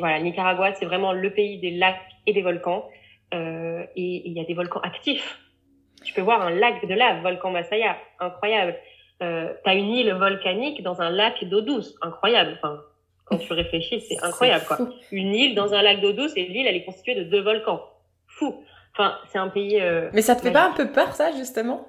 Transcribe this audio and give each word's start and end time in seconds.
Voilà, 0.00 0.20
Nicaragua, 0.20 0.74
c'est 0.74 0.84
vraiment 0.84 1.12
le 1.12 1.30
pays 1.30 1.58
des 1.58 1.72
lacs 1.72 2.00
et 2.26 2.32
des 2.32 2.42
volcans. 2.42 2.88
Euh, 3.34 3.82
et 3.96 4.28
il 4.28 4.32
y 4.32 4.40
a 4.40 4.44
des 4.44 4.54
volcans 4.54 4.80
actifs. 4.80 5.40
Tu 6.04 6.14
peux 6.14 6.20
voir 6.20 6.40
un 6.40 6.50
lac 6.50 6.86
de 6.86 6.94
lave, 6.94 7.20
volcan 7.22 7.50
Masaya, 7.50 7.96
incroyable. 8.20 8.76
Euh, 9.22 9.52
tu 9.64 9.70
as 9.70 9.74
une 9.74 9.90
île 9.90 10.12
volcanique 10.12 10.82
dans 10.84 11.00
un 11.00 11.10
lac 11.10 11.44
d'eau 11.44 11.62
douce, 11.62 11.96
incroyable. 12.00 12.52
Enfin, 12.56 12.80
quand 13.24 13.38
tu 13.38 13.52
réfléchis, 13.52 14.00
c'est 14.02 14.22
incroyable. 14.22 14.64
Quoi. 14.68 14.78
Une 15.10 15.34
île 15.34 15.56
dans 15.56 15.74
un 15.74 15.82
lac 15.82 16.00
d'eau 16.00 16.12
douce 16.12 16.32
et 16.36 16.44
l'île, 16.44 16.68
elle 16.68 16.76
est 16.76 16.84
constituée 16.84 17.16
de 17.16 17.24
deux 17.24 17.42
volcans. 17.42 17.82
Fou. 18.28 18.64
Enfin, 18.96 19.16
c'est 19.32 19.38
un 19.38 19.48
pays. 19.48 19.80
Euh, 19.80 20.10
Mais 20.12 20.22
ça 20.22 20.36
te 20.36 20.42
fait 20.42 20.52
pas 20.52 20.68
un 20.68 20.72
peu 20.72 20.92
peur, 20.92 21.12
ça, 21.14 21.32
justement? 21.32 21.88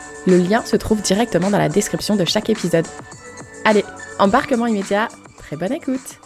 Le 0.27 0.37
lien 0.37 0.61
se 0.61 0.75
trouve 0.75 1.01
directement 1.01 1.49
dans 1.49 1.57
la 1.57 1.67
description 1.67 2.15
de 2.15 2.25
chaque 2.25 2.51
épisode. 2.51 2.85
Allez, 3.65 3.83
embarquement 4.19 4.67
immédiat, 4.67 5.07
très 5.39 5.55
bonne 5.55 5.73
écoute 5.73 6.19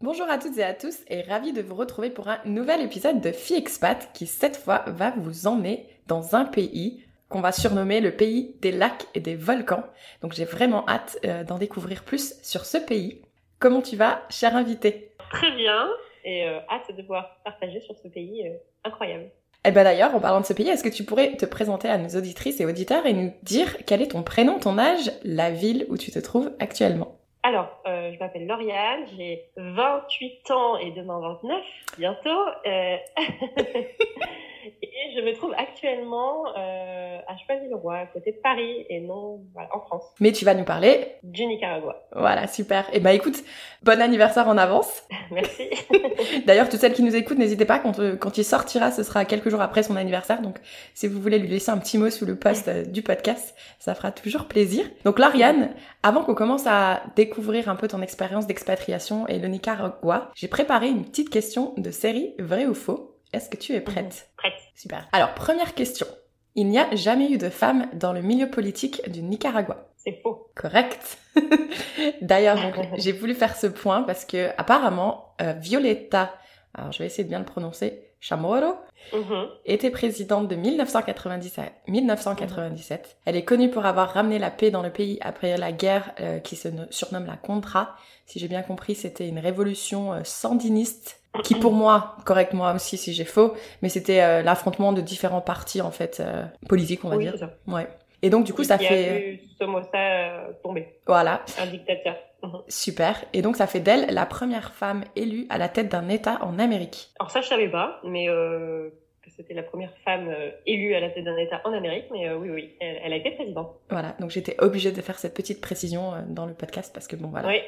Bonjour 0.00 0.28
à 0.30 0.38
toutes 0.38 0.58
et 0.58 0.62
à 0.62 0.74
tous 0.74 0.96
et 1.08 1.22
ravi 1.22 1.52
de 1.52 1.60
vous 1.60 1.74
retrouver 1.74 2.10
pour 2.10 2.28
un 2.28 2.38
nouvel 2.44 2.82
épisode 2.82 3.20
de 3.20 3.32
Fille 3.32 3.56
Expat 3.56 4.10
qui 4.14 4.28
cette 4.28 4.56
fois 4.56 4.84
va 4.86 5.12
vous 5.16 5.48
emmener 5.48 5.88
dans 6.06 6.36
un 6.36 6.44
pays 6.44 7.04
qu'on 7.28 7.40
va 7.40 7.50
surnommer 7.50 8.00
le 8.00 8.14
pays 8.14 8.56
des 8.60 8.70
lacs 8.70 9.06
et 9.14 9.20
des 9.20 9.34
volcans. 9.34 9.84
Donc 10.20 10.34
j'ai 10.34 10.44
vraiment 10.44 10.88
hâte 10.88 11.18
euh, 11.24 11.42
d'en 11.42 11.58
découvrir 11.58 12.04
plus 12.04 12.34
sur 12.42 12.64
ce 12.64 12.78
pays. 12.78 13.22
Comment 13.58 13.82
tu 13.82 13.96
vas, 13.96 14.22
cher 14.28 14.54
invité 14.54 15.16
Très 15.30 15.50
bien 15.56 15.88
et 16.24 16.48
euh, 16.48 16.58
hâte 16.70 16.94
de 16.96 17.02
pouvoir 17.02 17.38
partager 17.44 17.80
sur 17.80 17.96
ce 17.96 18.08
pays 18.08 18.46
euh, 18.46 18.52
incroyable. 18.84 19.30
Eh 19.64 19.70
ben 19.70 19.84
d'ailleurs, 19.84 20.14
en 20.14 20.20
parlant 20.20 20.40
de 20.40 20.46
ce 20.46 20.52
pays, 20.52 20.68
est-ce 20.68 20.82
que 20.82 20.88
tu 20.88 21.04
pourrais 21.04 21.36
te 21.36 21.46
présenter 21.46 21.88
à 21.88 21.96
nos 21.96 22.08
auditrices 22.08 22.60
et 22.60 22.66
auditeurs 22.66 23.06
et 23.06 23.12
nous 23.12 23.32
dire 23.42 23.76
quel 23.86 24.02
est 24.02 24.08
ton 24.08 24.22
prénom, 24.22 24.58
ton 24.58 24.76
âge, 24.76 25.12
la 25.22 25.50
ville 25.50 25.86
où 25.88 25.96
tu 25.96 26.10
te 26.10 26.18
trouves 26.18 26.50
actuellement? 26.58 27.16
Alors, 27.44 27.68
euh, 27.86 28.12
je 28.12 28.18
m'appelle 28.18 28.46
Lauriane, 28.46 29.04
j'ai 29.16 29.50
28 29.56 30.50
ans 30.50 30.76
et 30.78 30.92
demain 30.92 31.20
29, 31.20 31.60
bientôt. 31.98 32.44
Euh... 32.66 32.96
et 34.64 35.14
je 35.16 35.20
me 35.20 35.34
trouve 35.34 35.52
actuellement 35.56 36.46
euh, 36.56 37.18
à 37.26 37.36
Choisy-le-Roi, 37.36 37.96
à 37.96 38.06
côté 38.06 38.32
de 38.32 38.36
Paris, 38.36 38.86
et 38.88 39.00
non 39.00 39.40
voilà, 39.52 39.68
en 39.74 39.80
France. 39.80 40.04
Mais 40.20 40.32
tu 40.32 40.44
vas 40.44 40.54
nous 40.54 40.64
parler 40.64 41.16
du 41.22 41.46
Nicaragua. 41.46 42.06
Voilà, 42.12 42.46
super. 42.46 42.88
Et 42.88 42.96
eh 42.96 43.00
ben 43.00 43.10
écoute, 43.10 43.42
bon 43.82 44.00
anniversaire 44.00 44.48
en 44.48 44.56
avance. 44.56 45.02
Merci. 45.30 45.68
D'ailleurs, 46.46 46.68
toutes 46.68 46.80
celles 46.80 46.92
qui 46.92 47.02
nous 47.02 47.16
écoutent, 47.16 47.38
n'hésitez 47.38 47.64
pas, 47.64 47.78
quand, 47.78 47.98
euh, 47.98 48.16
quand 48.16 48.38
il 48.38 48.44
sortira, 48.44 48.90
ce 48.90 49.02
sera 49.02 49.24
quelques 49.24 49.48
jours 49.48 49.60
après 49.60 49.82
son 49.82 49.96
anniversaire. 49.96 50.42
Donc, 50.42 50.58
si 50.94 51.08
vous 51.08 51.20
voulez 51.20 51.38
lui 51.38 51.48
laisser 51.48 51.70
un 51.70 51.78
petit 51.78 51.98
mot 51.98 52.10
sous 52.10 52.26
le 52.26 52.36
post 52.36 52.68
euh, 52.68 52.84
du 52.84 53.02
podcast, 53.02 53.54
ça 53.78 53.94
fera 53.94 54.12
toujours 54.12 54.46
plaisir. 54.46 54.84
Donc, 55.04 55.18
Lauriane, 55.18 55.70
avant 56.02 56.22
qu'on 56.22 56.34
commence 56.34 56.66
à 56.66 57.02
découvrir 57.16 57.68
un 57.68 57.76
peu 57.76 57.88
ton 57.88 58.02
expérience 58.02 58.46
d'expatriation 58.46 59.26
et 59.26 59.38
le 59.38 59.48
Nicaragua, 59.48 60.30
j'ai 60.34 60.48
préparé 60.48 60.88
une 60.88 61.04
petite 61.04 61.30
question 61.30 61.74
de 61.76 61.90
série 61.90 62.34
vrai 62.38 62.66
ou 62.66 62.74
faux? 62.74 63.11
Est-ce 63.32 63.48
que 63.48 63.56
tu 63.56 63.72
es 63.72 63.80
prête 63.80 64.28
mmh, 64.32 64.36
Prête. 64.36 64.60
Super. 64.74 65.08
Alors, 65.12 65.34
première 65.34 65.74
question. 65.74 66.06
Il 66.54 66.68
n'y 66.68 66.78
a 66.78 66.94
jamais 66.94 67.30
eu 67.30 67.38
de 67.38 67.48
femme 67.48 67.88
dans 67.94 68.12
le 68.12 68.20
milieu 68.20 68.50
politique 68.50 69.08
du 69.10 69.22
Nicaragua. 69.22 69.88
C'est 69.96 70.20
faux. 70.22 70.50
Correct. 70.54 71.18
D'ailleurs, 72.20 72.58
j'ai 72.98 73.12
voulu 73.12 73.34
faire 73.34 73.56
ce 73.56 73.66
point 73.66 74.02
parce 74.02 74.24
que 74.24 74.50
apparemment, 74.58 75.34
euh, 75.40 75.52
Violeta, 75.54 76.34
alors 76.74 76.92
je 76.92 76.98
vais 76.98 77.06
essayer 77.06 77.24
de 77.24 77.28
bien 77.28 77.38
le 77.38 77.44
prononcer, 77.44 78.02
Chamorro, 78.20 78.76
mmh. 79.12 79.18
était 79.64 79.90
présidente 79.90 80.48
de 80.48 80.56
1990 80.56 81.58
à 81.58 81.62
1997. 81.88 83.16
Elle 83.24 83.36
est 83.36 83.44
connue 83.44 83.70
pour 83.70 83.86
avoir 83.86 84.12
ramené 84.12 84.38
la 84.38 84.50
paix 84.50 84.70
dans 84.70 84.82
le 84.82 84.90
pays 84.90 85.18
après 85.22 85.56
la 85.56 85.72
guerre 85.72 86.12
euh, 86.20 86.38
qui 86.38 86.56
se 86.56 86.68
surnomme 86.90 87.26
la 87.26 87.36
Contra. 87.36 87.96
Si 88.26 88.38
j'ai 88.38 88.48
bien 88.48 88.62
compris, 88.62 88.94
c'était 88.94 89.28
une 89.28 89.38
révolution 89.38 90.12
euh, 90.12 90.20
sandiniste 90.24 91.21
qui 91.42 91.54
pour 91.54 91.72
moi, 91.72 92.16
correct 92.24 92.52
moi 92.52 92.74
aussi 92.74 92.98
si 92.98 93.12
j'ai 93.14 93.24
faux, 93.24 93.54
mais 93.80 93.88
c'était 93.88 94.20
euh, 94.20 94.42
l'affrontement 94.42 94.92
de 94.92 95.00
différents 95.00 95.40
partis 95.40 95.80
en 95.80 95.90
fait 95.90 96.20
euh, 96.20 96.44
politiques 96.68 97.04
on 97.04 97.08
va 97.08 97.16
oui, 97.16 97.24
dire. 97.24 97.38
Ça. 97.38 97.50
Ouais. 97.66 97.88
Et 98.20 98.30
donc 98.30 98.44
du 98.44 98.52
coup 98.52 98.64
ça 98.64 98.78
fait. 98.78 99.08
A 99.08 99.18
vu 99.18 99.40
Somoza 99.58 99.88
euh, 99.94 100.52
tomber. 100.62 100.88
Voilà. 101.06 101.42
Un 101.58 101.66
dictateur. 101.66 102.16
Mhm. 102.42 102.60
Super. 102.68 103.24
Et 103.32 103.40
donc 103.40 103.56
ça 103.56 103.66
fait 103.66 103.80
d'elle 103.80 104.12
la 104.12 104.26
première 104.26 104.74
femme 104.74 105.04
élue 105.16 105.46
à 105.48 105.58
la 105.58 105.68
tête 105.68 105.88
d'un 105.88 106.08
État 106.08 106.38
en 106.42 106.58
Amérique. 106.58 107.10
Alors 107.18 107.30
ça 107.30 107.40
je 107.40 107.48
savais 107.48 107.68
pas, 107.68 108.00
mais 108.04 108.28
euh, 108.28 108.90
que 109.24 109.30
c'était 109.34 109.54
la 109.54 109.62
première 109.62 109.96
femme 110.04 110.28
élue 110.66 110.94
à 110.94 111.00
la 111.00 111.08
tête 111.08 111.24
d'un 111.24 111.36
État 111.38 111.62
en 111.64 111.72
Amérique, 111.72 112.06
mais 112.12 112.30
oui 112.34 112.50
oui, 112.50 112.74
elle, 112.80 113.00
elle, 113.04 113.12
a 113.12 113.16
été 113.16 113.30
présidente. 113.30 113.74
Voilà. 113.88 114.14
Donc 114.20 114.30
j'étais 114.30 114.56
obligée 114.58 114.92
de 114.92 115.00
faire 115.00 115.18
cette 115.18 115.34
petite 115.34 115.62
précision 115.62 116.12
dans 116.28 116.44
le 116.44 116.52
podcast 116.52 116.92
parce 116.92 117.08
que 117.08 117.16
bon 117.16 117.28
voilà. 117.28 117.48
Oui. 117.48 117.60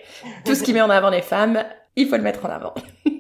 Tout 0.45 0.55
ce 0.55 0.63
qui 0.63 0.75
met 0.75 0.83
en 0.83 0.91
avant 0.91 1.11
les 1.11 1.23
femmes, 1.23 1.65
il 1.97 2.09
faut 2.09 2.17
le 2.17 2.23
mettre 2.23 2.45
en 2.45 2.51
avant. 2.51 2.75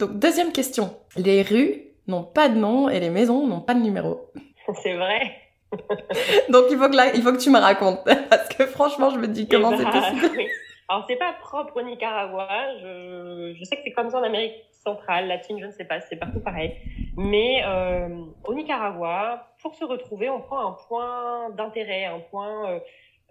Donc, 0.00 0.18
deuxième 0.18 0.52
question. 0.52 0.96
Les 1.16 1.42
rues 1.42 1.82
n'ont 2.06 2.24
pas 2.24 2.48
de 2.48 2.56
nom 2.56 2.88
et 2.88 2.98
les 2.98 3.10
maisons 3.10 3.46
n'ont 3.46 3.60
pas 3.60 3.74
de 3.74 3.80
numéro. 3.80 4.32
C'est 4.82 4.96
vrai. 4.96 5.36
Donc, 6.48 6.64
il 6.70 6.78
faut, 6.78 6.88
que 6.88 6.96
là, 6.96 7.14
il 7.14 7.22
faut 7.22 7.32
que 7.32 7.38
tu 7.38 7.50
me 7.50 7.58
racontes. 7.58 8.00
Parce 8.30 8.48
que 8.48 8.66
franchement, 8.66 9.10
je 9.10 9.18
me 9.18 9.28
dis 9.28 9.46
comment 9.46 9.76
c'est 9.76 9.84
bah, 9.84 9.92
possible. 9.92 10.30
Oui. 10.36 10.46
Alors, 10.88 11.04
c'est 11.08 11.16
pas 11.16 11.34
propre 11.40 11.76
au 11.76 11.82
Nicaragua. 11.82 12.48
Je, 12.82 13.54
je 13.56 13.64
sais 13.64 13.76
que 13.76 13.82
c'est 13.84 13.92
comme 13.92 14.10
ça 14.10 14.18
en 14.18 14.24
Amérique 14.24 14.54
centrale, 14.82 15.28
latine, 15.28 15.60
je 15.60 15.66
ne 15.66 15.70
sais 15.70 15.84
pas, 15.84 16.00
c'est 16.00 16.16
partout 16.16 16.40
pareil. 16.40 16.74
Mais 17.16 17.62
euh, 17.66 18.08
au 18.44 18.54
Nicaragua, 18.54 19.46
pour 19.62 19.74
se 19.74 19.84
retrouver, 19.84 20.30
on 20.30 20.40
prend 20.40 20.68
un 20.68 20.76
point 20.88 21.50
d'intérêt, 21.50 22.06
un 22.06 22.20
point 22.20 22.70
euh, 22.70 22.80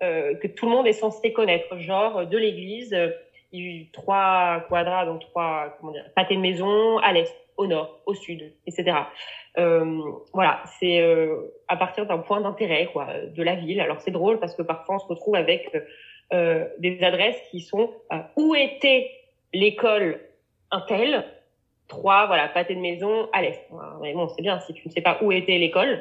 euh, 0.03 0.36
que 0.36 0.47
tout 0.47 0.66
le 0.66 0.72
monde 0.72 0.88
est 0.88 0.94
censé 0.94 1.34
connaître, 1.34 1.78
genre 1.80 2.25
de 2.25 2.38
l'église 2.38 2.96
trois 3.93 4.65
quadras, 4.69 5.05
donc 5.05 5.21
trois 5.21 5.75
comment 5.79 5.91
dire, 5.91 6.05
pâtés 6.15 6.35
de 6.35 6.41
maison 6.41 6.97
à 6.99 7.13
l'est, 7.13 7.33
au 7.57 7.67
nord, 7.67 7.99
au 8.05 8.13
sud, 8.13 8.53
etc. 8.67 8.97
Euh, 9.57 10.01
voilà, 10.33 10.61
c'est 10.79 11.01
euh, 11.01 11.53
à 11.67 11.75
partir 11.75 12.05
d'un 12.05 12.19
point 12.19 12.41
d'intérêt 12.41 12.89
quoi 12.93 13.07
de 13.27 13.43
la 13.43 13.55
ville. 13.55 13.81
Alors 13.81 13.99
c'est 14.01 14.11
drôle 14.11 14.39
parce 14.39 14.55
que 14.55 14.61
parfois 14.61 14.95
on 14.95 14.99
se 14.99 15.07
retrouve 15.07 15.35
avec 15.35 15.71
euh, 16.31 16.67
des 16.77 17.01
adresses 17.03 17.41
qui 17.49 17.59
sont 17.61 17.91
euh, 18.13 18.17
où 18.35 18.53
était 18.55 19.09
l'école 19.53 20.21
un 20.71 20.81
tel? 20.81 21.25
Trois 21.88 22.27
voilà 22.27 22.47
pâtés 22.50 22.75
de 22.75 22.79
maison 22.79 23.27
à 23.33 23.41
l'est. 23.41 23.68
Mais 24.01 24.13
bon, 24.13 24.27
c'est 24.27 24.44
bien 24.44 24.59
si 24.59 24.74
tu 24.74 24.88
ne 24.88 24.94
sais 24.94 25.01
pas 25.01 25.18
où 25.24 25.31
était 25.31 25.57
l'école, 25.57 26.00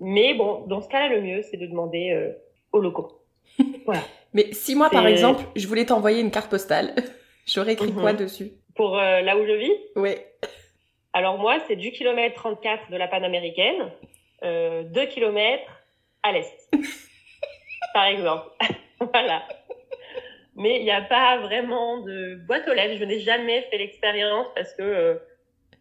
mais 0.00 0.34
bon, 0.34 0.64
dans 0.66 0.80
ce 0.80 0.88
cas-là, 0.88 1.08
le 1.08 1.20
mieux 1.20 1.42
c'est 1.42 1.56
de 1.56 1.66
demander 1.66 2.10
euh, 2.10 2.32
aux 2.72 2.80
locaux. 2.80 3.22
Voilà. 3.86 4.02
Mais 4.34 4.52
si 4.52 4.74
moi, 4.74 4.90
par 4.90 5.06
exemple, 5.06 5.44
je 5.56 5.66
voulais 5.66 5.86
t'envoyer 5.86 6.20
une 6.20 6.30
carte 6.30 6.50
postale, 6.50 6.94
j'aurais 7.46 7.74
écrit 7.74 7.92
quoi 7.92 8.12
dessus? 8.12 8.52
Pour 8.74 8.98
euh, 8.98 9.20
là 9.22 9.36
où 9.36 9.46
je 9.46 9.52
vis? 9.52 9.72
Oui. 9.96 10.14
Alors 11.12 11.38
moi, 11.38 11.58
c'est 11.66 11.76
du 11.76 11.90
kilomètre 11.90 12.36
34 12.36 12.90
de 12.90 12.96
la 12.96 13.08
panaméricaine, 13.08 13.90
euh, 14.44 14.84
2 14.84 15.06
kilomètres 15.06 15.70
à 16.22 16.32
l'est, 16.32 16.70
par 17.94 18.04
exemple. 18.04 18.46
voilà. 19.12 19.42
Mais 20.54 20.78
il 20.78 20.84
n'y 20.84 20.90
a 20.90 21.02
pas 21.02 21.38
vraiment 21.38 22.00
de 22.00 22.36
boîte 22.46 22.68
aux 22.68 22.74
lettres. 22.74 22.98
Je 22.98 23.04
n'ai 23.04 23.20
jamais 23.20 23.62
fait 23.70 23.78
l'expérience 23.78 24.46
parce 24.54 24.74
que 24.74 24.82
euh, 24.82 25.14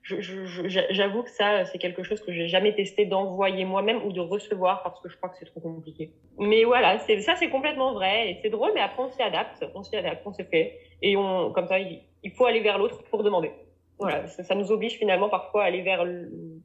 j'avoue 0.09 1.23
que 1.23 1.29
ça, 1.29 1.65
c'est 1.65 1.77
quelque 1.77 2.03
chose 2.03 2.21
que 2.21 2.31
j'ai 2.31 2.47
jamais 2.47 2.73
testé 2.73 3.05
d'envoyer 3.05 3.65
moi-même 3.65 4.03
ou 4.05 4.11
de 4.13 4.21
recevoir 4.21 4.83
parce 4.83 4.99
que 5.01 5.09
je 5.09 5.17
crois 5.17 5.29
que 5.29 5.37
c'est 5.37 5.45
trop 5.45 5.59
compliqué. 5.59 6.11
Mais 6.37 6.63
voilà, 6.63 6.97
ça, 6.99 7.35
c'est 7.35 7.49
complètement 7.49 7.93
vrai 7.93 8.31
et 8.31 8.39
c'est 8.41 8.49
drôle, 8.49 8.71
mais 8.73 8.81
après 8.81 9.03
on 9.03 9.09
s'y 9.09 9.21
adapte, 9.21 9.65
on 9.75 9.83
s'y 9.83 9.95
adapte, 9.95 10.21
on 10.25 10.33
se 10.33 10.43
fait 10.43 10.79
et 11.01 11.17
on, 11.17 11.51
comme 11.51 11.67
ça, 11.67 11.79
il, 11.79 12.31
faut 12.35 12.45
aller 12.45 12.61
vers 12.61 12.77
l'autre 12.77 13.03
pour 13.09 13.23
demander. 13.23 13.51
Voilà, 13.99 14.27
ça, 14.27 14.55
nous 14.55 14.71
oblige 14.71 14.93
finalement 14.97 15.27
parfois 15.27 15.63
à 15.63 15.65
aller 15.67 15.81
vers 15.81 16.05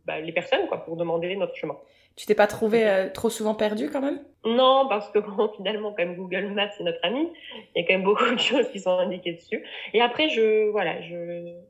bah, 0.05 0.21
les 0.21 0.33
personnes 0.33 0.67
quoi 0.69 0.85
pour 0.85 0.97
demander 0.97 1.35
notre 1.35 1.56
chemin. 1.56 1.77
Tu 2.17 2.26
t'es 2.26 2.35
pas 2.35 2.47
trouvé 2.47 2.88
euh, 2.88 3.09
trop 3.09 3.31
souvent 3.31 3.55
perdu 3.55 3.91
quand 3.91 4.00
même? 4.00 4.20
Non, 4.44 4.87
parce 4.88 5.11
que 5.11 5.19
bon, 5.19 5.50
finalement, 5.56 5.93
comme 5.93 6.17
Google 6.17 6.49
Maps 6.49 6.70
c'est 6.76 6.85
notre 6.85 6.99
ami, 7.03 7.29
il 7.75 7.82
y 7.82 7.85
a 7.85 7.87
quand 7.87 7.94
même 7.94 8.05
beaucoup 8.05 8.31
de 8.31 8.38
choses 8.38 8.69
qui 8.70 8.81
sont 8.81 8.99
indiquées 8.99 9.32
dessus. 9.32 9.64
Et 9.94 10.00
après, 10.00 10.29
je, 10.29 10.70
voilà, 10.70 11.00
je, 11.03 11.14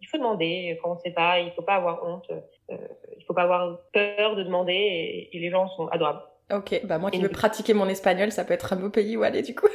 il 0.00 0.08
faut 0.10 0.18
demander 0.18 0.78
quand 0.82 0.92
on 0.92 0.98
sait 0.98 1.12
pas, 1.12 1.38
il 1.40 1.52
faut 1.52 1.62
pas 1.62 1.74
avoir 1.74 2.04
honte, 2.04 2.30
euh, 2.70 2.76
il 3.16 3.24
faut 3.24 3.34
pas 3.34 3.42
avoir 3.42 3.78
peur 3.92 4.36
de 4.36 4.42
demander 4.42 5.28
et, 5.32 5.38
les 5.38 5.50
gens 5.50 5.68
sont 5.68 5.86
adorables. 5.88 6.22
Ok, 6.52 6.80
bah 6.84 6.98
moi 6.98 7.10
qui 7.10 7.20
veux 7.20 7.28
pratiquer 7.28 7.72
mon 7.72 7.88
espagnol, 7.88 8.30
ça 8.30 8.44
peut 8.44 8.54
être 8.54 8.72
un 8.72 8.76
beau 8.76 8.90
pays 8.90 9.16
où 9.16 9.22
aller 9.22 9.42
du 9.42 9.54
coup. 9.54 9.68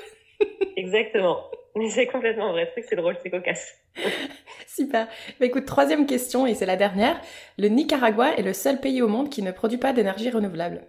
Exactement. 0.75 1.49
Mais 1.75 1.89
c'est 1.89 2.07
complètement 2.07 2.51
vrai. 2.51 2.71
C'est 2.75 2.83
c'est 2.83 2.95
drôle, 2.95 3.17
c'est 3.21 3.29
cocasse. 3.29 3.79
Super. 4.77 5.07
Bah, 5.39 5.45
écoute, 5.47 5.65
troisième 5.65 6.06
question, 6.06 6.45
et 6.45 6.53
c'est 6.53 6.68
la 6.68 6.75
dernière. 6.75 7.19
Le 7.57 7.68
Nicaragua 7.68 8.35
est 8.38 8.44
le 8.44 8.53
seul 8.53 8.79
pays 8.79 9.01
au 9.01 9.07
monde 9.07 9.29
qui 9.29 9.41
ne 9.41 9.51
produit 9.51 9.79
pas 9.79 9.91
d'énergie 9.91 10.29
renouvelable. 10.29 10.85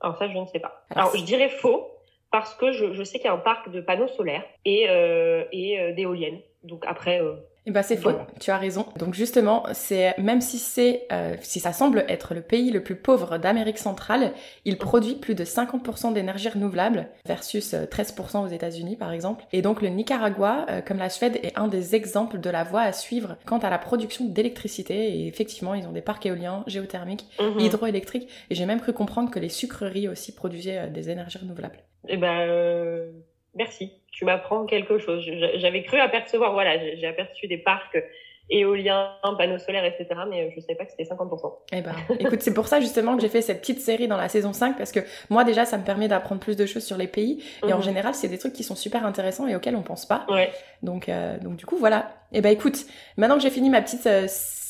Alors 0.00 0.16
ça, 0.16 0.28
je 0.28 0.38
ne 0.38 0.46
sais 0.46 0.60
pas. 0.60 0.84
Alors, 0.94 1.16
je 1.16 1.24
dirais 1.24 1.48
faux, 1.48 1.88
parce 2.30 2.54
que 2.54 2.70
je, 2.70 3.02
sais 3.02 3.18
qu'il 3.18 3.26
y 3.26 3.30
a 3.30 3.32
un 3.32 3.38
parc 3.38 3.70
de 3.72 3.80
panneaux 3.80 4.06
solaires 4.06 4.44
et, 4.64 4.86
euh, 4.88 5.44
et 5.50 5.80
euh, 5.80 5.92
d'éoliennes. 5.92 6.38
Donc 6.62 6.84
après, 6.86 7.20
euh, 7.20 7.34
eh 7.68 7.72
ben 7.72 7.82
c'est 7.82 7.96
faux, 7.96 8.12
tu 8.38 8.52
as 8.52 8.58
raison. 8.58 8.86
Donc 8.96 9.14
justement, 9.14 9.64
c'est 9.72 10.16
même 10.18 10.40
si 10.40 10.58
c'est 10.58 11.04
euh, 11.10 11.34
si 11.40 11.58
ça 11.58 11.72
semble 11.72 12.04
être 12.08 12.32
le 12.32 12.40
pays 12.40 12.70
le 12.70 12.80
plus 12.80 12.94
pauvre 12.94 13.38
d'Amérique 13.38 13.78
centrale, 13.78 14.32
il 14.64 14.78
produit 14.78 15.16
plus 15.16 15.34
de 15.34 15.44
50% 15.44 16.12
d'énergie 16.12 16.48
renouvelable 16.48 17.08
versus 17.24 17.74
13% 17.74 18.36
euh, 18.36 18.40
aux 18.44 18.46
États-Unis 18.46 18.94
par 18.94 19.10
exemple. 19.10 19.44
Et 19.52 19.62
donc 19.62 19.82
le 19.82 19.88
Nicaragua, 19.88 20.64
euh, 20.70 20.80
comme 20.80 20.98
la 20.98 21.10
Suède, 21.10 21.40
est 21.42 21.58
un 21.58 21.66
des 21.66 21.96
exemples 21.96 22.38
de 22.38 22.50
la 22.50 22.62
voie 22.62 22.82
à 22.82 22.92
suivre 22.92 23.36
quant 23.46 23.58
à 23.58 23.68
la 23.68 23.78
production 23.78 24.26
d'électricité. 24.26 25.18
Et 25.18 25.26
effectivement, 25.26 25.74
ils 25.74 25.88
ont 25.88 25.92
des 25.92 26.02
parcs 26.02 26.24
éoliens, 26.24 26.62
géothermiques, 26.68 27.26
mhm. 27.40 27.58
hydroélectriques. 27.58 28.28
Et 28.48 28.54
j'ai 28.54 28.66
même 28.66 28.80
cru 28.80 28.92
comprendre 28.92 29.32
que 29.32 29.40
les 29.40 29.48
sucreries 29.48 30.06
aussi 30.06 30.32
produisaient 30.32 30.88
des 30.90 31.10
énergies 31.10 31.38
renouvelables. 31.38 31.82
Eh 32.08 32.16
ben 32.16 33.10
merci 33.56 33.90
tu 34.16 34.24
m'apprends 34.24 34.64
quelque 34.64 34.98
chose. 34.98 35.30
J'avais 35.56 35.82
cru 35.82 36.00
apercevoir, 36.00 36.54
voilà, 36.54 36.78
j'ai 36.96 37.06
aperçu 37.06 37.46
des 37.48 37.58
parcs 37.58 38.02
éoliens, 38.50 39.10
panneaux 39.36 39.58
solaires, 39.58 39.84
etc. 39.84 40.08
Mais 40.28 40.50
je 40.50 40.56
ne 40.56 40.60
savais 40.60 40.74
pas 40.74 40.84
que 40.84 40.92
c'était 40.92 41.12
50%. 41.12 41.52
Eh 41.72 41.82
ben, 41.82 41.92
écoute, 42.18 42.42
c'est 42.42 42.54
pour 42.54 42.68
ça 42.68 42.80
justement 42.80 43.16
que 43.16 43.22
j'ai 43.22 43.28
fait 43.28 43.42
cette 43.42 43.60
petite 43.60 43.80
série 43.80 44.08
dans 44.08 44.16
la 44.16 44.28
saison 44.28 44.52
5 44.52 44.76
parce 44.76 44.92
que 44.92 45.00
moi 45.30 45.44
déjà, 45.44 45.64
ça 45.64 45.78
me 45.78 45.84
permet 45.84 46.08
d'apprendre 46.08 46.40
plus 46.40 46.56
de 46.56 46.66
choses 46.66 46.84
sur 46.84 46.96
les 46.96 47.08
pays 47.08 47.42
et 47.66 47.72
en 47.72 47.78
mhm. 47.78 47.82
général, 47.82 48.14
c'est 48.14 48.28
des 48.28 48.38
trucs 48.38 48.52
qui 48.52 48.64
sont 48.64 48.76
super 48.76 49.04
intéressants 49.04 49.46
et 49.46 49.56
auxquels 49.56 49.76
on 49.76 49.82
pense 49.82 50.06
pas. 50.06 50.26
Ouais. 50.28 50.50
Donc, 50.82 51.08
euh, 51.08 51.38
donc 51.38 51.56
du 51.56 51.66
coup, 51.66 51.76
voilà. 51.76 52.10
Eh 52.32 52.40
ben, 52.40 52.50
écoute, 52.50 52.86
maintenant 53.16 53.36
que 53.36 53.42
j'ai 53.42 53.50
fini 53.50 53.70
ma 53.70 53.82
petite 53.82 54.06
euh, 54.06 54.26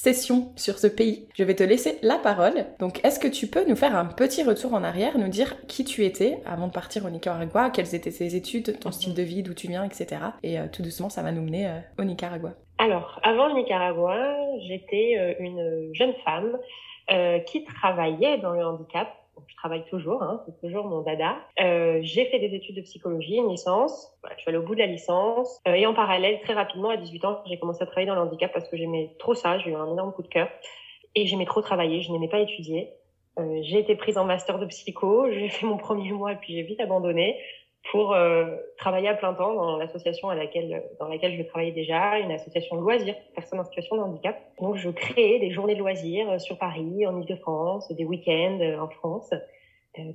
session 0.06 0.52
sur 0.54 0.78
ce 0.78 0.86
pays. 0.86 1.26
Je 1.34 1.42
vais 1.42 1.56
te 1.56 1.64
laisser 1.64 1.98
la 2.02 2.16
parole. 2.16 2.66
Donc, 2.78 3.04
est-ce 3.04 3.18
que 3.18 3.26
tu 3.26 3.48
peux 3.48 3.64
nous 3.68 3.74
faire 3.74 3.96
un 3.96 4.04
petit 4.04 4.44
retour 4.44 4.72
en 4.74 4.84
arrière, 4.84 5.18
nous 5.18 5.26
dire 5.26 5.56
qui 5.66 5.84
tu 5.84 6.04
étais 6.04 6.38
avant 6.46 6.68
de 6.68 6.72
partir 6.72 7.04
au 7.04 7.10
Nicaragua, 7.10 7.70
quelles 7.70 7.92
étaient 7.92 8.12
tes 8.12 8.36
études, 8.36 8.78
ton 8.78 8.92
style 8.92 9.14
de 9.14 9.22
vie, 9.22 9.42
d'où 9.42 9.52
tu 9.52 9.66
viens, 9.66 9.82
etc. 9.82 10.20
Et 10.44 10.60
euh, 10.60 10.66
tout 10.70 10.82
doucement, 10.82 11.08
ça 11.10 11.22
va 11.22 11.32
nous 11.32 11.42
mener 11.42 11.66
euh, 11.66 11.80
au 11.98 12.04
Nicaragua. 12.04 12.54
Alors, 12.78 13.20
avant 13.22 13.48
le 13.48 13.54
Nicaragua, 13.54 14.36
j'étais 14.66 15.16
euh, 15.18 15.34
une 15.38 15.94
jeune 15.94 16.14
femme 16.24 16.58
qui 17.46 17.62
travaillait 17.62 18.38
dans 18.38 18.50
le 18.50 18.66
handicap 18.66 19.08
je 19.48 19.56
travaille 19.56 19.84
toujours, 19.84 20.22
hein, 20.22 20.42
c'est 20.46 20.58
toujours 20.60 20.86
mon 20.86 21.02
dada. 21.02 21.36
Euh, 21.60 21.98
j'ai 22.02 22.24
fait 22.26 22.38
des 22.38 22.54
études 22.54 22.76
de 22.76 22.80
psychologie, 22.82 23.36
une 23.36 23.50
licence. 23.50 24.12
je 24.36 24.40
suis 24.40 24.48
allée 24.48 24.58
au 24.58 24.62
bout 24.62 24.74
de 24.74 24.80
la 24.80 24.86
licence. 24.86 25.60
Euh, 25.68 25.74
et 25.74 25.86
en 25.86 25.94
parallèle, 25.94 26.40
très 26.40 26.54
rapidement, 26.54 26.90
à 26.90 26.96
18 26.96 27.24
ans, 27.24 27.42
j'ai 27.46 27.58
commencé 27.58 27.82
à 27.82 27.86
travailler 27.86 28.06
dans 28.06 28.14
le 28.14 28.22
handicap 28.22 28.52
parce 28.52 28.68
que 28.68 28.76
j'aimais 28.76 29.14
trop 29.18 29.34
ça. 29.34 29.58
J'ai 29.58 29.70
eu 29.70 29.74
un 29.74 29.90
énorme 29.90 30.12
coup 30.12 30.22
de 30.22 30.28
cœur. 30.28 30.48
Et 31.14 31.26
j'aimais 31.26 31.46
trop 31.46 31.62
travailler. 31.62 32.02
Je 32.02 32.12
n'aimais 32.12 32.28
pas 32.28 32.40
étudier. 32.40 32.90
Euh, 33.38 33.60
j'ai 33.62 33.78
été 33.78 33.94
prise 33.94 34.16
en 34.18 34.24
master 34.24 34.58
de 34.58 34.66
psycho. 34.66 35.30
J'ai 35.30 35.48
fait 35.48 35.66
mon 35.66 35.76
premier 35.76 36.12
mois 36.12 36.32
et 36.32 36.36
puis 36.36 36.54
j'ai 36.54 36.62
vite 36.62 36.80
abandonné 36.80 37.38
pour 37.90 38.14
euh, 38.14 38.46
travailler 38.78 39.08
à 39.08 39.14
plein 39.14 39.34
temps 39.34 39.54
dans 39.54 39.76
l'association 39.76 40.28
à 40.28 40.34
laquelle 40.34 40.82
dans 40.98 41.08
laquelle 41.08 41.36
je 41.36 41.42
travaillais 41.42 41.72
déjà, 41.72 42.18
une 42.18 42.32
association 42.32 42.76
de 42.76 42.82
loisirs 42.82 43.14
personnes 43.34 43.60
en 43.60 43.64
situation 43.64 43.96
de 43.96 44.02
handicap. 44.02 44.36
Donc 44.60 44.76
je 44.76 44.90
créais 44.90 45.38
des 45.38 45.50
journées 45.50 45.74
de 45.74 45.80
loisirs 45.80 46.30
euh, 46.30 46.38
sur 46.38 46.58
Paris, 46.58 47.06
en 47.06 47.20
Ile-de-France, 47.20 47.92
des 47.92 48.04
week-ends 48.04 48.58
euh, 48.60 48.78
en 48.78 48.88
France 48.88 49.30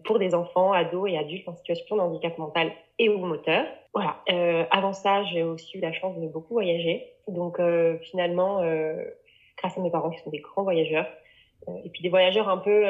pour 0.03 0.19
des 0.19 0.35
enfants, 0.35 0.73
ados 0.73 1.09
et 1.09 1.17
adultes 1.17 1.47
en 1.47 1.55
situation 1.55 1.95
de 1.95 2.01
handicap 2.01 2.37
mental 2.37 2.71
et 2.99 3.09
ou 3.09 3.17
moteur. 3.17 3.65
Voilà. 3.93 4.17
Euh, 4.29 4.63
avant 4.71 4.93
ça, 4.93 5.23
j'ai 5.25 5.43
aussi 5.43 5.77
eu 5.77 5.81
la 5.81 5.91
chance 5.91 6.17
de 6.19 6.27
beaucoup 6.27 6.53
voyager. 6.53 7.07
Donc 7.27 7.59
euh, 7.59 7.97
finalement, 7.99 8.61
euh, 8.61 8.95
grâce 9.57 9.77
à 9.77 9.81
mes 9.81 9.91
parents 9.91 10.09
qui 10.09 10.19
sont 10.19 10.29
des 10.29 10.39
grands 10.39 10.63
voyageurs, 10.63 11.07
et 11.83 11.89
puis 11.89 12.01
des 12.01 12.09
voyageurs 12.09 12.49
un 12.49 12.57
peu 12.57 12.85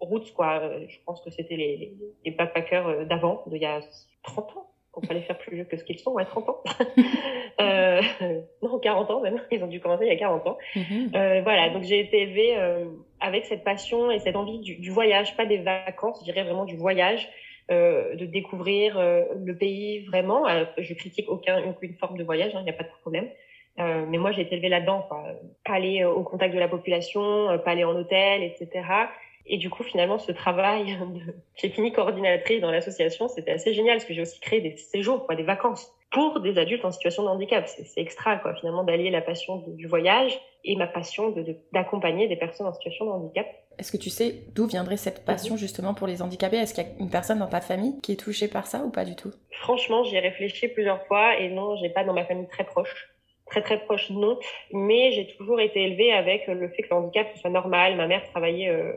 roots, 0.00 0.32
quoi. 0.34 0.62
Je 0.88 0.96
pense 1.04 1.20
que 1.22 1.30
c'était 1.30 1.56
les, 1.56 1.94
les, 2.24 2.30
backpackers 2.30 2.88
euh, 2.88 3.04
d'avant, 3.04 3.42
d'il 3.46 3.62
y 3.62 3.66
a 3.66 3.80
30 4.22 4.56
ans. 4.56 4.70
On 4.94 5.02
fallait 5.02 5.22
faire 5.22 5.38
plus 5.38 5.54
vieux 5.54 5.64
que 5.64 5.76
ce 5.76 5.84
qu'ils 5.84 5.98
sont, 5.98 6.12
ouais, 6.12 6.24
30 6.24 6.48
ans. 6.48 6.62
euh, 7.60 8.00
non, 8.62 8.78
40 8.78 9.10
ans 9.10 9.20
même. 9.20 9.40
Ils 9.52 9.62
ont 9.62 9.68
dû 9.68 9.80
commencer 9.80 10.04
il 10.04 10.08
y 10.08 10.16
a 10.16 10.18
40 10.18 10.46
ans. 10.46 10.58
Mm-hmm. 10.74 11.16
euh, 11.16 11.42
voilà, 11.42 11.70
donc 11.70 11.84
j'ai 11.84 12.00
été 12.00 12.22
élevée 12.22 12.56
euh, 12.56 12.86
avec 13.20 13.44
cette 13.46 13.62
passion 13.62 14.10
et 14.10 14.18
cette 14.18 14.36
envie 14.36 14.58
du, 14.58 14.76
du, 14.76 14.90
voyage, 14.90 15.36
pas 15.36 15.46
des 15.46 15.58
vacances, 15.58 16.18
je 16.20 16.24
dirais 16.24 16.42
vraiment 16.42 16.64
du 16.64 16.76
voyage, 16.76 17.28
euh, 17.70 18.16
de 18.16 18.26
découvrir 18.26 18.98
euh, 18.98 19.22
le 19.36 19.56
pays 19.56 20.00
vraiment. 20.06 20.44
je 20.76 20.94
critique 20.94 21.28
aucun, 21.28 21.62
aucune 21.68 21.94
forme 21.94 22.18
de 22.18 22.24
voyage, 22.24 22.54
hein, 22.54 22.60
il 22.60 22.64
n'y 22.64 22.70
a 22.70 22.74
pas 22.74 22.84
de 22.84 22.90
problème. 23.00 23.28
mais 23.78 24.18
moi, 24.18 24.32
j'ai 24.32 24.42
été 24.42 24.56
élevée 24.56 24.68
là-dedans, 24.68 25.06
quoi. 25.08 25.24
Pas 25.64 25.74
aller 25.74 26.04
au 26.04 26.22
contact 26.24 26.52
de 26.52 26.58
la 26.58 26.68
population, 26.68 27.58
pas 27.64 27.70
aller 27.70 27.84
en 27.84 27.94
hôtel, 27.94 28.42
etc. 28.42 28.68
Et 29.52 29.58
du 29.58 29.68
coup, 29.68 29.82
finalement, 29.82 30.18
ce 30.18 30.30
travail, 30.30 30.96
de... 31.14 31.34
j'ai 31.56 31.68
fini 31.68 31.92
coordinatrice 31.92 32.60
dans 32.60 32.70
l'association, 32.70 33.28
c'était 33.28 33.50
assez 33.50 33.74
génial 33.74 33.96
parce 33.96 34.06
que 34.06 34.14
j'ai 34.14 34.22
aussi 34.22 34.40
créé 34.40 34.60
des 34.60 34.76
séjours, 34.76 35.26
quoi, 35.26 35.34
des 35.34 35.42
vacances 35.42 35.92
pour 36.12 36.40
des 36.40 36.56
adultes 36.58 36.84
en 36.84 36.92
situation 36.92 37.24
de 37.24 37.28
handicap. 37.28 37.66
C'est 37.66 38.00
extra, 38.00 38.36
quoi, 38.36 38.54
finalement, 38.54 38.84
d'allier 38.84 39.10
la 39.10 39.20
passion 39.20 39.64
du 39.66 39.86
voyage 39.86 40.40
et 40.64 40.76
ma 40.76 40.86
passion 40.86 41.34
d'accompagner 41.72 42.24
de, 42.24 42.30
des 42.30 42.36
personnes 42.36 42.66
en 42.66 42.72
situation 42.72 43.06
de 43.06 43.10
handicap. 43.10 43.46
Est-ce 43.78 43.90
que 43.90 43.96
tu 43.96 44.10
sais 44.10 44.44
d'où 44.54 44.66
viendrait 44.66 44.96
cette 44.96 45.24
passion 45.24 45.56
justement 45.56 45.94
pour 45.94 46.06
les 46.06 46.22
handicapés? 46.22 46.56
Est-ce 46.56 46.74
qu'il 46.74 46.84
y 46.84 46.86
a 46.86 46.90
une 47.00 47.10
personne 47.10 47.38
dans 47.38 47.46
ta 47.46 47.60
famille 47.60 48.00
qui 48.02 48.12
est 48.12 48.16
touchée 48.16 48.48
par 48.48 48.66
ça 48.66 48.84
ou 48.84 48.90
pas 48.90 49.04
du 49.04 49.16
tout? 49.16 49.32
Franchement, 49.50 50.04
j'y 50.04 50.16
ai 50.16 50.20
réfléchi 50.20 50.68
plusieurs 50.68 51.04
fois 51.06 51.38
et 51.38 51.48
non, 51.48 51.76
j'ai 51.76 51.88
pas 51.88 52.04
dans 52.04 52.12
ma 52.12 52.24
famille 52.24 52.48
très 52.48 52.64
proche 52.64 53.08
très 53.46 53.62
très 53.62 53.80
proche 53.80 54.10
non, 54.10 54.38
mais 54.72 55.10
j'ai 55.10 55.26
toujours 55.26 55.58
été 55.60 55.82
élevée 55.82 56.12
avec 56.12 56.46
le 56.46 56.68
fait 56.68 56.82
que 56.82 56.88
le 56.90 56.94
handicap 56.94 57.26
soit 57.36 57.50
normal. 57.50 57.96
Ma 57.96 58.06
mère 58.06 58.22
travaillait 58.30 58.68
euh, 58.68 58.92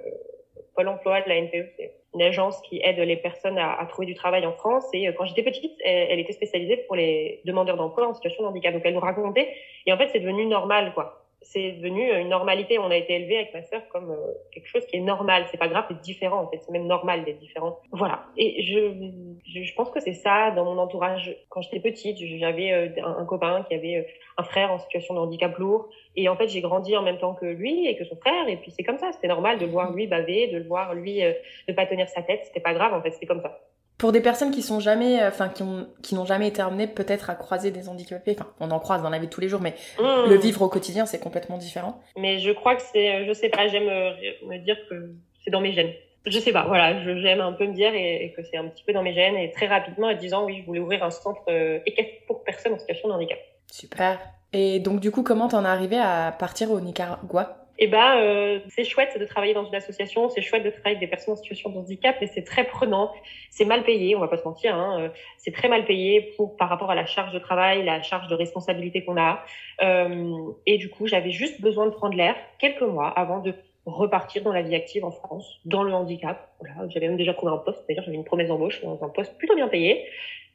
Pôle 0.76 0.88
emploi 0.88 1.22
de 1.22 1.30
la 1.30 1.42
NPE, 1.42 1.70
c'est 1.78 1.94
une 2.14 2.22
agence 2.22 2.60
qui 2.62 2.82
aide 2.84 2.98
les 2.98 3.18
personnes 3.18 3.58
à, 3.58 3.86
trouver 3.88 4.08
du 4.08 4.16
travail 4.16 4.46
en 4.46 4.54
France. 4.54 4.86
Et 4.94 5.08
euh, 5.08 5.12
quand 5.18 5.26
j'étais 5.26 5.44
petite, 5.44 5.74
elle, 5.84 6.20
était 6.20 6.34
spécialisée 6.34 6.78
pour 6.88 6.96
les 6.96 7.42
demandeurs 7.46 7.78
d'emploi 7.78 8.08
en 8.08 8.14
situation 8.14 8.44
de 8.44 8.48
handicap. 8.50 8.74
Donc 8.74 8.84
elle 8.86 8.94
nous 8.94 9.00
racontait. 9.00 9.54
Et 9.86 9.94
en 9.94 9.98
fait, 9.98 10.10
c'est 10.12 10.20
devenu 10.20 10.46
normal, 10.46 10.94
quoi 10.94 11.23
c'est 11.44 11.74
devenu 11.74 12.12
une 12.20 12.30
normalité. 12.30 12.80
On 12.80 12.90
a 12.90 12.96
été 12.96 13.14
élevé 13.16 13.38
avec 13.38 13.54
ma 13.54 13.62
sœur 13.64 13.82
comme 13.90 14.12
euh, 14.12 14.34
quelque 14.52 14.68
chose 14.68 14.86
qui 14.86 14.98
est 14.98 15.02
normal. 15.02 15.46
C'est 15.52 15.58
pas 15.58 15.68
grave 15.68 15.88
d'être 15.90 16.02
différent, 16.02 16.42
en 16.42 16.48
fait. 16.48 16.60
C'est 16.62 16.72
même 16.72 16.88
normal 16.88 17.24
d'être 17.24 17.40
différent. 17.40 17.80
Voilà. 17.92 18.26
Et 18.38 18.64
je, 18.64 19.62
je, 19.62 19.74
pense 19.76 19.90
que 19.92 20.00
c'est 20.00 20.14
ça 20.14 20.52
dans 20.52 20.66
mon 20.66 20.78
entourage. 20.78 21.36
Quand 21.50 21.62
j'étais 21.62 21.80
petite, 21.80 22.18
j'avais 22.40 22.72
euh, 22.72 22.90
un, 23.04 23.26
copain 23.26 23.64
qui 23.68 23.76
avait 23.76 23.98
euh, 23.98 24.04
un 24.38 24.44
frère 24.44 24.72
en 24.72 24.80
situation 24.80 25.14
de 25.14 25.20
handicap 25.20 25.58
lourd. 25.58 25.90
Et 26.16 26.30
en 26.30 26.36
fait, 26.36 26.48
j'ai 26.48 26.62
grandi 26.62 26.96
en 26.96 27.04
même 27.04 27.18
temps 27.18 27.34
que 27.34 27.46
lui 27.46 27.88
et 27.88 27.98
que 27.98 28.06
son 28.06 28.16
frère. 28.16 28.48
Et 28.48 28.58
puis 28.58 28.72
c'est 28.72 28.84
comme 28.84 28.98
ça. 28.98 29.12
C'était 29.12 29.28
normal 29.28 29.60
de 29.60 29.66
le 29.66 29.72
voir 29.72 29.92
lui 29.92 30.08
baver, 30.08 30.48
de 30.48 30.58
le 30.58 30.66
voir 30.66 30.94
lui 30.94 31.22
ne 31.68 31.74
pas 31.74 31.86
tenir 31.86 32.08
sa 32.10 32.22
tête. 32.22 32.42
C'était 32.46 32.60
pas 32.60 32.74
grave, 32.74 32.94
en 32.94 33.02
fait. 33.02 33.12
C'était 33.12 33.28
comme 33.28 33.42
ça 33.42 33.60
pour 33.98 34.12
des 34.12 34.22
personnes 34.22 34.52
qui 34.52 34.62
sont 34.62 34.80
jamais, 34.80 35.22
euh, 35.22 35.30
enfin 35.30 35.50
qui 35.50 35.64
ont, 35.64 35.88
qui 36.02 36.16
n'ont 36.16 36.26
jamais 36.26 36.48
été 36.48 36.62
amenées 36.62 36.88
peut-être 36.88 37.30
à 37.30 37.36
croiser 37.36 37.72
des 37.72 37.90
handicapés, 37.90 38.36
enfin 38.38 38.52
on 38.60 38.72
en 38.72 38.80
croise 38.80 39.02
dans 39.02 39.10
la 39.10 39.20
vie 39.20 39.28
de 39.28 39.32
tous 39.32 39.42
les 39.42 39.50
jours, 39.50 39.62
mais 39.62 39.76
mmh. 40.00 40.30
le 40.30 40.36
vivre 40.36 40.62
au 40.62 40.70
quotidien 40.70 41.06
c'est 41.06 41.20
complètement 41.20 41.58
différent. 41.58 42.02
Mais 42.18 42.40
je 42.40 42.52
crois 42.52 42.76
que 42.76 42.82
c'est, 42.82 43.26
je 43.26 43.34
sais 43.34 43.50
pas, 43.50 43.68
j'aime 43.68 43.88
euh, 43.90 44.12
me 44.48 44.58
dire 44.58 44.78
que 44.90 45.12
c'est 45.44 45.52
dans 45.52 45.62
mes 45.62 45.74
gènes. 45.74 45.94
Je 46.26 46.40
sais 46.40 46.54
pas, 46.54 46.66
voilà, 46.66 47.04
j'aime 47.20 47.42
un 47.42 47.52
peu 47.52 47.68
me 47.68 47.74
dire 47.74 47.94
et, 47.94 48.34
que 48.36 48.44
c'est 48.44 48.56
un 48.56 48.68
petit 48.70 48.84
peu 48.86 48.94
dans 48.94 49.04
mes 49.04 49.14
gènes 49.14 49.36
et 49.36 49.52
très 49.52 49.68
rapidement 49.68 50.08
à 50.08 50.14
10 50.14 50.34
ans, 50.34 50.46
oui, 50.46 50.60
je 50.62 50.66
voulais 50.66 50.80
ouvrir 50.80 51.04
un 51.04 51.12
centre 51.12 51.42
euh, 51.50 51.80
pour 52.28 52.44
personnes 52.44 52.74
en 52.74 52.80
situation 52.80 53.10
de 53.10 53.14
handicap. 53.14 53.40
Super. 53.70 54.20
Et 54.54 54.80
donc 54.80 55.02
du 55.02 55.12
coup, 55.12 55.24
comment 55.24 55.50
t'en 55.50 55.66
es 55.66 55.68
arrivé 55.68 55.98
à 55.98 56.34
partir 56.38 56.72
au 56.72 56.80
Nicaragua? 56.80 57.63
Eh 57.80 57.88
ben, 57.88 58.18
euh, 58.18 58.60
c'est 58.70 58.84
chouette 58.84 59.18
de 59.20 59.26
travailler 59.26 59.56
dans 59.56 59.66
une 59.66 59.74
association, 59.74 60.30
c'est 60.30 60.42
chouette 60.42 60.64
de 60.64 60.70
travailler 60.70 60.98
avec 60.98 61.00
des 61.00 61.08
personnes 61.08 61.34
en 61.34 61.38
situation 61.38 61.72
de 61.72 61.78
handicap, 61.80 62.16
mais 62.22 62.28
c'est 62.28 62.44
très 62.44 62.66
prenant, 62.66 63.12
c'est 63.50 63.66
mal 63.66 63.84
payé, 63.84 64.16
on 64.16 64.20
va 64.20 64.28
pas 64.28 64.38
se 64.38 64.44
mentir, 64.44 64.76
hein, 64.76 65.00
euh, 65.00 65.10
c'est 65.38 65.52
très 65.52 65.70
mal 65.70 65.86
payé 65.86 66.34
pour 66.38 66.56
par 66.56 66.70
rapport 66.70 66.92
à 66.92 66.96
la 66.96 67.08
charge 67.08 67.34
de 67.34 67.40
travail, 67.40 67.84
la 67.84 68.02
charge 68.04 68.28
de 68.28 68.36
responsabilité 68.36 69.04
qu'on 69.04 69.18
a. 69.18 69.44
Euh, 69.82 70.52
et 70.68 70.78
du 70.78 70.90
coup, 70.90 71.08
j'avais 71.08 71.32
juste 71.32 71.62
besoin 71.62 71.88
de 71.88 71.92
prendre 71.92 72.16
l'air 72.16 72.36
quelques 72.60 72.82
mois 72.82 73.08
avant 73.08 73.40
de 73.40 73.56
repartir 73.88 74.44
dans 74.44 74.54
la 74.54 74.62
vie 74.62 74.76
active 74.76 75.04
en 75.04 75.12
France, 75.12 75.60
dans 75.66 75.82
le 75.82 75.94
handicap. 75.94 76.52
Voilà, 76.60 76.88
j'avais 76.90 77.08
même 77.08 77.18
déjà 77.18 77.34
trouvé 77.34 77.52
un 77.52 77.58
poste, 77.58 77.84
d'ailleurs 77.88 78.04
j'avais 78.04 78.18
une 78.18 78.24
promesse 78.24 78.50
d'embauche 78.50 78.82
dans 78.84 79.04
un 79.04 79.10
poste 79.10 79.36
plutôt 79.40 79.56
bien 79.56 79.68
payé, 79.68 80.06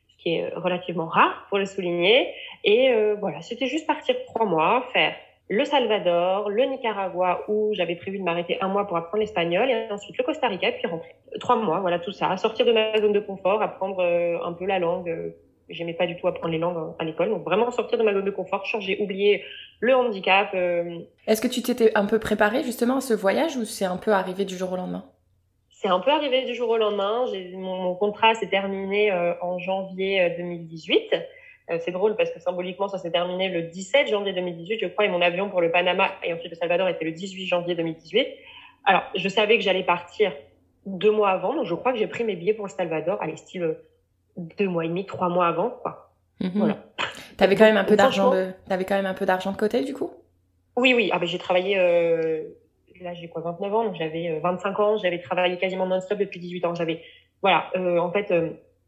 ce 0.09 0.23
qui 0.23 0.37
est 0.37 0.49
relativement 0.55 1.07
rare 1.07 1.47
pour 1.49 1.59
le 1.59 1.67
souligner. 1.67 2.33
Et 2.63 2.91
euh, 2.91 3.17
voilà, 3.19 3.43
c'était 3.43 3.67
juste 3.67 3.89
partir 3.89 4.15
trois 4.27 4.47
mois, 4.47 4.87
faire 4.93 5.15
le 5.49 5.65
Salvador, 5.65 6.51
le 6.51 6.65
Nicaragua, 6.65 7.45
où 7.49 7.73
j'avais 7.73 7.97
prévu 7.97 8.19
de 8.19 8.23
m'arrêter 8.23 8.59
un 8.61 8.69
mois 8.69 8.87
pour 8.87 8.97
apprendre 8.97 9.21
l'espagnol, 9.21 9.71
et 9.71 9.91
ensuite 9.91 10.17
le 10.19 10.25
Costa 10.25 10.47
Rica, 10.47 10.69
et 10.69 10.73
puis 10.73 10.87
rentrer. 10.87 11.15
Trois 11.41 11.57
mois, 11.57 11.81
voilà 11.81 11.99
tout 11.99 12.13
ça. 12.13 12.37
Sortir 12.37 12.67
de 12.67 12.73
ma 12.73 12.99
zone 13.01 13.13
de 13.13 13.21
confort, 13.21 13.63
apprendre 13.63 14.01
euh, 14.01 14.39
un 14.45 14.53
peu 14.53 14.67
la 14.67 14.79
langue. 14.79 15.09
Euh, 15.09 15.31
j'aimais 15.71 15.95
pas 15.95 16.07
du 16.07 16.17
tout 16.17 16.29
apprendre 16.29 16.53
les 16.53 16.59
langues 16.59 16.95
à 16.99 17.05
l'école, 17.05 17.31
donc 17.31 17.45
vraiment 17.45 17.71
sortir 17.71 17.99
de 17.99 18.03
ma 18.03 18.13
zone 18.13 18.25
de 18.25 18.31
confort, 18.31 18.67
changer, 18.67 18.99
oublier 19.01 19.43
le 19.81 19.95
handicap. 19.95 20.51
Euh. 20.55 20.99
Est-ce 21.27 21.41
que 21.41 21.49
tu 21.49 21.63
t'étais 21.63 21.93
un 21.95 22.05
peu 22.05 22.19
préparée 22.19 22.63
justement 22.63 22.97
à 22.97 23.01
ce 23.01 23.15
voyage, 23.15 23.57
ou 23.57 23.65
c'est 23.65 23.87
un 23.87 23.97
peu 23.97 24.13
arrivé 24.13 24.45
du 24.45 24.57
jour 24.57 24.73
au 24.73 24.77
lendemain? 24.77 25.07
C'est 25.71 25.89
un 25.89 26.01
peu 26.01 26.11
arrivé 26.11 26.45
du 26.45 26.55
jour 26.55 26.69
au 26.69 26.77
lendemain. 26.77 27.25
Mon, 27.55 27.77
mon 27.77 27.95
contrat 27.95 28.35
s'est 28.35 28.49
terminé 28.49 29.13
en 29.41 29.59
janvier 29.61 30.35
2018. 30.37 31.15
Euh, 31.71 31.79
c'est 31.81 31.91
drôle 31.91 32.17
parce 32.17 32.31
que 32.31 32.41
symboliquement, 32.41 32.89
ça 32.89 32.99
s'est 32.99 33.11
terminé 33.11 33.49
le 33.49 33.63
17 33.63 34.09
janvier 34.09 34.33
2018, 34.33 34.79
je 34.81 34.87
crois, 34.87 35.05
et 35.05 35.09
mon 35.09 35.21
avion 35.21 35.51
pour 35.51 35.61
le 35.61 35.71
Panama 35.71 36.11
et 36.23 36.33
ensuite 36.33 36.51
le 36.51 36.57
Salvador 36.57 36.89
était 36.89 37.05
le 37.05 37.13
18 37.13 37.47
janvier 37.47 37.75
2018. 37.75 38.27
Alors, 38.85 39.03
je 39.15 39.29
savais 39.29 39.59
que 39.59 39.65
j'allais 39.65 39.83
partir 39.83 40.33
deux 40.87 41.11
mois 41.11 41.31
avant, 41.31 41.55
donc 41.55 41.67
je 41.67 41.75
crois 41.75 41.93
que 41.93 41.99
j'ai 41.99 42.07
pris 42.07 42.25
mes 42.25 42.37
billets 42.37 42.55
pour 42.55 42.67
le 42.67 42.71
Salvador, 42.71 43.19
allez, 43.21 43.37
style 43.37 43.63
euh, 43.63 43.75
deux 44.59 44.69
mois 44.69 44.85
et 44.85 44.89
demi, 44.89 45.05
trois 45.05 45.29
mois 45.29 45.47
avant, 45.47 45.71
quoi. 45.71 46.13
Mhm. 46.41 46.53
Voilà. 46.55 46.79
T'avais 47.37 47.57
quand 47.57 47.65
même 47.65 47.77
un 47.77 47.85
peu 47.85 47.97
d'argent 47.97 48.31
de, 48.31 48.53
t'avais 48.69 48.85
quand 48.85 48.95
même 48.95 49.07
un 49.07 49.15
peu 49.15 49.27
d'argent 49.27 49.53
de 49.53 49.57
côté, 49.57 49.85
du 49.85 49.93
coup? 49.93 50.11
Oui, 50.77 50.95
oui. 50.95 51.11
Ah, 51.13 51.19
ben, 51.19 51.27
j'ai 51.27 51.39
travaillé, 51.39 51.79
euh... 51.79 52.45
là, 53.01 53.13
j'ai 53.13 53.29
quoi, 53.29 53.43
29 53.43 53.75
ans, 53.75 53.85
donc 53.85 53.97
j'avais 53.97 54.39
25 54.39 54.69
euh, 54.69 54.83
ans, 54.83 54.97
j'avais 54.97 55.19
travaillé 55.19 55.59
quasiment 55.59 55.87
non-stop 55.87 56.19
depuis 56.19 56.41
18 56.41 56.65
ans. 56.65 56.75
J'avais, 56.75 57.03
voilà, 57.43 57.71
euh, 57.77 57.99
en 57.99 58.11
fait, 58.11 58.33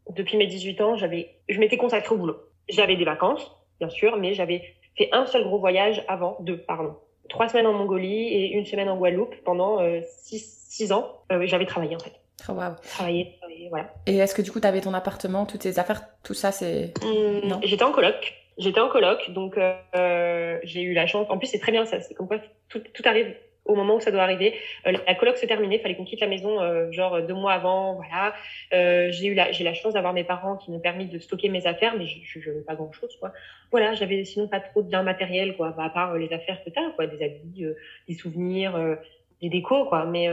depuis 0.09 0.37
mes 0.37 0.47
18 0.47 0.81
ans, 0.81 0.95
j'avais, 0.95 1.35
je 1.49 1.59
m'étais 1.59 1.77
consacrée 1.77 2.15
au 2.15 2.17
boulot. 2.17 2.37
J'avais 2.71 2.95
des 2.95 3.05
vacances, 3.05 3.51
bien 3.79 3.89
sûr, 3.89 4.17
mais 4.17 4.33
j'avais 4.33 4.63
fait 4.97 5.09
un 5.11 5.25
seul 5.25 5.43
gros 5.43 5.59
voyage 5.59 6.03
avant, 6.07 6.37
deux, 6.39 6.57
pardon. 6.57 6.95
Trois 7.29 7.47
semaines 7.47 7.67
en 7.67 7.73
Mongolie 7.73 8.27
et 8.27 8.51
une 8.53 8.65
semaine 8.65 8.89
en 8.89 8.97
Guadeloupe 8.97 9.35
pendant 9.45 9.79
euh, 9.79 10.01
six, 10.23 10.65
six, 10.69 10.91
ans. 10.91 11.07
Euh, 11.31 11.45
j'avais 11.45 11.65
travaillé 11.65 11.95
en 11.95 11.99
fait. 11.99 12.13
Oh, 12.49 12.53
wow. 12.53 12.75
Travaillé, 12.83 13.37
voilà. 13.69 13.93
Et 14.07 14.17
est-ce 14.17 14.33
que 14.33 14.41
du 14.41 14.51
coup, 14.51 14.59
tu 14.59 14.67
avais 14.67 14.81
ton 14.81 14.93
appartement, 14.93 15.45
toutes 15.45 15.61
tes 15.61 15.79
affaires, 15.79 16.01
tout 16.23 16.33
ça, 16.33 16.51
c'est... 16.51 16.93
Mmh, 17.03 17.47
non 17.47 17.59
J'étais 17.63 17.83
en 17.83 17.91
coloc. 17.91 18.33
J'étais 18.57 18.79
en 18.79 18.89
coloc, 18.89 19.29
donc 19.31 19.57
euh, 19.57 20.59
j'ai 20.63 20.81
eu 20.81 20.93
la 20.93 21.07
chance. 21.07 21.27
En 21.29 21.37
plus, 21.37 21.47
c'est 21.47 21.59
très 21.59 21.71
bien, 21.71 21.85
ça. 21.85 22.01
C'est 22.01 22.13
comme 22.13 22.27
quoi 22.27 22.39
tout, 22.69 22.79
tout 22.93 23.03
arrive 23.05 23.33
au 23.71 23.75
moment 23.75 23.95
où 23.95 23.99
ça 23.99 24.11
doit 24.11 24.23
arriver. 24.23 24.55
Euh, 24.87 24.93
la 25.07 25.15
colloque 25.15 25.37
se 25.37 25.45
terminait, 25.45 25.79
fallait 25.79 25.95
qu'on 25.95 26.05
quitte 26.05 26.21
la 26.21 26.27
maison 26.27 26.61
euh, 26.61 26.91
genre 26.91 27.21
deux 27.21 27.33
mois 27.33 27.53
avant, 27.53 27.95
voilà. 27.95 28.33
Euh, 28.73 29.09
j'ai 29.11 29.27
eu 29.27 29.33
la 29.33 29.51
j'ai 29.51 29.63
la 29.63 29.73
chance 29.73 29.93
d'avoir 29.93 30.13
mes 30.13 30.23
parents 30.23 30.57
qui 30.57 30.71
m'ont 30.71 30.79
permis 30.79 31.05
de 31.05 31.19
stocker 31.19 31.49
mes 31.49 31.65
affaires, 31.65 31.95
mais 31.97 32.05
je 32.05 32.39
n'avais 32.49 32.61
pas 32.61 32.75
grand 32.75 32.91
chose 32.91 33.15
quoi. 33.19 33.31
Voilà, 33.71 33.93
j'avais 33.93 34.23
sinon 34.25 34.47
pas 34.47 34.59
trop 34.59 34.81
de 34.81 34.89
biens 34.89 35.03
matériels 35.03 35.55
quoi, 35.55 35.75
à 35.77 35.89
part 35.89 36.15
les 36.17 36.31
affaires 36.33 36.63
que 36.63 36.69
t'as 36.69 36.91
quoi, 36.91 37.07
des 37.07 37.23
habits, 37.23 37.65
des 38.07 38.13
souvenirs, 38.13 38.97
des 39.41 39.49
décos 39.49 39.85
quoi. 39.85 40.05
Mais 40.05 40.27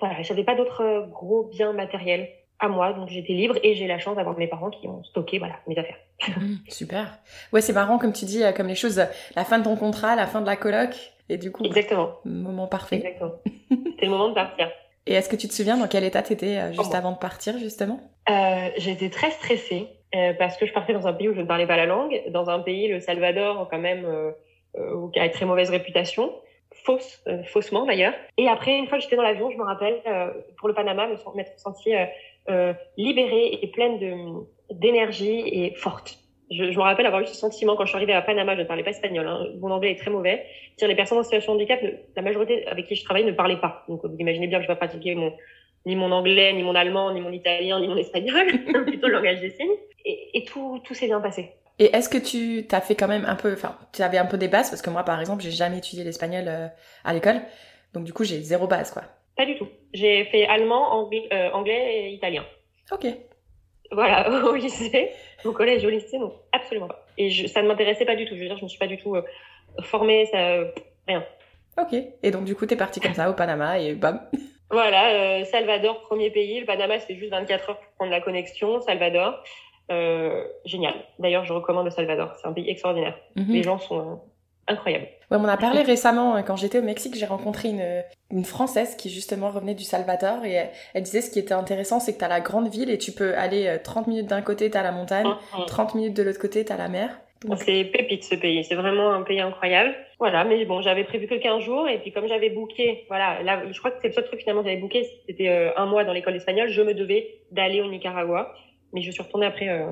voilà, 0.00 0.22
j'avais 0.22 0.44
pas 0.44 0.54
d'autres 0.54 1.08
gros 1.10 1.44
biens 1.44 1.72
matériels 1.72 2.28
à 2.60 2.68
moi, 2.68 2.92
donc 2.92 3.08
j'étais 3.08 3.32
libre 3.32 3.56
et 3.62 3.74
j'ai 3.74 3.86
la 3.86 3.98
chance 3.98 4.16
d'avoir 4.16 4.38
mes 4.38 4.46
parents 4.46 4.70
qui 4.70 4.86
ont 4.86 5.02
stocké 5.04 5.38
voilà 5.38 5.56
mes 5.66 5.78
affaires. 5.78 5.98
Mmh, 6.38 6.56
super. 6.68 7.18
Ouais, 7.52 7.60
c'est 7.60 7.72
marrant 7.72 7.98
comme 7.98 8.12
tu 8.12 8.24
dis, 8.24 8.42
comme 8.56 8.68
les 8.68 8.74
choses, 8.74 9.04
la 9.36 9.44
fin 9.44 9.58
de 9.58 9.64
ton 9.64 9.76
contrat, 9.76 10.16
la 10.16 10.26
fin 10.26 10.40
de 10.40 10.46
la 10.46 10.56
coloc, 10.56 11.13
et 11.28 11.38
du 11.38 11.50
coup, 11.50 11.64
exactement. 11.64 12.18
moment 12.24 12.66
parfait. 12.66 12.96
Exactement. 12.96 13.32
C'était 13.70 14.06
le 14.06 14.10
moment 14.10 14.28
de 14.28 14.34
partir. 14.34 14.70
Et 15.06 15.12
est-ce 15.12 15.28
que 15.28 15.36
tu 15.36 15.48
te 15.48 15.52
souviens 15.52 15.76
dans 15.76 15.86
quel 15.86 16.02
état 16.04 16.22
tu 16.22 16.32
étais 16.32 16.56
euh, 16.56 16.72
juste 16.72 16.94
avant 16.94 17.12
de 17.12 17.18
partir, 17.18 17.58
justement? 17.58 18.00
Euh, 18.30 18.70
J'étais 18.78 19.10
très 19.10 19.30
stressée 19.32 19.86
euh, 20.14 20.32
parce 20.38 20.56
que 20.56 20.64
je 20.64 20.72
partais 20.72 20.94
dans 20.94 21.06
un 21.06 21.12
pays 21.12 21.28
où 21.28 21.34
je 21.34 21.42
ne 21.42 21.46
parlais 21.46 21.66
pas 21.66 21.76
la 21.76 21.84
langue, 21.84 22.22
dans 22.30 22.48
un 22.48 22.60
pays, 22.60 22.88
le 22.88 23.00
Salvador, 23.00 23.68
quand 23.70 23.78
même, 23.78 24.06
euh, 24.06 25.10
qui 25.12 25.18
a 25.18 25.26
une 25.26 25.30
très 25.30 25.44
mauvaise 25.44 25.68
réputation, 25.68 26.32
fausse, 26.84 27.22
faussement 27.48 27.84
d'ailleurs. 27.84 28.14
Et 28.38 28.48
après, 28.48 28.78
une 28.78 28.86
fois 28.86 28.96
que 28.96 29.04
j'étais 29.04 29.16
dans 29.16 29.22
l'avion, 29.22 29.50
je 29.50 29.58
me 29.58 29.64
rappelle, 29.64 30.00
pour 30.56 30.68
le 30.68 30.74
Panama, 30.74 31.06
me 31.06 31.16
m'être 31.36 31.58
sentie 31.58 31.92
libérée 32.96 33.58
et 33.60 33.66
pleine 33.68 33.98
de 33.98 34.14
d'énergie 34.72 35.42
et 35.46 35.74
forte 35.74 36.18
je, 36.50 36.70
je, 36.70 36.76
me 36.76 36.82
rappelle 36.82 37.06
avoir 37.06 37.22
eu 37.22 37.26
ce 37.26 37.34
sentiment 37.34 37.76
quand 37.76 37.84
je 37.84 37.90
suis 37.90 37.96
arrivée 37.96 38.12
à 38.12 38.22
Panama, 38.22 38.54
je 38.54 38.60
ne 38.60 38.66
parlais 38.66 38.82
pas 38.82 38.90
espagnol, 38.90 39.26
hein, 39.26 39.46
mon 39.60 39.70
anglais 39.70 39.92
est 39.92 39.98
très 39.98 40.10
mauvais. 40.10 40.44
Les 40.80 40.94
personnes 40.94 41.18
en 41.18 41.22
situation 41.22 41.54
de 41.54 41.58
handicap, 41.58 41.80
la 42.16 42.22
majorité 42.22 42.66
avec 42.66 42.86
qui 42.86 42.96
je 42.96 43.04
travaille 43.04 43.24
ne 43.24 43.32
parlaient 43.32 43.60
pas. 43.60 43.84
Donc 43.88 44.04
vous 44.04 44.16
imaginez 44.18 44.46
bien 44.46 44.58
que 44.58 44.64
je 44.64 44.68
vais 44.68 44.74
pas 44.74 44.86
pratiquer 44.86 45.14
mon, 45.14 45.32
ni 45.86 45.96
mon 45.96 46.10
anglais, 46.12 46.52
ni 46.52 46.62
mon 46.62 46.74
allemand, 46.74 47.12
ni 47.12 47.20
mon 47.20 47.32
italien, 47.32 47.80
ni 47.80 47.88
mon 47.88 47.96
espagnol, 47.96 48.46
plutôt 48.86 49.06
le 49.06 49.14
langage 49.14 49.40
des 49.40 49.50
signes. 49.50 49.76
Et, 50.04 50.38
et 50.38 50.44
tout, 50.44 50.80
tout 50.84 50.94
s'est 50.94 51.06
bien 51.06 51.20
passé. 51.20 51.52
Et 51.78 51.86
est-ce 51.86 52.08
que 52.08 52.18
tu 52.18 52.66
t'as 52.66 52.80
fait 52.80 52.94
quand 52.94 53.08
même 53.08 53.24
un 53.24 53.34
peu, 53.34 53.52
enfin, 53.52 53.76
tu 53.92 54.02
avais 54.02 54.18
un 54.18 54.26
peu 54.26 54.38
des 54.38 54.48
bases? 54.48 54.70
Parce 54.70 54.82
que 54.82 54.90
moi, 54.90 55.02
par 55.02 55.20
exemple, 55.20 55.42
j'ai 55.42 55.50
jamais 55.50 55.78
étudié 55.78 56.04
l'espagnol 56.04 56.44
euh, 56.46 56.68
à 57.04 57.12
l'école, 57.12 57.40
donc 57.92 58.04
du 58.04 58.12
coup, 58.12 58.24
j'ai 58.24 58.40
zéro 58.40 58.66
base, 58.66 58.92
quoi. 58.92 59.02
Pas 59.36 59.46
du 59.46 59.56
tout. 59.56 59.66
J'ai 59.92 60.24
fait 60.26 60.46
allemand, 60.46 60.92
anglais, 60.92 61.28
euh, 61.32 61.50
anglais 61.50 62.06
et 62.06 62.10
italien. 62.10 62.44
Ok. 62.92 63.06
Voilà, 63.90 64.28
au 64.44 64.54
lycée, 64.54 65.10
au 65.44 65.52
collège, 65.52 65.84
au 65.84 65.90
lycée, 65.90 66.18
non, 66.18 66.32
absolument 66.52 66.88
pas. 66.88 67.04
Et 67.18 67.30
je, 67.30 67.46
ça 67.46 67.62
ne 67.62 67.68
m'intéressait 67.68 68.04
pas 68.04 68.16
du 68.16 68.24
tout. 68.26 68.34
Je 68.34 68.40
veux 68.40 68.46
dire, 68.46 68.56
je 68.56 68.64
me 68.64 68.68
suis 68.68 68.78
pas 68.78 68.86
du 68.86 68.98
tout 68.98 69.14
euh, 69.14 69.22
formée, 69.82 70.26
ça, 70.26 70.38
rien. 71.06 71.24
Ok. 71.80 71.94
Et 72.22 72.30
donc, 72.30 72.44
du 72.44 72.54
coup, 72.54 72.66
t'es 72.66 72.76
partie 72.76 73.00
comme 73.00 73.14
ça 73.14 73.30
au 73.30 73.34
Panama 73.34 73.78
et 73.78 73.94
bam. 73.94 74.20
Voilà, 74.70 75.12
euh, 75.12 75.44
Salvador, 75.44 76.00
premier 76.00 76.30
pays. 76.30 76.58
Le 76.58 76.66
Panama, 76.66 76.98
c'était 76.98 77.14
juste 77.14 77.30
24 77.30 77.70
heures 77.70 77.78
pour 77.78 77.92
prendre 77.92 78.10
la 78.10 78.20
connexion. 78.20 78.80
Salvador, 78.80 79.40
euh, 79.92 80.42
génial. 80.64 80.94
D'ailleurs, 81.20 81.44
je 81.44 81.52
recommande 81.52 81.84
le 81.84 81.90
Salvador. 81.90 82.34
C'est 82.40 82.48
un 82.48 82.52
pays 82.52 82.68
extraordinaire. 82.68 83.16
Mm 83.36 83.42
-hmm. 83.42 83.52
Les 83.52 83.62
gens 83.62 83.78
sont 83.78 84.20
euh, 84.68 84.72
incroyables. 84.72 85.08
Ouais, 85.30 85.38
on 85.40 85.44
a 85.44 85.56
parlé 85.56 85.82
récemment, 85.82 86.34
hein, 86.34 86.42
quand 86.42 86.56
j'étais 86.56 86.78
au 86.78 86.82
Mexique, 86.82 87.14
j'ai 87.14 87.26
rencontré 87.26 87.68
une, 87.70 88.02
une 88.30 88.44
Française 88.44 88.96
qui 88.96 89.10
justement 89.10 89.50
revenait 89.50 89.74
du 89.74 89.84
Salvador 89.84 90.44
et 90.44 90.52
elle, 90.52 90.70
elle 90.94 91.02
disait 91.02 91.20
ce 91.20 91.30
qui 91.30 91.38
était 91.38 91.54
intéressant, 91.54 92.00
c'est 92.00 92.14
que 92.14 92.18
tu 92.18 92.24
as 92.24 92.28
la 92.28 92.40
grande 92.40 92.68
ville 92.68 92.90
et 92.90 92.98
tu 92.98 93.12
peux 93.12 93.34
aller 93.36 93.78
30 93.82 94.06
euh, 94.06 94.10
minutes 94.10 94.26
d'un 94.26 94.42
côté, 94.42 94.70
tu 94.70 94.76
as 94.76 94.82
la 94.82 94.92
montagne, 94.92 95.26
mm 95.26 95.60
-hmm. 95.60 95.66
30 95.66 95.94
minutes 95.94 96.16
de 96.16 96.22
l'autre 96.22 96.40
côté, 96.40 96.64
tu 96.64 96.72
as 96.72 96.76
la 96.76 96.88
mer. 96.88 97.08
Donc... 97.44 97.58
C'est 97.58 97.84
pépite 97.84 98.24
ce 98.24 98.34
pays, 98.34 98.64
c'est 98.64 98.74
vraiment 98.74 99.12
un 99.12 99.22
pays 99.22 99.40
incroyable. 99.40 99.94
Voilà, 100.18 100.44
mais 100.44 100.64
bon, 100.64 100.80
j'avais 100.80 101.04
prévu 101.04 101.26
que 101.26 101.34
15 101.34 101.62
jours 101.62 101.88
et 101.88 101.98
puis 101.98 102.10
comme 102.12 102.26
j'avais 102.26 102.50
booké, 102.50 103.04
voilà, 103.08 103.42
là, 103.42 103.62
je 103.70 103.78
crois 103.78 103.90
que 103.90 103.98
c'est 104.00 104.08
le 104.08 104.14
seul 104.14 104.24
truc 104.24 104.40
finalement 104.40 104.62
que 104.62 104.68
j'avais 104.68 104.80
booké, 104.80 105.06
c'était 105.26 105.48
euh, 105.48 105.70
un 105.76 105.86
mois 105.86 106.04
dans 106.04 106.14
l'école 106.14 106.36
espagnole, 106.36 106.68
je 106.68 106.82
me 106.82 106.94
devais 106.94 107.40
d'aller 107.50 107.80
au 107.82 107.88
Nicaragua, 107.90 108.54
mais 108.92 109.02
je 109.02 109.10
suis 109.10 109.22
retournée 109.22 109.46
après 109.46 109.68
euh, 109.68 109.90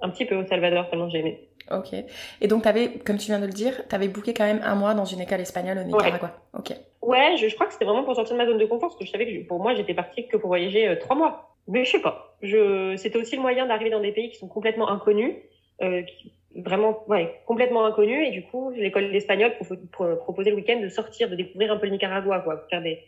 un 0.00 0.10
petit 0.10 0.24
peu 0.24 0.36
au 0.36 0.46
Salvador 0.46 0.88
tellement 0.88 1.08
j'ai 1.08 1.18
aimé. 1.18 1.48
Ok. 1.70 1.94
Et 2.40 2.48
donc, 2.48 2.66
avais, 2.66 2.98
comme 3.04 3.16
tu 3.16 3.26
viens 3.26 3.38
de 3.38 3.46
le 3.46 3.52
dire, 3.52 3.86
tu 3.88 3.94
avais 3.94 4.08
booké 4.08 4.34
quand 4.34 4.44
même 4.44 4.60
un 4.64 4.74
mois 4.74 4.94
dans 4.94 5.04
une 5.04 5.20
école 5.20 5.40
espagnole 5.40 5.78
au 5.78 5.82
Nicaragua. 5.84 6.32
Ouais. 6.54 6.58
Ok. 6.58 6.76
Ouais, 7.02 7.36
je, 7.36 7.48
je 7.48 7.54
crois 7.54 7.66
que 7.66 7.72
c'était 7.72 7.84
vraiment 7.84 8.02
pour 8.02 8.14
sortir 8.16 8.34
de 8.34 8.42
ma 8.42 8.46
zone 8.46 8.58
de 8.58 8.66
confort, 8.66 8.88
parce 8.88 8.98
que 8.98 9.04
je 9.04 9.10
savais 9.10 9.26
que 9.26 9.32
je, 9.32 9.40
pour 9.40 9.60
moi, 9.60 9.74
j'étais 9.74 9.94
partie 9.94 10.26
que 10.26 10.36
pour 10.36 10.48
voyager 10.48 10.88
euh, 10.88 10.96
trois 10.96 11.16
mois. 11.16 11.54
Mais 11.68 11.84
je 11.84 11.92
sais 11.92 12.00
pas. 12.00 12.36
Je, 12.42 12.96
c'était 12.96 13.18
aussi 13.18 13.36
le 13.36 13.42
moyen 13.42 13.66
d'arriver 13.66 13.90
dans 13.90 14.00
des 14.00 14.12
pays 14.12 14.30
qui 14.30 14.38
sont 14.38 14.48
complètement 14.48 14.90
inconnus, 14.90 15.34
euh, 15.82 16.02
qui, 16.02 16.32
vraiment, 16.56 17.04
ouais, 17.08 17.40
complètement 17.46 17.84
inconnus. 17.84 18.28
Et 18.28 18.30
du 18.32 18.42
coup, 18.42 18.70
l'école 18.70 19.12
d'espagnol 19.12 19.52
pour, 19.92 20.06
le 20.06 20.54
week-end 20.54 20.80
de 20.80 20.88
sortir, 20.88 21.30
de 21.30 21.36
découvrir 21.36 21.72
un 21.72 21.76
peu 21.76 21.86
le 21.86 21.92
Nicaragua, 21.92 22.40
quoi, 22.40 22.66
faire 22.68 22.82
des, 22.82 22.98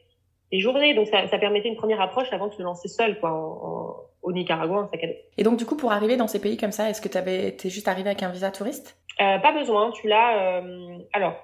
des 0.52 0.60
journées. 0.60 0.94
Donc, 0.94 1.08
ça, 1.08 1.26
ça 1.26 1.38
permettait 1.38 1.68
une 1.68 1.76
première 1.76 2.00
approche 2.00 2.28
avant 2.32 2.48
de 2.48 2.52
se 2.52 2.62
lancer 2.62 2.88
seul, 2.88 3.18
quoi, 3.18 3.30
en, 3.30 3.36
en, 3.66 3.96
au 4.22 4.32
Nicaragua, 4.32 4.82
en 4.82 4.88
sac 4.90 5.02
à 5.02 5.06
dos. 5.08 5.12
Et 5.38 5.42
donc, 5.42 5.56
du 5.56 5.66
coup, 5.66 5.76
pour 5.76 5.90
arriver 5.92 6.16
dans 6.16 6.28
ces 6.28 6.40
pays 6.40 6.56
comme 6.56 6.72
ça, 6.72 6.88
est-ce 6.90 7.00
que 7.00 7.08
tu 7.08 7.18
avais, 7.18 7.52
t'es 7.52 7.70
juste 7.70 7.88
arrivé 7.88 8.10
avec 8.10 8.22
un 8.22 8.30
visa 8.30 8.50
touriste? 8.50 8.96
Euh, 9.20 9.38
Pas 9.38 9.52
besoin. 9.52 9.90
Tu 9.92 10.06
l'as, 10.08 10.60
euh, 10.60 10.98
alors, 11.12 11.34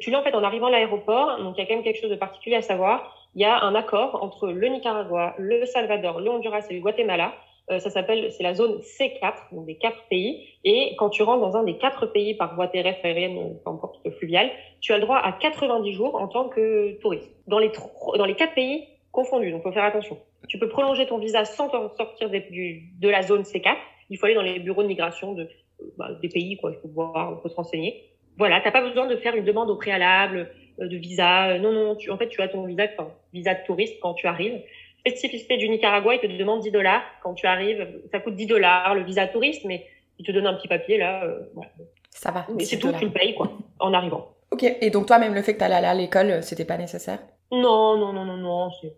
tu 0.00 0.10
l'as 0.10 0.20
en 0.20 0.22
fait 0.22 0.34
en 0.34 0.42
arrivant 0.42 0.68
à 0.68 0.70
l'aéroport. 0.70 1.38
Donc, 1.42 1.56
il 1.56 1.60
y 1.60 1.64
a 1.64 1.66
quand 1.66 1.74
même 1.74 1.84
quelque 1.84 2.00
chose 2.00 2.10
de 2.10 2.16
particulier 2.16 2.56
à 2.56 2.62
savoir. 2.62 3.28
Il 3.34 3.42
y 3.42 3.44
a 3.44 3.62
un 3.64 3.74
accord 3.74 4.22
entre 4.22 4.46
le 4.48 4.68
Nicaragua, 4.68 5.34
le 5.38 5.66
Salvador, 5.66 6.20
le 6.20 6.30
Honduras 6.30 6.64
et 6.70 6.74
le 6.74 6.80
Guatemala. 6.80 7.32
Euh, 7.70 7.78
ça 7.78 7.88
s'appelle, 7.88 8.30
c'est 8.32 8.42
la 8.42 8.52
zone 8.54 8.80
C4, 8.80 9.52
donc 9.52 9.66
des 9.66 9.76
quatre 9.76 10.06
pays. 10.10 10.46
Et 10.64 10.94
quand 10.98 11.08
tu 11.08 11.22
rentres 11.22 11.40
dans 11.40 11.56
un 11.56 11.64
des 11.64 11.78
quatre 11.78 12.06
pays 12.06 12.34
par 12.34 12.54
voie 12.54 12.68
terrestre, 12.68 13.00
aérienne, 13.04 13.58
peu 13.64 13.70
importe, 13.70 14.06
fluviale, 14.18 14.50
tu 14.80 14.92
as 14.92 14.96
le 14.96 15.02
droit 15.02 15.16
à 15.16 15.32
90 15.32 15.92
jours 15.92 16.14
en 16.16 16.28
tant 16.28 16.48
que 16.48 16.98
touriste. 17.00 17.30
Dans 17.46 17.58
les, 17.58 17.72
dans 18.16 18.26
les 18.26 18.34
quatre 18.34 18.54
pays 18.54 18.84
confondus, 19.12 19.50
donc 19.50 19.62
faut 19.62 19.72
faire 19.72 19.84
attention. 19.84 20.18
Tu 20.48 20.58
peux 20.58 20.68
prolonger 20.68 21.06
ton 21.06 21.18
visa 21.18 21.44
sans 21.44 21.70
sortir 21.96 22.28
de 22.28 23.08
la 23.08 23.22
zone 23.22 23.42
C4. 23.42 23.76
Il 24.10 24.18
faut 24.18 24.26
aller 24.26 24.34
dans 24.34 24.42
les 24.42 24.58
bureaux 24.58 24.82
de 24.82 24.88
migration 24.88 25.32
de, 25.32 25.48
bah, 25.96 26.10
des 26.20 26.28
pays, 26.28 26.58
quoi. 26.58 26.72
Il 26.72 26.80
faut 26.82 26.88
voir, 26.88 27.36
il 27.38 27.42
faut 27.42 27.48
se 27.48 27.56
renseigner. 27.56 28.10
Voilà, 28.36 28.60
t'as 28.60 28.72
pas 28.72 28.82
besoin 28.82 29.06
de 29.06 29.16
faire 29.16 29.36
une 29.36 29.44
demande 29.44 29.70
au 29.70 29.76
préalable, 29.76 30.50
de 30.78 30.96
visa. 30.96 31.58
Non, 31.58 31.72
non, 31.72 31.96
tu, 31.96 32.10
en 32.10 32.18
fait, 32.18 32.28
tu 32.28 32.42
as 32.42 32.48
ton 32.48 32.66
visa, 32.66 32.84
enfin, 32.98 33.10
visa 33.32 33.54
de 33.54 33.64
touriste 33.64 33.98
quand 34.00 34.14
tu 34.14 34.26
arrives. 34.26 34.60
Spécificité 35.06 35.56
du 35.56 35.68
Nicaragua, 35.68 36.14
il 36.14 36.20
te 36.20 36.26
demande 36.26 36.60
10 36.60 36.70
dollars 36.70 37.02
quand 37.22 37.34
tu 37.34 37.46
arrives. 37.46 37.86
Ça 38.10 38.20
coûte 38.20 38.36
10 38.36 38.46
dollars 38.46 38.94
le 38.94 39.02
visa 39.02 39.26
touriste, 39.26 39.64
mais 39.64 39.86
il 40.18 40.26
te 40.26 40.32
donne 40.32 40.46
un 40.46 40.54
petit 40.54 40.68
papier 40.68 40.98
là. 40.98 41.26
voilà. 41.54 41.70
Ça 42.10 42.30
va. 42.30 42.46
Mais 42.54 42.64
c'est 42.64 42.78
tout, 42.78 42.92
tu 42.92 43.04
le 43.04 43.10
payes 43.10 43.34
quoi, 43.34 43.52
en 43.80 43.92
arrivant. 43.92 44.34
Ok. 44.50 44.62
Et 44.80 44.90
donc 44.90 45.06
toi, 45.06 45.18
même 45.18 45.34
le 45.34 45.42
fait 45.42 45.54
que 45.54 45.58
tu 45.58 45.64
allais 45.64 45.86
à 45.86 45.94
l'école, 45.94 46.42
c'était 46.42 46.64
pas 46.64 46.76
nécessaire? 46.76 47.18
Non, 47.50 47.98
non, 47.98 48.12
non, 48.12 48.24
non, 48.24 48.36
non. 48.36 48.70
C'est 48.80 48.94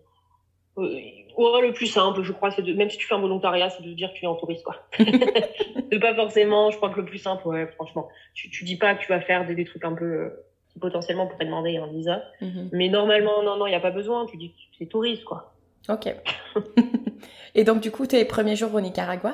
euh, 0.77 1.61
le 1.61 1.71
plus 1.73 1.87
simple, 1.87 2.21
je 2.21 2.31
crois, 2.31 2.51
c'est 2.51 2.61
de, 2.61 2.73
même 2.73 2.89
si 2.89 2.97
tu 2.97 3.07
fais 3.07 3.15
un 3.15 3.19
volontariat, 3.19 3.69
c'est 3.69 3.83
de 3.83 3.93
dire 3.93 4.11
que 4.13 4.17
tu 4.17 4.25
es 4.25 4.27
en 4.27 4.35
touriste, 4.35 4.63
quoi. 4.63 4.75
de 4.99 5.97
pas 5.97 6.15
forcément, 6.15 6.71
je 6.71 6.77
crois 6.77 6.89
que 6.89 6.99
le 6.99 7.05
plus 7.05 7.17
simple, 7.17 7.47
ouais, 7.47 7.67
franchement. 7.75 8.07
Tu, 8.33 8.49
tu 8.49 8.63
dis 8.63 8.77
pas 8.77 8.95
que 8.95 9.01
tu 9.01 9.09
vas 9.09 9.21
faire 9.21 9.45
des, 9.45 9.55
des 9.55 9.65
trucs 9.65 9.83
un 9.83 9.93
peu, 9.93 10.05
euh, 10.05 10.45
qui 10.71 10.79
potentiellement 10.79 11.27
pourraient 11.27 11.45
demander 11.45 11.77
un 11.77 11.87
visa. 11.87 12.23
Mhm. 12.41 12.69
Mais 12.71 12.89
normalement, 12.89 13.41
non, 13.43 13.57
non, 13.57 13.65
il 13.65 13.71
n'y 13.71 13.75
a 13.75 13.79
pas 13.81 13.91
besoin. 13.91 14.25
Tu 14.27 14.37
dis 14.37 14.51
que 14.51 14.77
tu 14.77 14.83
es 14.83 14.87
touriste, 14.87 15.23
quoi. 15.23 15.53
Ok. 15.89 16.13
Et 17.55 17.63
donc, 17.63 17.81
du 17.81 17.91
coup, 17.91 18.05
tes 18.05 18.23
premiers 18.25 18.55
jours 18.55 18.73
au 18.73 18.81
Nicaragua? 18.81 19.33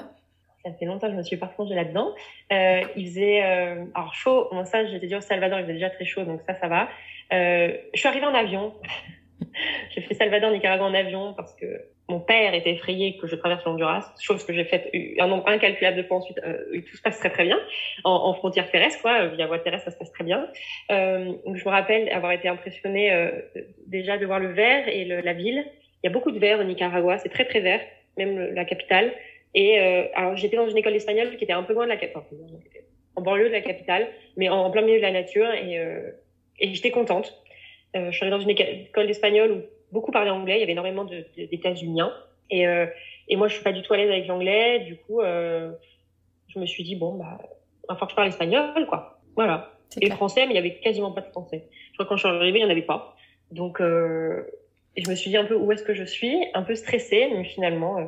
Ça 0.64 0.72
fait 0.72 0.86
longtemps 0.86 1.08
que 1.08 1.14
je 1.14 1.18
me 1.18 1.24
suis 1.24 1.36
pas 1.36 1.48
plongée 1.48 1.76
là-dedans. 1.76 2.14
Euh, 2.52 2.82
il 2.96 3.08
faisait 3.08 3.44
euh, 3.44 3.84
alors 3.96 4.14
chaud. 4.14 4.48
Bon 4.52 4.64
ça, 4.64 4.86
j'étais 4.86 5.08
dit 5.08 5.16
au 5.16 5.20
Salvador, 5.20 5.60
il 5.60 5.64
faisait 5.64 5.74
déjà 5.74 5.90
très 5.90 6.06
chaud, 6.06 6.24
donc 6.24 6.40
ça, 6.48 6.54
ça 6.54 6.70
va. 6.70 6.88
Euh, 7.34 7.76
je 7.94 8.00
suis 8.00 8.08
arrivée 8.08 8.26
en 8.26 8.34
avion. 8.34 8.74
j'ai 9.90 10.02
fait 10.02 10.14
Salvador, 10.14 10.52
Nicaragua 10.52 10.86
en 10.86 10.94
avion 10.94 11.34
parce 11.34 11.54
que 11.56 11.66
mon 12.08 12.22
père 12.22 12.54
était 12.54 12.72
effrayé 12.72 13.18
que 13.18 13.28
je 13.28 13.36
traverse 13.36 13.66
l'Honduras, 13.66 14.14
chose 14.22 14.46
que 14.46 14.54
j'ai 14.54 14.64
faite 14.64 14.90
un 15.20 15.28
nombre 15.28 15.48
incalculable 15.50 15.98
de 15.98 16.04
fois 16.04 16.18
ensuite. 16.18 16.40
Tout 16.40 16.96
se 16.96 17.02
passe 17.02 17.20
très 17.20 17.30
très 17.30 17.44
bien 17.44 17.60
en, 18.06 18.34
frontière 18.34 18.70
terrestre, 18.72 19.02
quoi. 19.02 19.28
Via 19.28 19.48
voie 19.48 19.60
terrestre, 19.60 19.86
ça 19.86 19.92
se 19.92 19.98
passe 19.98 20.12
très 20.12 20.24
bien. 20.24 20.48
Donc 20.90 21.56
je 21.56 21.66
me 21.66 21.70
rappelle 21.70 22.10
avoir 22.10 22.32
été 22.32 22.48
impressionnée 22.48 23.32
déjà 23.88 24.18
de 24.18 24.26
voir 24.26 24.40
le 24.40 24.54
vert 24.54 24.88
et 24.88 25.06
la 25.06 25.34
ville. 25.34 25.66
Il 26.04 26.08
y 26.08 26.10
a 26.10 26.14
beaucoup 26.14 26.32
de 26.32 26.40
vert 26.40 26.60
au 26.60 26.64
Nicaragua, 26.64 27.18
c'est 27.18 27.30
très 27.30 27.46
très 27.46 27.62
vert, 27.62 27.82
même 28.18 28.38
le, 28.38 28.52
la 28.52 28.66
capitale. 28.66 29.14
Et 29.56 29.80
euh, 29.80 30.06
alors 30.16 30.36
j'étais 30.36 30.58
dans 30.58 30.68
une 30.68 30.78
école 30.78 30.96
espagnole 30.96 31.36
qui 31.38 31.44
était 31.44 31.54
un 31.54 31.64
peu 31.64 31.74
loin 31.74 31.86
de 31.86 31.90
la 31.90 31.98
capitale, 31.98 32.24
en 33.16 33.22
banlieue 33.22 33.48
de 33.48 33.54
la 33.54 33.62
capitale, 33.62 34.08
mais 34.36 34.50
en, 34.50 34.70
plein 34.72 34.82
milieu 34.82 34.98
de 34.98 35.04
la 35.04 35.12
nature, 35.12 35.52
et, 35.54 35.80
euh, 35.80 36.12
et 36.60 36.74
j'étais 36.74 36.92
contente. 36.92 37.44
Euh, 37.96 38.12
je 38.12 38.16
suis 38.16 38.24
allée 38.24 38.32
dans 38.32 38.40
une 38.40 38.50
école 38.50 39.08
d'espagnol 39.08 39.52
où 39.52 39.62
beaucoup 39.92 40.12
parlaient 40.12 40.32
anglais. 40.32 40.58
Il 40.58 40.60
y 40.60 40.64
avait 40.64 40.72
énormément 40.72 41.06
d'États-Uniens. 41.06 42.14
Et, 42.50 42.68
euh, 42.68 42.88
et 43.28 43.36
moi, 43.36 43.48
je 43.48 43.56
suis 43.56 43.64
pas 43.64 43.72
du 43.72 43.82
tout 43.82 43.94
à 43.94 43.98
l'aise 43.98 44.10
avec 44.10 44.28
l'anglais. 44.28 44.80
Du 44.80 44.98
coup, 44.98 45.22
euh, 45.22 45.72
je 46.48 46.60
me 46.60 46.66
suis 46.66 46.84
dit, 46.84 46.96
bon, 46.96 47.16
bah, 47.16 47.40
il 47.42 47.88
falloir 47.88 48.08
que 48.08 48.12
je 48.12 48.16
parle 48.16 48.28
espagnol, 48.28 48.86
quoi. 48.88 49.20
Voilà. 49.36 49.72
Et 50.02 50.10
français, 50.10 50.48
mais 50.48 50.54
il 50.54 50.56
y 50.56 50.60
avait 50.60 50.76
quasiment 50.76 51.12
pas 51.12 51.22
de 51.22 51.28
français. 51.28 51.68
Je 51.92 51.94
crois 51.94 52.06
que 52.06 52.10
quand 52.10 52.16
je 52.16 52.28
suis 52.28 52.36
arrivée, 52.36 52.60
il 52.60 52.64
n'y 52.64 52.68
en 52.68 52.72
avait 52.72 52.82
pas. 52.82 53.16
Donc, 53.52 53.80
euh, 54.98 55.02
je 55.04 55.10
me 55.10 55.16
suis 55.16 55.30
dit 55.30 55.38
un 55.38 55.46
peu 55.46 55.56
où 55.56 55.72
est-ce 55.72 55.84
que 55.84 55.94
je 55.94 56.04
suis, 56.04 56.46
un 56.54 56.64
peu 56.64 56.76
stressée, 56.76 57.30
mais 57.34 57.44
finalement, 57.44 57.98
euh, 57.98 58.06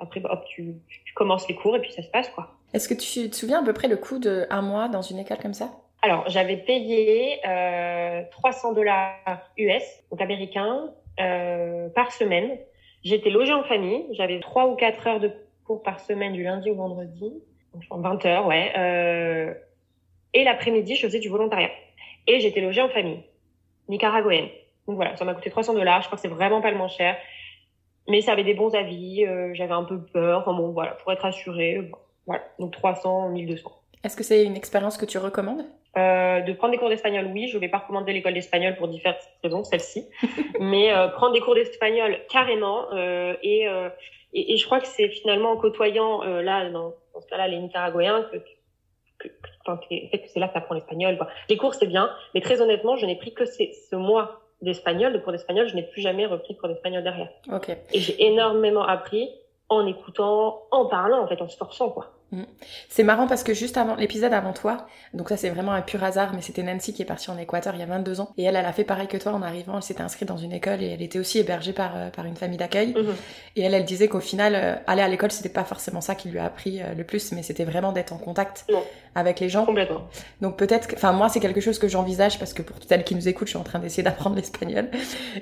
après, 0.00 0.20
hop, 0.24 0.44
tu, 0.48 0.74
tu, 0.88 1.14
commences 1.14 1.46
les 1.48 1.54
cours 1.54 1.76
et 1.76 1.80
puis 1.80 1.92
ça 1.92 2.02
se 2.02 2.08
passe, 2.08 2.28
quoi. 2.30 2.56
Est-ce 2.72 2.88
que 2.88 2.94
tu 2.94 3.28
te 3.28 3.36
souviens 3.36 3.62
à 3.62 3.64
peu 3.64 3.72
près 3.72 3.88
le 3.88 3.96
coût 3.96 4.18
d'un 4.18 4.62
mois 4.62 4.88
dans 4.88 5.02
une 5.02 5.18
école 5.18 5.38
comme 5.38 5.54
ça? 5.54 5.70
Alors, 6.02 6.28
j'avais 6.28 6.56
payé 6.56 7.40
euh, 7.46 8.22
300 8.30 8.72
dollars 8.72 9.50
US, 9.58 9.82
donc 10.10 10.20
américains, 10.20 10.90
euh, 11.20 11.88
par 11.90 12.12
semaine. 12.12 12.58
J'étais 13.04 13.30
logée 13.30 13.52
en 13.52 13.64
famille. 13.64 14.06
J'avais 14.12 14.40
trois 14.40 14.68
ou 14.68 14.76
quatre 14.76 15.06
heures 15.06 15.20
de 15.20 15.30
cours 15.64 15.82
par 15.82 16.00
semaine 16.00 16.32
du 16.32 16.42
lundi 16.42 16.70
au 16.70 16.74
vendredi. 16.74 17.32
Donc, 17.74 18.02
20 18.02 18.26
heures, 18.26 18.46
ouais. 18.46 18.72
Euh, 18.78 19.52
et 20.32 20.44
l'après-midi, 20.44 20.96
je 20.96 21.06
faisais 21.06 21.18
du 21.18 21.28
volontariat. 21.28 21.70
Et 22.26 22.40
j'étais 22.40 22.60
logée 22.60 22.80
en 22.80 22.88
famille, 22.88 23.22
nicaraguayenne. 23.88 24.48
Donc 24.90 24.96
voilà, 24.96 25.16
ça 25.16 25.24
m'a 25.24 25.34
coûté 25.34 25.50
300 25.50 25.74
dollars. 25.74 26.02
Je 26.02 26.08
crois 26.08 26.16
que 26.16 26.22
c'est 26.22 26.28
vraiment 26.28 26.60
pas 26.60 26.72
le 26.72 26.76
moins 26.76 26.88
cher. 26.88 27.16
Mais 28.08 28.22
ça 28.22 28.32
avait 28.32 28.42
des 28.42 28.54
bons 28.54 28.74
avis. 28.74 29.24
Euh, 29.24 29.54
j'avais 29.54 29.72
un 29.72 29.84
peu 29.84 30.02
peur. 30.02 30.40
Enfin 30.40 30.52
bon, 30.52 30.72
voilà, 30.72 30.92
pour 30.92 31.12
être 31.12 31.24
assurée. 31.24 31.88
voilà, 32.26 32.42
donc 32.58 32.72
300, 32.72 33.28
1200. 33.28 33.70
Est-ce 34.02 34.16
que 34.16 34.24
c'est 34.24 34.44
une 34.44 34.56
expérience 34.56 34.98
que 34.98 35.04
tu 35.04 35.18
recommandes? 35.18 35.64
Euh, 35.96 36.40
de 36.40 36.52
prendre 36.54 36.72
des 36.72 36.78
cours 36.78 36.88
d'espagnol, 36.88 37.28
oui, 37.32 37.46
je 37.46 37.58
vais 37.58 37.68
pas 37.68 37.78
recommander 37.78 38.12
l'école 38.12 38.34
d'espagnol 38.34 38.74
pour 38.76 38.88
différentes 38.88 39.28
raisons, 39.44 39.62
celle-ci, 39.62 40.08
mais 40.60 40.92
euh, 40.92 41.08
prendre 41.08 41.34
des 41.34 41.40
cours 41.40 41.54
d'espagnol 41.54 42.18
carrément. 42.28 42.92
Euh, 42.92 43.34
et, 43.44 43.68
euh, 43.68 43.88
et, 44.32 44.54
et, 44.54 44.56
je 44.56 44.64
crois 44.66 44.80
que 44.80 44.88
c'est 44.88 45.08
finalement 45.08 45.52
en 45.52 45.56
côtoyant 45.56 46.22
euh, 46.24 46.42
là, 46.42 46.68
dans, 46.70 46.94
dans, 47.14 47.20
ce 47.20 47.26
cas-là, 47.26 47.48
les 47.48 47.58
Nicaraguayens, 47.58 48.22
que, 48.32 48.38
que, 49.18 49.28
que, 49.28 50.16
que 50.16 50.28
c'est 50.28 50.40
là 50.40 50.48
que 50.48 50.52
tu 50.52 50.58
apprends 50.58 50.74
l'espagnol. 50.74 51.18
Les 51.48 51.56
cours 51.56 51.74
c'est 51.74 51.86
bien, 51.86 52.10
mais 52.34 52.40
très 52.40 52.60
honnêtement, 52.60 52.96
je 52.96 53.06
n'ai 53.06 53.16
pris 53.16 53.34
que 53.34 53.44
ces, 53.44 53.72
ce 53.90 53.96
mois 53.96 54.40
d'espagnol, 54.62 55.12
de 55.12 55.18
cours 55.18 55.32
d'espagnol, 55.32 55.68
je 55.68 55.74
n'ai 55.74 55.82
plus 55.82 56.02
jamais 56.02 56.26
repris 56.26 56.54
de 56.54 56.58
cours 56.58 56.68
d'espagnol 56.68 57.02
derrière. 57.02 57.28
Okay. 57.50 57.76
Et 57.92 58.00
j'ai 58.00 58.24
énormément 58.24 58.82
appris 58.82 59.30
en 59.68 59.86
écoutant, 59.86 60.62
en 60.70 60.86
parlant, 60.86 61.22
en 61.22 61.28
fait, 61.28 61.40
en 61.40 61.48
se 61.48 61.56
forçant, 61.56 61.90
quoi. 61.90 62.12
Mm. 62.32 62.42
C'est 62.88 63.02
marrant 63.02 63.26
parce 63.26 63.42
que 63.42 63.54
juste 63.54 63.76
avant 63.76 63.96
l'épisode 63.96 64.32
avant 64.32 64.52
toi, 64.52 64.86
donc 65.14 65.28
ça 65.28 65.36
c'est 65.36 65.50
vraiment 65.50 65.72
un 65.72 65.82
pur 65.82 66.02
hasard, 66.02 66.32
mais 66.34 66.42
c'était 66.42 66.62
Nancy 66.62 66.92
qui 66.92 67.02
est 67.02 67.06
partie 67.06 67.30
en 67.30 67.38
Équateur 67.38 67.74
il 67.74 67.80
y 67.80 67.82
a 67.82 67.86
22 67.86 68.20
ans 68.20 68.32
et 68.38 68.44
elle, 68.44 68.56
elle 68.56 68.66
a 68.66 68.72
fait 68.72 68.84
pareil 68.84 69.08
que 69.08 69.16
toi 69.16 69.32
en 69.32 69.42
arrivant. 69.42 69.76
Elle 69.76 69.82
s'était 69.82 70.02
inscrite 70.02 70.28
dans 70.28 70.36
une 70.36 70.52
école 70.52 70.82
et 70.82 70.90
elle 70.90 71.02
était 71.02 71.18
aussi 71.18 71.38
hébergée 71.38 71.72
par 71.72 71.96
euh, 71.96 72.10
par 72.10 72.24
une 72.26 72.36
famille 72.36 72.58
d'accueil. 72.58 72.92
Mm-hmm. 72.92 73.14
Et 73.56 73.62
elle, 73.62 73.74
elle 73.74 73.84
disait 73.84 74.08
qu'au 74.08 74.20
final, 74.20 74.54
euh, 74.54 74.74
aller 74.86 75.02
à 75.02 75.08
l'école 75.08 75.32
c'était 75.32 75.48
pas 75.48 75.64
forcément 75.64 76.00
ça 76.00 76.14
qui 76.14 76.28
lui 76.28 76.38
a 76.38 76.44
appris 76.44 76.80
euh, 76.80 76.94
le 76.94 77.04
plus, 77.04 77.32
mais 77.32 77.42
c'était 77.42 77.64
vraiment 77.64 77.92
d'être 77.92 78.12
en 78.12 78.18
contact 78.18 78.66
avec 79.14 79.40
les 79.40 79.48
gens. 79.48 79.64
Complètement. 79.64 80.08
Donc 80.40 80.56
peut-être, 80.56 80.88
enfin 80.94 81.12
moi 81.12 81.28
c'est 81.28 81.40
quelque 81.40 81.60
chose 81.60 81.78
que 81.78 81.88
j'envisage 81.88 82.38
parce 82.38 82.52
que 82.52 82.62
pour 82.62 82.78
toutes 82.78 82.88
celles 82.88 83.04
qui 83.04 83.14
nous 83.14 83.28
écoutent, 83.28 83.48
je 83.48 83.52
suis 83.52 83.58
en 83.58 83.64
train 83.64 83.78
d'essayer 83.78 84.02
d'apprendre 84.04 84.36
l'espagnol, 84.36 84.88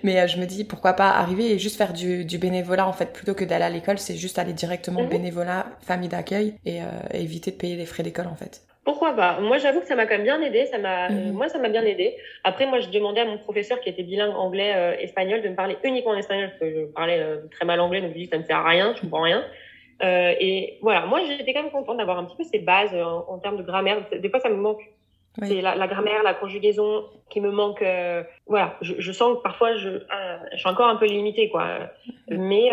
mais 0.03 0.27
je 0.29 0.39
me 0.39 0.47
dis 0.47 0.65
pourquoi 0.65 0.95
pas 0.95 1.11
arriver 1.11 1.53
et 1.53 1.59
juste 1.59 1.77
faire 1.77 1.93
du, 1.93 2.25
du 2.25 2.39
bénévolat 2.39 2.87
en 2.87 2.93
fait 2.93 3.13
plutôt 3.13 3.35
que 3.35 3.45
d'aller 3.45 3.65
à 3.65 3.71
l'école, 3.71 3.99
c'est 3.99 4.17
juste 4.17 4.39
aller 4.39 4.53
directement 4.53 5.01
au 5.01 5.05
mm-hmm. 5.05 5.09
bénévolat, 5.09 5.67
famille 5.81 6.09
d'accueil 6.09 6.55
et 6.65 6.81
éviter 7.13 7.51
de 7.51 7.57
payer 7.57 7.77
les 7.77 7.87
frais 7.87 8.03
d'école 8.03 8.27
en 8.27 8.37
fait 8.37 8.63
pourquoi 8.89 9.13
pas? 9.13 9.39
Moi, 9.41 9.59
j'avoue 9.59 9.81
que 9.81 9.87
ça 9.87 9.97
m'a 9.97 10.07
quand 10.07 10.15
même 10.15 10.23
bien 10.23 10.41
aidé. 10.41 10.65
Ça 10.65 10.79
m'a, 10.79 11.11
mhm. 11.11 11.33
moi, 11.33 11.51
ça 11.51 11.59
m'a 11.59 11.69
bien 11.69 11.85
aidé. 11.85 12.17
Après, 12.43 12.65
moi, 12.65 12.81
je 12.81 12.89
demandais 12.89 13.21
à 13.21 13.27
mon 13.27 13.37
professeur 13.37 13.81
qui 13.81 13.91
était 13.91 14.03
bilingue 14.03 14.35
anglais-espagnol 14.35 15.41
euh, 15.41 15.43
de 15.43 15.49
me 15.51 15.55
parler 15.55 15.77
uniquement 15.85 16.13
en 16.13 16.17
espagnol 16.17 16.49
parce 16.49 16.61
que 16.61 16.71
je 16.71 16.85
parlais 16.87 17.21
euh, 17.21 17.37
très 17.51 17.67
mal 17.67 17.81
anglais, 17.81 18.01
donc 18.01 18.13
je 18.15 18.19
dis 18.19 18.27
ça 18.29 18.39
ne 18.39 18.45
sert 18.45 18.57
à 18.57 18.67
rien, 18.67 18.95
je 18.97 19.03
comprends 19.03 19.21
rien. 19.21 19.45
Euh, 20.03 20.35
et 20.39 20.79
voilà, 20.83 21.07
moi, 21.07 21.21
j'étais 21.25 21.53
quand 21.53 21.63
même 21.63 21.73
contente 21.73 21.97
d'avoir 21.97 22.19
un 22.19 22.25
petit 22.25 22.37
peu 22.37 22.45
ces 22.45 22.59
bases 22.59 22.95
euh, 22.95 23.05
en, 23.05 23.27
en, 23.29 23.39
termes 23.39 23.57
de 23.57 23.63
grammaire. 23.63 24.05
Des 24.13 24.29
fois, 24.31 24.41
ça 24.41 24.49
me 24.49 24.57
manque. 24.57 24.83
Oui. 25.41 25.49
C'est 25.49 25.61
la, 25.61 25.77
la, 25.77 25.87
grammaire, 25.87 26.23
la 26.25 26.35
conjugaison 26.35 27.05
qui 27.31 27.41
me 27.41 27.51
manque. 27.51 27.85
voilà, 28.47 28.77
je, 28.81 28.95
je, 28.99 29.13
sens 29.13 29.37
que 29.37 29.43
parfois, 29.43 29.77
je, 29.77 30.01
je 30.53 30.57
suis 30.57 30.69
encore 30.69 30.89
un 30.89 30.97
peu 30.97 31.07
limitée, 31.07 31.49
quoi. 31.49 31.79
Mais 32.29 32.71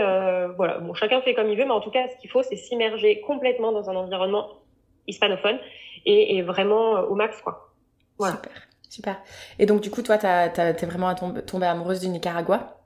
voilà, 0.57 0.79
bon, 0.79 0.95
chacun 0.95 1.21
fait 1.21 1.35
comme 1.35 1.49
il 1.49 1.57
veut, 1.57 1.65
mais 1.65 1.71
en 1.71 1.81
tout 1.81 1.91
cas, 1.91 2.07
ce 2.07 2.17
qu'il 2.17 2.29
faut, 2.29 2.41
c'est 2.41 2.55
s'immerger 2.55 3.21
complètement 3.21 3.71
dans 3.71 3.87
un 3.89 3.95
environnement 3.95 4.47
hispanophone 5.07 5.59
et, 6.05 6.37
et 6.37 6.41
vraiment 6.41 6.97
euh, 6.97 7.01
au 7.03 7.15
max, 7.15 7.41
quoi. 7.41 7.73
Voilà. 8.17 8.35
Super, 8.35 8.51
super. 8.89 9.21
Et 9.59 9.65
donc, 9.65 9.81
du 9.81 9.91
coup, 9.91 10.01
toi, 10.01 10.17
t'es 10.17 10.85
vraiment 10.85 11.13
tombée 11.15 11.65
amoureuse 11.65 11.99
du 11.99 12.09
Nicaragua? 12.09 12.77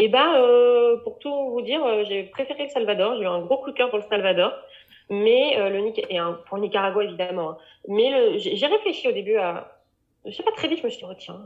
Eh 0.00 0.06
ben, 0.08 0.34
euh, 0.36 0.96
pour 1.02 1.18
tout 1.18 1.50
vous 1.50 1.60
dire, 1.60 1.84
euh, 1.84 2.04
j'ai 2.04 2.22
préféré 2.22 2.64
le 2.64 2.68
Salvador. 2.68 3.16
J'ai 3.16 3.24
eu 3.24 3.26
un 3.26 3.40
gros 3.40 3.58
coup 3.58 3.72
de 3.72 3.76
cœur 3.76 3.90
pour 3.90 3.98
le 3.98 4.04
Salvador. 4.04 4.52
Mais 5.10 5.58
euh, 5.58 5.70
le 5.70 5.92
et 6.10 6.18
un, 6.18 6.34
pour 6.46 6.56
le 6.56 6.62
Nicaragua 6.64 7.02
évidemment. 7.02 7.50
Hein. 7.50 7.56
Mais 7.88 8.38
j'ai 8.38 8.66
réfléchi 8.66 9.08
au 9.08 9.12
début 9.12 9.36
à, 9.36 9.78
je 10.24 10.32
sais 10.32 10.42
pas 10.42 10.52
très 10.52 10.68
vite, 10.68 10.80
je 10.80 10.84
me 10.84 10.90
suis 10.90 11.00
dit 11.00 11.10
oh, 11.10 11.14
tiens, 11.18 11.40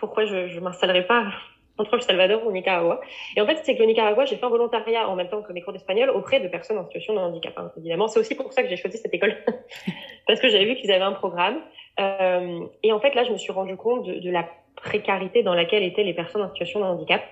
pourquoi 0.00 0.24
je, 0.24 0.48
je 0.48 0.60
m'installerai 0.60 1.06
pas 1.06 1.26
entre 1.78 1.96
le 1.96 2.00
Salvador 2.00 2.42
ou 2.44 2.48
le 2.48 2.54
Nicaragua? 2.54 3.00
Et 3.36 3.40
en 3.40 3.46
fait, 3.46 3.60
c'est 3.62 3.74
que 3.74 3.80
le 3.80 3.86
Nicaragua, 3.86 4.24
j'ai 4.24 4.36
fait 4.36 4.46
un 4.46 4.48
volontariat 4.48 5.08
en 5.08 5.14
même 5.14 5.28
temps 5.28 5.42
que 5.42 5.52
mes 5.52 5.62
cours 5.62 5.72
d'espagnol 5.72 6.10
auprès 6.10 6.40
de 6.40 6.48
personnes 6.48 6.78
en 6.78 6.84
situation 6.84 7.14
de 7.14 7.18
handicap, 7.18 7.52
hein, 7.56 7.70
évidemment. 7.76 8.08
C'est 8.08 8.18
aussi 8.18 8.34
pour 8.34 8.52
ça 8.52 8.62
que 8.62 8.68
j'ai 8.68 8.76
choisi 8.76 8.98
cette 8.98 9.14
école, 9.14 9.36
parce 10.26 10.40
que 10.40 10.48
j'avais 10.48 10.64
vu 10.64 10.76
qu'ils 10.76 10.90
avaient 10.90 11.04
un 11.04 11.12
programme. 11.12 11.60
Euh, 12.00 12.66
et 12.82 12.92
en 12.92 13.00
fait, 13.00 13.14
là, 13.14 13.24
je 13.24 13.32
me 13.32 13.38
suis 13.38 13.52
rendu 13.52 13.76
compte 13.76 14.06
de, 14.06 14.14
de, 14.14 14.30
la 14.30 14.48
précarité 14.76 15.42
dans 15.42 15.54
laquelle 15.54 15.82
étaient 15.82 16.02
les 16.02 16.14
personnes 16.14 16.42
en 16.42 16.48
situation 16.48 16.80
de 16.80 16.84
handicap. 16.84 17.22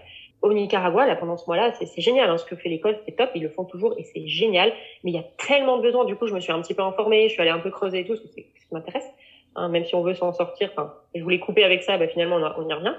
Au 0.44 0.52
Nicaragua, 0.52 1.06
là, 1.06 1.16
pendant 1.16 1.38
ce 1.38 1.46
mois-là, 1.46 1.72
c'est 1.72 2.02
génial. 2.02 2.28
Hein, 2.28 2.36
ce 2.36 2.44
que 2.44 2.54
fait 2.54 2.68
l'école, 2.68 2.98
c'est 3.06 3.16
top. 3.16 3.30
Ils 3.34 3.42
le 3.42 3.48
font 3.48 3.64
toujours 3.64 3.94
et 3.96 4.04
c'est 4.04 4.26
génial. 4.26 4.74
Mais 5.02 5.10
il 5.10 5.14
y 5.14 5.18
a 5.18 5.24
tellement 5.48 5.78
de 5.78 5.82
besoins. 5.82 6.04
Du 6.04 6.16
coup, 6.16 6.26
je 6.26 6.34
me 6.34 6.40
suis 6.40 6.52
un 6.52 6.60
petit 6.60 6.74
peu 6.74 6.82
informée. 6.82 7.28
Je 7.28 7.32
suis 7.32 7.40
allée 7.40 7.50
un 7.50 7.60
peu 7.60 7.70
creuser 7.70 8.00
et 8.00 8.04
tout, 8.04 8.12
parce 8.12 8.20
que 8.20 8.28
c'est 8.28 8.42
ce 8.42 8.68
qui 8.68 8.74
m'intéresse. 8.74 9.10
Hein, 9.56 9.70
même 9.70 9.86
si 9.86 9.94
on 9.94 10.02
veut 10.02 10.12
s'en 10.12 10.34
sortir, 10.34 10.68
enfin, 10.72 10.92
je 11.14 11.22
voulais 11.22 11.38
couper 11.38 11.64
avec 11.64 11.82
ça, 11.82 11.96
bah, 11.96 12.08
finalement, 12.08 12.36
on, 12.36 12.62
on 12.62 12.68
y 12.68 12.74
revient. 12.74 12.94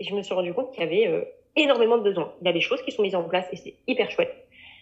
Et 0.00 0.04
je 0.04 0.12
me 0.16 0.22
suis 0.22 0.34
rendu 0.34 0.52
compte 0.52 0.72
qu'il 0.72 0.82
y 0.82 0.86
avait 0.86 1.06
euh, 1.06 1.22
énormément 1.54 1.96
de 1.96 2.02
besoins. 2.02 2.32
Il 2.40 2.46
y 2.48 2.50
a 2.50 2.52
des 2.52 2.60
choses 2.60 2.82
qui 2.82 2.90
sont 2.90 3.02
mises 3.02 3.14
en 3.14 3.22
place 3.22 3.46
et 3.52 3.56
c'est 3.56 3.74
hyper 3.86 4.10
chouette. 4.10 4.34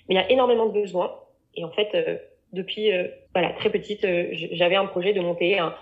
Mais 0.08 0.14
il 0.14 0.18
y 0.18 0.20
a 0.20 0.30
énormément 0.30 0.64
de 0.64 0.72
besoins. 0.72 1.14
Et 1.56 1.64
en 1.64 1.70
fait, 1.70 1.90
euh, 1.94 2.16
depuis 2.54 2.90
euh, 2.90 3.08
voilà 3.34 3.50
très 3.50 3.68
petite, 3.68 4.06
j'avais 4.32 4.76
un 4.76 4.86
projet 4.86 5.12
de 5.12 5.20
monter 5.20 5.58
un, 5.58 5.74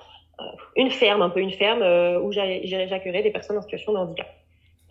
une 0.74 0.90
ferme, 0.90 1.22
un 1.22 1.30
peu 1.30 1.38
une 1.38 1.52
ferme 1.52 1.82
où 2.20 2.32
j'accueillerais 2.32 3.22
des 3.22 3.30
personnes 3.30 3.58
en 3.58 3.62
situation 3.62 3.92
de 3.92 3.98
handicap. 3.98 4.26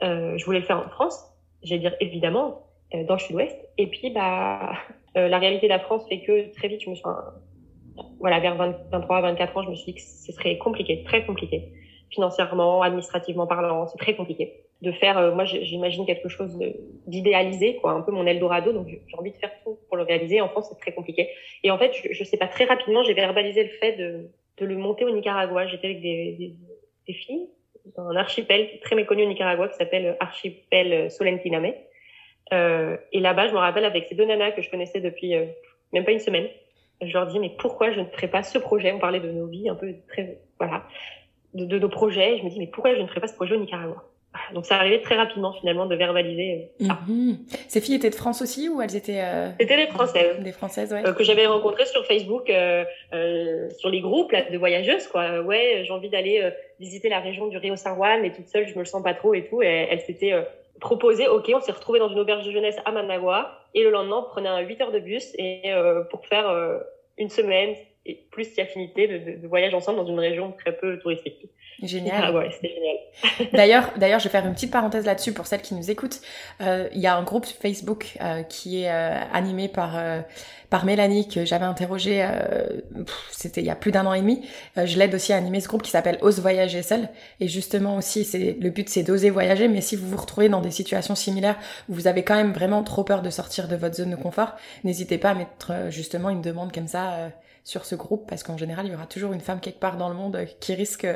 Je 0.01 0.45
voulais 0.45 0.60
le 0.60 0.65
faire 0.65 0.79
en 0.79 0.89
France. 0.89 1.23
J'allais 1.63 1.81
dire 1.81 1.95
évidemment 1.99 2.67
dans 2.93 3.15
le 3.15 3.19
sud-ouest. 3.19 3.58
Et 3.77 3.88
puis 3.88 4.12
bah 4.12 4.73
la 5.15 5.39
réalité 5.39 5.67
de 5.67 5.71
la 5.71 5.79
France 5.79 6.08
fait 6.08 6.21
que 6.21 6.53
très 6.53 6.67
vite 6.67 6.81
je 6.81 6.89
me 6.89 6.95
suis 6.95 7.03
voilà 8.19 8.39
vers 8.39 8.55
20, 8.55 8.75
23 8.91 9.21
24 9.21 9.58
ans 9.58 9.63
je 9.63 9.69
me 9.69 9.75
suis 9.75 9.93
dit 9.93 9.95
que 9.95 10.01
ce 10.01 10.31
serait 10.31 10.58
compliqué, 10.58 11.03
très 11.03 11.25
compliqué 11.25 11.71
financièrement, 12.15 12.81
administrativement 12.81 13.47
parlant, 13.47 13.88
c'est 13.88 13.97
très 13.97 14.15
compliqué. 14.15 14.53
De 14.81 14.91
faire, 14.91 15.17
euh, 15.17 15.34
moi 15.34 15.45
j'imagine 15.45 16.05
quelque 16.05 16.29
chose 16.29 16.58
d'idéalisé, 17.08 17.77
quoi, 17.77 17.91
un 17.91 18.01
peu 18.01 18.12
mon 18.12 18.25
Eldorado, 18.25 18.73
donc 18.73 18.88
j'ai 18.88 19.17
envie 19.17 19.31
de 19.31 19.38
faire 19.38 19.51
tout 19.63 19.77
pour 19.88 19.97
le 19.97 20.03
réaliser. 20.03 20.41
En 20.41 20.49
France, 20.49 20.67
c'est 20.69 20.79
très 20.79 20.93
compliqué. 20.93 21.29
Et 21.63 21.71
en 21.71 21.77
fait, 21.77 21.93
je, 21.93 22.13
je 22.13 22.23
sais 22.23 22.38
pas, 22.38 22.47
très 22.47 22.65
rapidement, 22.65 23.03
j'ai 23.03 23.13
verbalisé 23.13 23.63
le 23.63 23.69
fait 23.69 23.93
de, 23.93 24.29
de 24.58 24.65
le 24.65 24.77
monter 24.77 25.05
au 25.05 25.12
Nicaragua. 25.12 25.67
J'étais 25.67 25.88
avec 25.88 26.01
des, 26.01 26.34
des, 26.34 26.53
des 27.08 27.13
filles, 27.13 27.47
un 27.97 28.15
archipel 28.15 28.79
très 28.81 28.95
méconnu 28.95 29.23
au 29.23 29.27
Nicaragua 29.27 29.67
qui 29.67 29.75
s'appelle 29.75 30.17
Archipel 30.19 31.11
Solentiname. 31.11 31.73
Euh, 32.53 32.97
et 33.11 33.19
là-bas, 33.19 33.47
je 33.47 33.53
me 33.53 33.57
rappelle 33.57 33.85
avec 33.85 34.05
ces 34.07 34.15
deux 34.15 34.25
nanas 34.25 34.51
que 34.51 34.61
je 34.61 34.69
connaissais 34.69 35.01
depuis 35.01 35.35
euh, 35.35 35.45
même 35.93 36.05
pas 36.05 36.11
une 36.11 36.19
semaine, 36.19 36.47
je 37.01 37.11
leur 37.11 37.27
dis 37.27 37.39
mais 37.39 37.51
pourquoi 37.57 37.91
je 37.91 37.99
ne 37.99 38.05
ferais 38.05 38.27
pas 38.27 38.43
ce 38.43 38.57
projet? 38.57 38.91
On 38.91 38.99
parlait 38.99 39.19
de 39.19 39.31
nos 39.31 39.47
vies, 39.47 39.69
un 39.69 39.75
peu 39.75 39.93
très 40.07 40.39
voilà, 40.59 40.83
de, 41.53 41.65
de 41.65 41.79
nos 41.79 41.89
projets. 41.89 42.37
je 42.37 42.43
me 42.43 42.49
dis 42.49 42.59
mais 42.59 42.67
pourquoi 42.67 42.95
je 42.95 43.01
ne 43.01 43.07
ferais 43.07 43.21
pas 43.21 43.27
ce 43.27 43.35
projet 43.35 43.55
au 43.55 43.59
Nicaragua? 43.59 44.03
Donc 44.53 44.65
ça 44.65 44.75
arrivait 44.75 45.01
très 45.01 45.15
rapidement 45.15 45.53
finalement 45.53 45.85
de 45.85 45.95
verbaliser. 45.95 46.71
Mhm. 46.79 47.37
Ces 47.67 47.81
filles 47.81 47.95
étaient 47.95 48.09
de 48.09 48.15
France 48.15 48.41
aussi 48.41 48.69
ou 48.69 48.81
elles 48.81 48.95
étaient 48.95 49.21
euh... 49.21 49.49
C'était 49.59 49.77
des 49.77 49.87
Françaises. 49.91 50.39
Des 50.39 50.51
Françaises, 50.51 50.93
ouais. 50.93 51.05
Euh, 51.05 51.13
que 51.13 51.23
j'avais 51.23 51.45
rencontrées 51.45 51.85
sur 51.85 52.05
Facebook, 52.05 52.49
euh, 52.49 52.83
sur 53.77 53.89
les 53.89 54.01
groupes 54.01 54.31
là, 54.31 54.43
de 54.49 54.57
voyageuses 54.57 55.07
quoi. 55.07 55.41
Ouais, 55.41 55.83
j'ai 55.85 55.91
envie 55.91 56.09
d'aller 56.09 56.49
visiter 56.79 57.09
la 57.09 57.19
région 57.19 57.47
du 57.47 57.57
Rio 57.57 57.75
San 57.75 57.95
Juan, 57.95 58.21
mais 58.21 58.31
toute 58.31 58.47
seule, 58.47 58.67
je 58.67 58.73
me 58.73 58.79
le 58.79 58.85
sens 58.85 59.03
pas 59.03 59.13
trop 59.13 59.33
et 59.33 59.45
tout. 59.45 59.61
Et 59.61 59.87
elles 59.89 60.01
s'étaient 60.01 60.33
proposé, 60.79 61.27
ok, 61.27 61.51
on 61.55 61.61
s'est 61.61 61.71
retrouvé 61.71 61.99
dans 61.99 62.09
une 62.09 62.19
auberge 62.19 62.45
de 62.45 62.51
jeunesse 62.51 62.77
à 62.85 62.91
Managua 62.91 63.59
et 63.73 63.83
le 63.83 63.91
lendemain, 63.91 64.23
on 64.25 64.29
prenait 64.29 64.49
un 64.49 64.59
8 64.59 64.81
heures 64.81 64.91
de 64.91 64.99
bus 64.99 65.33
et 65.37 65.71
pour 66.09 66.25
faire 66.25 66.49
une 67.17 67.29
semaine 67.29 67.75
et 68.05 68.27
plus 68.31 68.45
si 68.45 68.61
affinité 68.61 69.07
de, 69.07 69.17
de, 69.17 69.41
de, 69.41 69.47
voyage 69.47 69.73
ensemble 69.73 69.97
dans 69.97 70.05
une 70.05 70.19
région 70.19 70.51
très 70.51 70.75
peu 70.75 70.99
touristique. 70.99 71.49
Génial. 71.83 72.23
Ah 72.23 72.31
ouais, 72.31 72.49
c'était 72.51 72.73
génial. 72.73 72.95
d'ailleurs, 73.53 73.91
d'ailleurs, 73.97 74.19
je 74.19 74.25
vais 74.25 74.29
faire 74.29 74.45
une 74.45 74.53
petite 74.53 74.71
parenthèse 74.71 75.05
là-dessus 75.05 75.33
pour 75.33 75.47
celles 75.47 75.61
qui 75.61 75.73
nous 75.73 75.91
écoutent. 75.91 76.21
Euh, 76.61 76.88
il 76.93 77.01
y 77.01 77.07
a 77.07 77.15
un 77.15 77.23
groupe 77.23 77.45
Facebook 77.45 78.17
euh, 78.21 78.43
qui 78.43 78.83
est 78.83 78.91
euh, 78.91 79.19
animé 79.33 79.67
par 79.67 79.97
euh, 79.97 80.21
par 80.69 80.85
Mélanie 80.85 81.27
que 81.27 81.43
j'avais 81.45 81.65
interrogé. 81.65 82.23
Euh, 82.23 82.81
c'était 83.31 83.61
il 83.61 83.67
y 83.67 83.69
a 83.69 83.75
plus 83.75 83.91
d'un 83.91 84.05
an 84.05 84.13
et 84.13 84.21
demi. 84.21 84.47
je 84.77 84.97
l'aide 84.97 85.13
aussi 85.13 85.33
à 85.33 85.38
animer 85.38 85.59
ce 85.59 85.67
groupe 85.67 85.81
qui 85.81 85.91
s'appelle 85.91 86.17
Ose 86.21 86.39
voyager 86.39 86.81
seul. 86.81 87.09
Et 87.39 87.47
justement 87.47 87.97
aussi, 87.97 88.23
c'est 88.23 88.57
le 88.59 88.69
but, 88.69 88.89
c'est 88.89 89.03
d'oser 89.03 89.29
voyager. 89.29 89.67
Mais 89.67 89.81
si 89.81 89.95
vous 89.95 90.07
vous 90.09 90.17
retrouvez 90.17 90.49
dans 90.49 90.61
des 90.61 90.71
situations 90.71 91.15
similaires 91.15 91.57
où 91.89 91.93
vous 91.93 92.07
avez 92.07 92.23
quand 92.23 92.35
même 92.35 92.53
vraiment 92.53 92.83
trop 92.83 93.03
peur 93.03 93.21
de 93.21 93.29
sortir 93.29 93.67
de 93.67 93.75
votre 93.75 93.95
zone 93.95 94.11
de 94.11 94.15
confort, 94.15 94.55
n'hésitez 94.83 95.17
pas 95.17 95.31
à 95.31 95.35
mettre 95.35 95.73
justement 95.89 96.29
une 96.29 96.41
demande 96.41 96.71
comme 96.71 96.88
ça 96.88 97.31
sur 97.63 97.85
ce 97.85 97.95
groupe 97.95 98.27
parce 98.29 98.43
qu'en 98.43 98.57
général, 98.57 98.85
il 98.85 98.91
y 98.91 98.95
aura 98.95 99.07
toujours 99.07 99.33
une 99.33 99.41
femme 99.41 99.59
quelque 99.59 99.79
part 99.79 99.97
dans 99.97 100.09
le 100.09 100.15
monde 100.15 100.45
qui 100.59 100.73
risque 100.73 101.07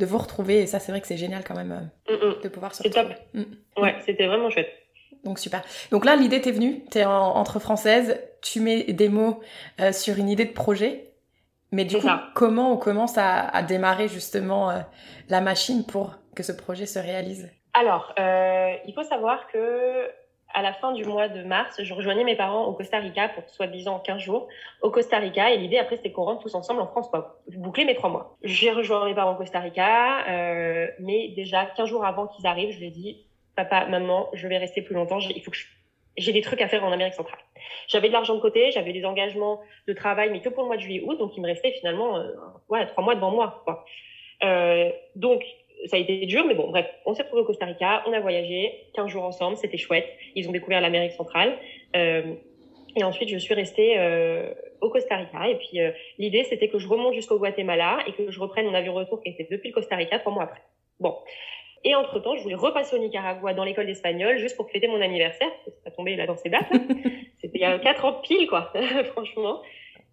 de 0.00 0.06
vous 0.06 0.18
retrouver. 0.18 0.62
Et 0.62 0.66
ça, 0.66 0.80
c'est 0.80 0.90
vrai 0.90 1.00
que 1.00 1.06
c'est 1.06 1.16
génial 1.16 1.44
quand 1.44 1.54
même 1.54 1.90
euh, 2.08 2.16
mm, 2.16 2.30
mm. 2.30 2.42
de 2.42 2.48
pouvoir 2.48 2.74
se 2.74 2.82
retrouver. 2.82 3.14
C'est 3.34 3.34
top. 3.34 3.46
Mm. 3.76 3.82
Ouais, 3.82 3.94
c'était 4.04 4.26
vraiment 4.26 4.50
chouette. 4.50 4.72
Donc 5.22 5.38
super. 5.38 5.62
Donc 5.92 6.04
là, 6.04 6.16
l'idée 6.16 6.40
t'est 6.40 6.50
venue. 6.50 6.84
T'es 6.90 7.04
en, 7.04 7.12
entre 7.12 7.60
françaises. 7.60 8.20
Tu 8.42 8.60
mets 8.60 8.84
des 8.84 9.08
mots 9.08 9.40
euh, 9.80 9.92
sur 9.92 10.18
une 10.18 10.28
idée 10.28 10.46
de 10.46 10.52
projet. 10.52 11.06
Mais 11.72 11.84
du 11.84 11.98
coup, 11.98 12.08
comment 12.34 12.72
on 12.72 12.76
commence 12.76 13.16
à, 13.16 13.46
à 13.46 13.62
démarrer 13.62 14.08
justement 14.08 14.70
euh, 14.70 14.80
la 15.28 15.40
machine 15.40 15.86
pour 15.86 16.16
que 16.34 16.42
ce 16.42 16.50
projet 16.50 16.84
se 16.86 16.98
réalise? 16.98 17.48
Alors, 17.74 18.12
euh, 18.18 18.74
il 18.86 18.92
faut 18.94 19.04
savoir 19.04 19.46
que 19.52 20.08
à 20.54 20.62
la 20.62 20.72
fin 20.72 20.92
du 20.92 21.04
mois 21.04 21.28
de 21.28 21.42
mars, 21.42 21.82
je 21.82 21.94
rejoignais 21.94 22.24
mes 22.24 22.36
parents 22.36 22.64
au 22.64 22.72
Costa 22.72 22.98
Rica 22.98 23.28
pour 23.28 23.48
soi-disant 23.48 23.98
15 24.00 24.20
jours 24.20 24.48
au 24.82 24.90
Costa 24.90 25.18
Rica. 25.18 25.50
Et 25.50 25.56
l'idée 25.56 25.78
après, 25.78 25.96
c'était 25.96 26.12
qu'on 26.12 26.24
rentre 26.24 26.42
tous 26.42 26.54
ensemble 26.54 26.80
en 26.80 26.86
France, 26.86 27.08
quoi. 27.08 27.40
Boucler 27.48 27.84
mes 27.84 27.94
trois 27.94 28.10
mois. 28.10 28.36
J'ai 28.42 28.70
rejoint 28.70 29.04
mes 29.06 29.14
parents 29.14 29.32
au 29.32 29.36
Costa 29.36 29.60
Rica, 29.60 30.26
euh, 30.28 30.88
mais 30.98 31.28
déjà 31.28 31.66
15 31.66 31.88
jours 31.88 32.04
avant 32.04 32.26
qu'ils 32.26 32.46
arrivent, 32.46 32.72
je 32.72 32.78
lui 32.78 32.86
ai 32.86 32.90
dit, 32.90 33.26
papa, 33.56 33.86
maman, 33.86 34.28
je 34.32 34.46
vais 34.48 34.58
rester 34.58 34.82
plus 34.82 34.94
longtemps. 34.94 35.18
Il 35.20 35.42
faut 35.42 35.50
que 35.50 35.58
j'ai 36.16 36.32
des 36.32 36.42
trucs 36.42 36.60
à 36.60 36.68
faire 36.68 36.84
en 36.84 36.92
Amérique 36.92 37.14
centrale. 37.14 37.40
J'avais 37.88 38.08
de 38.08 38.12
l'argent 38.12 38.34
de 38.34 38.40
côté, 38.40 38.70
j'avais 38.72 38.92
des 38.92 39.04
engagements 39.04 39.60
de 39.86 39.92
travail, 39.92 40.30
mais 40.30 40.40
que 40.40 40.48
pour 40.48 40.62
le 40.62 40.68
mois 40.68 40.76
de 40.76 40.82
juillet-août, 40.82 41.18
donc 41.18 41.36
il 41.36 41.42
me 41.42 41.46
restait 41.46 41.72
finalement 41.72 42.16
euh, 42.16 42.32
ouais, 42.68 42.86
trois 42.86 43.04
mois 43.04 43.14
devant 43.14 43.30
moi. 43.30 43.62
Quoi. 43.64 43.84
Euh, 44.42 44.90
donc 45.16 45.42
ça 45.86 45.96
a 45.96 45.98
été 45.98 46.26
dur, 46.26 46.44
mais 46.46 46.54
bon, 46.54 46.68
bref, 46.68 46.86
on 47.06 47.14
s'est 47.14 47.22
retrouvés 47.22 47.42
au 47.42 47.46
Costa 47.46 47.66
Rica, 47.66 48.02
on 48.06 48.12
a 48.12 48.20
voyagé 48.20 48.86
15 48.94 49.08
jours 49.08 49.24
ensemble, 49.24 49.56
c'était 49.56 49.78
chouette. 49.78 50.08
Ils 50.34 50.48
ont 50.48 50.52
découvert 50.52 50.80
l'Amérique 50.80 51.12
centrale. 51.12 51.56
Euh, 51.96 52.34
et 52.96 53.04
ensuite, 53.04 53.28
je 53.28 53.38
suis 53.38 53.54
restée 53.54 53.98
euh, 53.98 54.52
au 54.80 54.90
Costa 54.90 55.16
Rica. 55.16 55.48
Et 55.48 55.56
puis, 55.56 55.80
euh, 55.80 55.92
l'idée, 56.18 56.44
c'était 56.44 56.68
que 56.68 56.78
je 56.78 56.88
remonte 56.88 57.14
jusqu'au 57.14 57.38
Guatemala 57.38 57.98
et 58.06 58.12
que 58.12 58.30
je 58.30 58.40
reprenne 58.40 58.66
mon 58.66 58.74
avion 58.74 58.94
retour 58.94 59.22
qui 59.22 59.30
était 59.30 59.46
depuis 59.50 59.68
le 59.68 59.74
Costa 59.74 59.96
Rica 59.96 60.18
trois 60.18 60.32
mois 60.32 60.44
après. 60.44 60.62
Bon. 60.98 61.16
Et 61.82 61.94
entre-temps, 61.94 62.36
je 62.36 62.42
voulais 62.42 62.56
repasser 62.56 62.94
au 62.96 62.98
Nicaragua 62.98 63.54
dans 63.54 63.64
l'école 63.64 63.86
d'espagnol 63.86 64.36
juste 64.36 64.56
pour 64.56 64.70
fêter 64.70 64.86
mon 64.86 65.00
anniversaire. 65.00 65.48
Ça 65.84 65.90
tombait 65.90 66.16
là 66.16 66.26
dans 66.26 66.36
ces 66.36 66.50
dates. 66.50 66.68
c'était 67.40 67.58
il 67.58 67.60
y 67.60 67.64
a 67.64 67.78
quatre 67.78 68.04
ans 68.04 68.20
pile, 68.22 68.46
quoi, 68.48 68.72
franchement. 69.12 69.62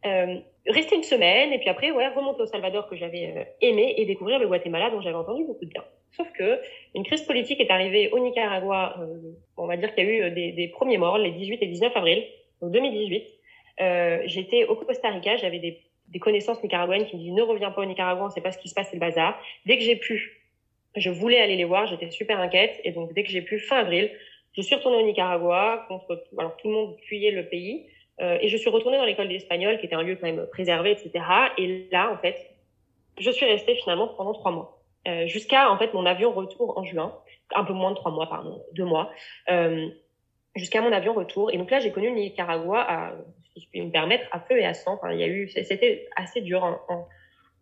Euh, 0.07 0.39
rester 0.67 0.95
une 0.95 1.03
semaine 1.03 1.53
et 1.53 1.59
puis 1.59 1.69
après 1.69 1.91
ouais 1.91 2.07
remonter 2.09 2.41
au 2.41 2.45
Salvador 2.45 2.87
que 2.87 2.95
j'avais 2.95 3.33
euh, 3.35 3.43
aimé 3.61 3.93
et 3.97 4.05
découvrir 4.05 4.39
le 4.39 4.47
Guatemala 4.47 4.89
dont 4.89 5.01
j'avais 5.01 5.15
entendu 5.15 5.43
beaucoup 5.45 5.65
de 5.65 5.69
bien. 5.69 5.83
Sauf 6.11 6.31
que 6.33 6.59
une 6.95 7.03
crise 7.03 7.21
politique 7.23 7.59
est 7.59 7.71
arrivée 7.71 8.09
au 8.11 8.19
Nicaragua. 8.19 8.95
Euh, 8.99 9.33
on 9.55 9.67
va 9.67 9.77
dire 9.77 9.93
qu'il 9.93 10.05
y 10.05 10.09
a 10.09 10.27
eu 10.27 10.31
des, 10.31 10.67
premiers 10.69 10.97
morts 10.97 11.17
les 11.17 11.31
18 11.31 11.61
et 11.61 11.67
19 11.67 11.95
avril 11.95 12.23
donc 12.61 12.71
2018. 12.71 13.23
Euh, 13.79 14.21
J'étais 14.25 14.65
au 14.65 14.75
Costa 14.75 15.09
Rica, 15.09 15.37
j'avais 15.37 15.59
des, 15.59 16.19
connaissances 16.19 16.63
nicaraguayennes 16.63 17.05
qui 17.05 17.15
me 17.15 17.21
disent 17.21 17.33
ne 17.33 17.43
reviens 17.43 17.71
pas 17.71 17.81
au 17.81 17.85
Nicaragua, 17.85 18.25
on 18.25 18.29
sait 18.29 18.41
pas 18.41 18.51
ce 18.51 18.57
qui 18.57 18.69
se 18.69 18.73
passe, 18.73 18.87
c'est 18.89 18.95
le 18.95 18.99
bazar. 18.99 19.39
Dès 19.65 19.77
que 19.77 19.83
j'ai 19.83 19.95
pu, 19.95 20.41
je 20.95 21.09
voulais 21.11 21.39
aller 21.39 21.55
les 21.55 21.65
voir, 21.65 21.85
j'étais 21.85 22.09
super 22.09 22.39
inquiète 22.39 22.81
et 22.83 22.91
donc 22.91 23.13
dès 23.13 23.23
que 23.23 23.29
j'ai 23.29 23.43
pu 23.43 23.59
fin 23.59 23.77
avril, 23.77 24.09
je 24.55 24.61
suis 24.63 24.73
retournée 24.73 24.97
au 24.97 25.05
Nicaragua 25.05 25.85
contre 25.87 26.25
alors 26.39 26.57
tout 26.57 26.67
le 26.69 26.73
monde 26.73 26.95
fuyait 27.03 27.31
le 27.31 27.47
pays. 27.47 27.85
Euh, 28.21 28.37
et 28.41 28.49
je 28.49 28.57
suis 28.57 28.69
retournée 28.69 28.97
dans 28.97 29.05
l'école 29.05 29.29
d'espagnol, 29.29 29.79
qui 29.79 29.85
était 29.85 29.95
un 29.95 30.03
lieu 30.03 30.15
quand 30.15 30.27
même 30.27 30.47
préservé, 30.47 30.91
etc. 30.91 31.23
Et 31.57 31.87
là, 31.91 32.11
en 32.11 32.17
fait, 32.17 32.35
je 33.19 33.29
suis 33.29 33.45
restée 33.45 33.75
finalement 33.75 34.07
pendant 34.07 34.33
trois 34.33 34.51
mois, 34.51 34.81
euh, 35.07 35.27
jusqu'à 35.27 35.71
en 35.71 35.77
fait 35.77 35.93
mon 35.93 36.05
avion 36.05 36.31
retour 36.31 36.77
en 36.77 36.83
juin, 36.83 37.15
un 37.55 37.63
peu 37.63 37.73
moins 37.73 37.91
de 37.91 37.95
trois 37.95 38.11
mois, 38.11 38.27
pardon, 38.27 38.61
deux 38.73 38.85
mois, 38.85 39.11
euh, 39.49 39.87
jusqu'à 40.55 40.81
mon 40.81 40.91
avion 40.91 41.13
retour. 41.13 41.51
Et 41.51 41.57
donc 41.57 41.71
là, 41.71 41.79
j'ai 41.79 41.91
connu 41.91 42.09
le 42.09 42.15
Nicaragua, 42.15 43.13
si 43.53 43.61
je 43.61 43.69
puis 43.69 43.81
me 43.81 43.91
permettre, 43.91 44.25
à 44.31 44.39
feu 44.39 44.59
et 44.59 44.65
à 44.65 44.73
sang. 44.73 44.99
Il 45.11 45.19
y 45.19 45.23
a 45.23 45.27
eu, 45.27 45.49
c'était 45.49 46.07
assez 46.15 46.41
dur 46.41 46.63
en, 46.63 46.79
en, 46.89 47.07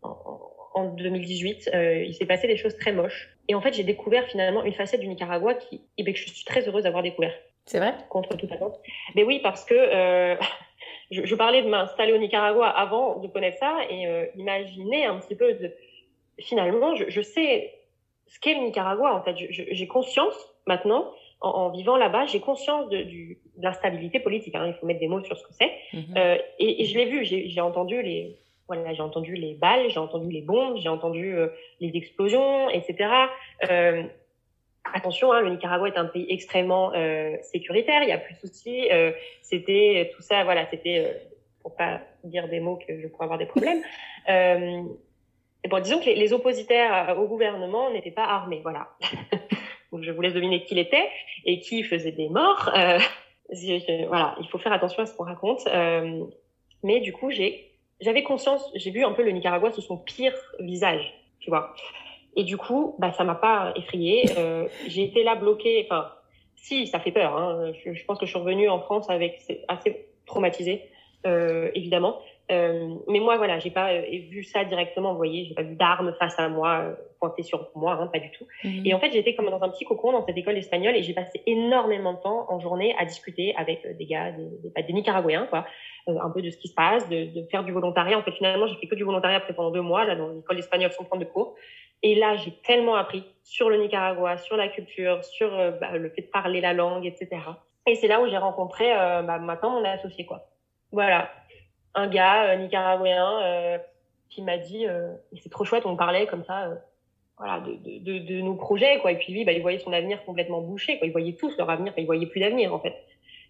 en, 0.01 0.55
en 0.75 0.85
2018. 0.93 1.71
Euh, 1.73 2.03
il 2.03 2.13
s'est 2.13 2.25
passé 2.25 2.47
des 2.47 2.57
choses 2.57 2.77
très 2.77 2.91
moches. 2.91 3.35
Et 3.47 3.55
en 3.55 3.61
fait, 3.61 3.73
j'ai 3.73 3.83
découvert 3.83 4.27
finalement 4.27 4.63
une 4.63 4.73
facette 4.73 4.99
du 4.99 5.07
Nicaragua 5.07 5.53
et 5.97 6.03
ben, 6.03 6.13
que 6.13 6.19
je 6.19 6.29
suis 6.29 6.43
très 6.43 6.67
heureuse 6.67 6.83
d'avoir 6.83 7.01
découvert. 7.01 7.33
C'est 7.65 7.80
vrai? 7.80 7.95
Contre 8.10 8.38
toute 8.38 8.51
attente. 8.51 8.80
Mais 9.15 9.23
oui, 9.23 9.39
parce 9.39 9.65
que 9.65 9.73
euh, 9.73 10.36
je, 11.12 11.25
je, 11.25 11.36
parlais 11.36 11.63
de 11.63 11.69
m'installer 11.69 12.13
au 12.13 12.17
Nicaragua 12.17 12.67
avant 12.67 13.19
de 13.19 13.28
connaître 13.28 13.58
ça 13.58 13.78
et 13.89 14.06
euh, 14.08 14.25
imaginer 14.36 15.06
un 15.06 15.17
petit 15.19 15.36
peu 15.36 15.54
de... 15.54 15.73
Finalement, 16.39 16.95
je, 16.95 17.06
je 17.10 17.21
sais 17.21 17.73
ce 18.28 18.39
qu'est 18.39 18.54
le 18.54 18.62
Nicaragua. 18.62 19.15
En 19.15 19.23
fait, 19.23 19.36
j'ai 19.38 19.88
conscience 19.88 20.36
maintenant, 20.67 21.12
en, 21.41 21.49
en 21.49 21.69
vivant 21.69 21.97
là-bas, 21.97 22.25
j'ai 22.25 22.39
conscience 22.39 22.89
de, 22.89 23.01
du, 23.04 23.39
de 23.58 23.63
l'instabilité 23.63 24.19
politique. 24.19 24.56
Hein, 24.56 24.67
il 24.67 24.73
faut 24.73 24.86
mettre 24.86 24.99
des 24.99 25.08
mots 25.08 25.23
sur 25.23 25.38
ce 25.38 25.43
que 25.43 25.54
c'est. 25.54 25.71
Mm 25.93 25.99
-hmm. 25.99 26.17
euh, 26.17 26.38
et, 26.60 26.82
et, 26.82 26.86
je 26.86 26.97
l'ai 26.97 27.06
vu, 27.06 27.25
j'ai 27.25 27.62
entendu 27.62 28.01
les... 28.01 28.38
Voilà, 28.67 28.93
j'ai 28.95 29.04
entendu 29.04 29.36
les 29.36 29.54
balles, 29.54 29.89
j'ai 29.91 29.99
entendu 29.99 30.30
les 30.32 30.41
bombes, 30.41 30.78
j'ai 30.78 30.89
entendu 30.89 31.25
euh, 31.36 31.49
les 31.82 31.91
explosions, 31.95 32.67
etc. 32.71 32.95
Euh, 34.85 34.89
attention, 34.93 35.31
hein, 35.31 35.41
le 35.41 35.49
Nicaragua 35.49 35.87
est 35.87 35.97
un 35.97 36.05
pays 36.05 36.25
extrêmement 36.29 36.93
euh, 36.93 37.35
sécuritaire, 37.41 38.03
il 38.03 38.09
y 38.09 38.11
a 38.11 38.17
plus 38.17 38.35
de 38.35 38.39
soucis. 38.39 38.87
Euh, 38.91 39.11
c'était 39.41 40.11
tout 40.15 40.21
ça, 40.21 40.43
voilà, 40.43 40.65
c'était 40.69 41.05
euh, 41.05 41.13
pour 41.61 41.75
pas 41.75 42.01
dire 42.23 42.47
des 42.47 42.59
mots 42.59 42.77
que 42.87 42.99
je 42.99 43.07
pourrais 43.07 43.25
avoir 43.25 43.39
des 43.39 43.47
problèmes. 43.47 43.81
Euh, 44.27 44.81
et 45.63 45.67
bon, 45.67 45.79
disons 45.79 45.99
que 45.99 46.05
les, 46.05 46.15
les 46.15 46.33
oppositaires 46.33 47.15
au 47.19 47.27
gouvernement 47.27 47.91
n'étaient 47.91 48.09
pas 48.09 48.23
armés, 48.23 48.61
voilà. 48.63 48.89
Donc 49.91 50.03
je 50.03 50.11
vous 50.11 50.21
laisse 50.21 50.33
deviner 50.33 50.63
qui 50.63 50.73
il 50.73 50.79
était 50.79 51.07
et 51.45 51.59
qui 51.59 51.83
faisait 51.83 52.11
des 52.11 52.29
morts. 52.29 52.71
Euh, 53.53 53.77
voilà, 54.07 54.35
il 54.41 54.47
faut 54.49 54.57
faire 54.57 54.73
attention 54.73 55.03
à 55.03 55.05
ce 55.05 55.15
qu'on 55.15 55.23
raconte. 55.25 55.67
Euh, 55.67 56.25
mais 56.81 56.99
du 56.99 57.13
coup, 57.13 57.29
j'ai 57.29 57.71
j'avais 58.01 58.23
conscience, 58.23 58.71
j'ai 58.73 58.89
vu 58.89 59.05
un 59.05 59.11
peu 59.11 59.23
le 59.23 59.29
Nicaragua 59.29 59.71
sous 59.71 59.81
son 59.81 59.97
pire 59.97 60.33
visage, 60.59 61.13
tu 61.39 61.51
vois. 61.51 61.75
Et 62.35 62.43
du 62.43 62.57
coup, 62.57 62.95
bah, 62.99 63.11
ça 63.13 63.23
m'a 63.23 63.35
pas 63.35 63.73
effrayée. 63.75 64.25
Euh, 64.37 64.67
j'ai 64.87 65.03
été 65.03 65.23
là 65.23 65.35
bloquée. 65.35 65.85
Enfin, 65.85 66.11
si, 66.55 66.87
ça 66.87 66.99
fait 66.99 67.11
peur. 67.11 67.37
Hein. 67.37 67.71
Je, 67.83 67.93
je, 67.93 68.05
pense 68.05 68.19
que 68.19 68.25
je 68.25 68.31
suis 68.31 68.39
revenue 68.39 68.69
en 68.69 68.79
France 68.79 69.09
avec 69.09 69.39
assez 69.67 70.07
traumatisée, 70.25 70.81
euh, 71.25 71.69
évidemment. 71.75 72.19
Euh, 72.51 72.95
mais 73.07 73.19
moi, 73.19 73.37
voilà, 73.37 73.57
j'ai 73.57 73.71
pas 73.71 73.91
euh, 73.91 74.01
vu 74.29 74.43
ça 74.43 74.63
directement. 74.65 75.11
Vous 75.11 75.17
voyez, 75.17 75.45
j'ai 75.45 75.55
pas 75.55 75.63
vu 75.63 75.75
d'armes 75.75 76.13
face 76.19 76.37
à 76.37 76.47
moi 76.47 76.81
euh, 76.83 76.93
pointées 77.19 77.43
sur 77.43 77.69
moi, 77.75 77.93
hein, 77.99 78.07
pas 78.07 78.19
du 78.19 78.29
tout. 78.31 78.45
Mmh. 78.63 78.85
Et 78.85 78.93
en 78.93 78.99
fait, 78.99 79.11
j'étais 79.11 79.33
comme 79.33 79.49
dans 79.49 79.63
un 79.63 79.69
petit 79.69 79.85
cocon 79.85 80.11
dans 80.11 80.23
cette 80.25 80.37
école 80.37 80.57
espagnole 80.57 80.95
et 80.95 81.01
j'ai 81.01 81.13
passé 81.13 81.41
énormément 81.47 82.13
de 82.13 82.19
temps 82.19 82.45
en 82.49 82.59
journée 82.59 82.95
à 82.99 83.05
discuter 83.05 83.55
avec 83.57 83.83
euh, 83.85 83.93
des 83.93 84.05
gars, 84.05 84.31
des, 84.31 84.45
des, 84.63 84.83
des 84.83 84.93
Nicaraguayens, 84.93 85.47
quoi, 85.47 85.65
un 86.07 86.29
peu 86.29 86.43
de 86.43 86.51
ce 86.51 86.57
qui 86.57 86.67
se 86.67 86.75
passe, 86.75 87.09
de, 87.09 87.25
de 87.33 87.47
faire 87.49 87.63
du 87.63 87.71
volontariat. 87.71 88.17
En 88.19 88.21
fait, 88.21 88.33
finalement, 88.33 88.67
j'ai 88.67 88.75
fait 88.75 88.87
que 88.87 88.95
du 88.95 89.03
volontariat 89.03 89.37
après 89.37 89.53
pendant 89.53 89.71
deux 89.71 89.81
mois 89.81 90.05
là 90.05 90.15
dans 90.15 90.27
l'école 90.29 90.59
espagnole 90.59 90.91
sans 90.91 91.03
prendre 91.03 91.25
de 91.25 91.29
cours. 91.29 91.55
Et 92.03 92.15
là, 92.15 92.36
j'ai 92.36 92.51
tellement 92.51 92.95
appris 92.95 93.23
sur 93.43 93.69
le 93.69 93.77
Nicaragua, 93.77 94.38
sur 94.38 94.58
la 94.58 94.67
culture, 94.67 95.23
sur 95.23 95.53
euh, 95.53 95.71
bah, 95.71 95.97
le 95.97 96.10
fait 96.10 96.23
de 96.23 96.27
parler 96.27 96.62
la 96.62 96.73
langue, 96.73 97.05
etc. 97.05 97.41
Et 97.88 97.95
c'est 97.95 98.08
là 98.08 98.21
où 98.21 98.27
j'ai 98.27 98.38
rencontré 98.38 98.91
euh, 98.91 99.21
bah, 99.21 99.38
maintenant 99.38 99.71
mon 99.71 99.86
associé, 99.86 100.25
quoi. 100.25 100.47
Voilà, 100.91 101.29
un 101.93 102.08
gars 102.08 102.45
euh, 102.45 102.55
nicaraguayen 102.55 103.41
euh, 103.43 103.77
qui 104.29 104.41
m'a 104.41 104.58
dit, 104.58 104.86
c'est 105.41 105.49
trop 105.49 105.63
chouette, 105.63 105.86
on 105.86 105.95
parlait 105.95 106.25
comme 106.25 106.43
ça, 106.43 106.69
voilà, 107.38 107.60
de, 107.60 107.99
de, 107.99 108.17
de, 108.19 108.41
nos 108.41 108.55
projets, 108.55 108.99
quoi. 108.99 109.12
Et 109.12 109.17
puis 109.17 109.31
lui, 109.31 109.45
bah, 109.45 109.51
il 109.51 109.62
voyait 109.62 109.79
son 109.79 109.93
avenir 109.93 110.23
complètement 110.25 110.62
bouché, 110.62 110.97
quoi. 110.97 111.08
Il 111.08 111.12
voyait 111.12 111.34
tous 111.34 111.55
leur 111.58 111.69
avenir, 111.69 111.93
il 111.97 112.05
voyait 112.05 112.25
plus 112.25 112.41
d'avenir, 112.41 112.73
en 112.73 112.79
fait. 112.79 112.95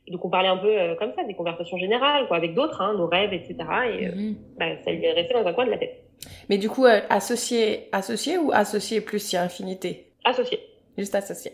Et 0.08 0.12
donc 0.12 0.23
on 0.23 0.29
parlait 0.29 0.49
un 0.49 0.58
peu 0.58 0.95
comme 0.99 1.13
ça, 1.13 1.23
des 1.23 1.34
conversations 1.34 1.77
générales, 1.77 2.27
quoi, 2.27 2.38
avec 2.38 2.53
d'autres, 2.53 2.81
hein, 2.81 2.93
nos 2.93 3.08
rêves, 3.08 3.34
etc. 3.34 3.55
Et 3.99 4.08
mhm. 4.10 4.36
bah, 4.58 4.77
ça 4.84 4.91
lui 4.91 5.03
est 5.03 5.13
resté 5.13 5.34
dans 5.34 5.45
un 5.45 5.53
coin 5.53 5.65
de 5.65 5.71
la 5.71 5.77
tête. 5.77 6.04
Mais 6.49 6.57
du 6.57 6.69
coup, 6.69 6.85
associé, 6.85 7.89
associé 7.91 8.38
ou 8.38 8.51
associé 8.51 9.01
plus 9.01 9.19
si 9.19 9.38
infinité? 9.38 10.11
Associé. 10.23 10.59
Juste 10.97 11.15
associé. 11.15 11.51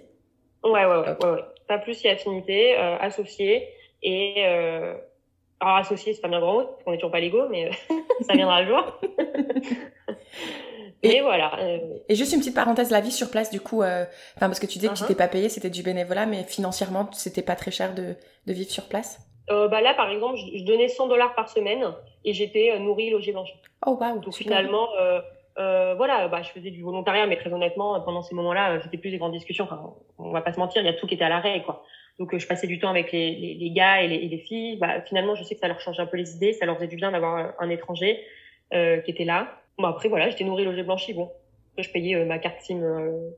Ouais, 0.63 0.85
ouais, 0.85 0.85
ouais, 0.85 1.17
ouais, 1.21 1.29
ouais. 1.31 1.41
Pas 1.67 1.79
plus 1.79 1.95
si 1.95 2.07
affinité, 2.07 2.77
euh, 2.77 2.97
associé. 2.99 3.67
Et 4.03 4.35
euh, 4.45 4.95
alors 5.59 5.77
associé, 5.77 6.13
c'est 6.13 6.21
pas 6.21 6.27
bien 6.27 6.39
grand 6.39 6.53
mot, 6.53 6.63
parce 6.65 6.83
qu'on 6.83 6.93
est 6.93 6.97
toujours 6.97 7.11
pas 7.11 7.19
légaux, 7.19 7.47
mais 7.49 7.67
euh, 7.67 7.95
ça 8.21 8.33
viendra 8.33 8.61
le 8.61 8.67
jour. 8.67 8.99
et, 11.03 11.21
voilà. 11.21 11.59
Euh. 11.59 11.79
Et 12.09 12.15
juste 12.15 12.33
une 12.33 12.39
petite 12.39 12.55
parenthèse, 12.55 12.91
la 12.91 13.01
vie 13.01 13.11
sur 13.11 13.29
place, 13.31 13.51
du 13.51 13.61
coup, 13.61 13.83
enfin 13.83 14.07
parce 14.37 14.59
que 14.59 14.67
tu 14.67 14.79
disais 14.79 14.89
que 14.89 14.97
tu 14.97 15.03
uh-huh. 15.03 15.07
t'es 15.07 15.15
pas 15.15 15.27
payé, 15.27 15.49
c'était 15.49 15.69
du 15.69 15.83
bénévolat, 15.83 16.25
mais 16.25 16.43
financièrement, 16.43 17.09
c'était 17.13 17.41
pas 17.41 17.55
très 17.55 17.71
cher 17.71 17.95
de, 17.95 18.15
de 18.45 18.53
vivre 18.53 18.71
sur 18.71 18.87
place? 18.87 19.19
bah 19.49 19.81
là, 19.81 19.93
par 19.95 20.09
exemple, 20.09 20.37
je, 20.37 20.63
donnais 20.63 20.87
100 20.87 21.09
dollars 21.09 21.35
par 21.35 21.49
semaine 21.49 21.93
et 22.23 22.31
j'étais 22.31 22.79
nourrie, 22.79 23.09
logée, 23.09 23.33
blanchie. 23.33 23.55
Oh 23.85 23.97
wow. 23.99 24.19
Donc 24.19 24.33
finalement. 24.33 24.87
Euh, 25.57 25.95
voilà, 25.95 26.27
bah, 26.27 26.41
je 26.41 26.49
faisais 26.49 26.71
du 26.71 26.81
volontariat, 26.81 27.27
mais 27.27 27.35
très 27.35 27.51
honnêtement, 27.51 27.99
pendant 28.01 28.21
ces 28.21 28.33
moments-là, 28.35 28.79
c'était 28.83 28.97
plus 28.97 29.11
des 29.11 29.17
grandes 29.17 29.33
discussions. 29.33 29.65
Enfin, 29.65 29.93
on 30.17 30.31
va 30.31 30.41
pas 30.41 30.53
se 30.53 30.59
mentir, 30.59 30.81
il 30.81 30.85
y 30.85 30.89
a 30.89 30.93
tout 30.93 31.07
qui 31.07 31.15
était 31.15 31.25
à 31.25 31.29
l'arrêt, 31.29 31.61
quoi. 31.63 31.83
Donc, 32.19 32.33
euh, 32.33 32.39
je 32.39 32.47
passais 32.47 32.67
du 32.67 32.79
temps 32.79 32.89
avec 32.89 33.11
les, 33.11 33.35
les, 33.35 33.53
les 33.55 33.71
gars 33.71 34.01
et 34.01 34.07
les, 34.07 34.15
et 34.15 34.27
les, 34.27 34.37
filles. 34.37 34.77
Bah, 34.77 35.01
finalement, 35.01 35.35
je 35.35 35.43
sais 35.43 35.55
que 35.55 35.61
ça 35.61 35.67
leur 35.67 35.79
change 35.81 35.99
un 35.99 36.05
peu 36.05 36.17
les 36.17 36.35
idées, 36.35 36.53
ça 36.53 36.65
leur 36.65 36.75
faisait 36.75 36.87
du 36.87 36.95
bien 36.95 37.11
d'avoir 37.11 37.53
un 37.59 37.69
étranger 37.69 38.23
euh, 38.73 38.99
qui 39.01 39.11
était 39.11 39.25
là. 39.25 39.59
Bon, 39.77 39.87
après, 39.87 40.07
voilà, 40.07 40.29
j'étais 40.29 40.43
nourrie, 40.43 40.63
logée, 40.63 40.83
blanchie. 40.83 41.13
Bon, 41.13 41.31
je 41.77 41.89
payais 41.89 42.15
euh, 42.15 42.25
ma 42.25 42.39
carte 42.39 42.61
SIM 42.61 42.81
euh, 42.81 43.31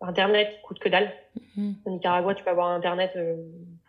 Internet, 0.00 0.50
qui 0.50 0.62
coûte 0.62 0.78
que 0.80 0.88
dalle. 0.88 1.12
Mm-hmm. 1.56 1.74
Au 1.84 1.90
Nicaragua, 1.90 2.34
tu 2.34 2.42
peux 2.42 2.50
avoir 2.50 2.68
Internet 2.68 3.16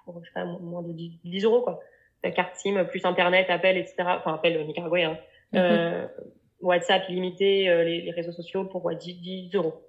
pour, 0.04 0.19
je 0.21 0.28
sais 0.28 0.34
pas, 0.34 0.45
moins 0.45 0.82
de 0.84 0.91
10, 0.93 1.19
10 1.24 1.45
euros, 1.45 1.62
quoi. 1.62 1.80
La 2.24 2.32
carte 2.32 2.56
SIM 2.56 2.84
plus 2.86 3.04
Internet, 3.06 3.50
appel, 3.50 3.78
etc. 3.78 3.95
Enfin, 4.19 4.36
appel 4.36 4.65
Nicaragua, 4.67 4.97
hein. 5.00 5.17
Mm-hmm. 5.54 6.08
WhatsApp 6.62 7.10
illimité, 7.10 7.70
euh, 7.70 7.84
les, 7.84 8.02
les, 8.02 8.12
réseaux 8.12 8.32
sociaux 8.32 8.66
pour 8.66 8.90
10, 8.90 9.16
10 9.16 9.56
euros 9.56 9.82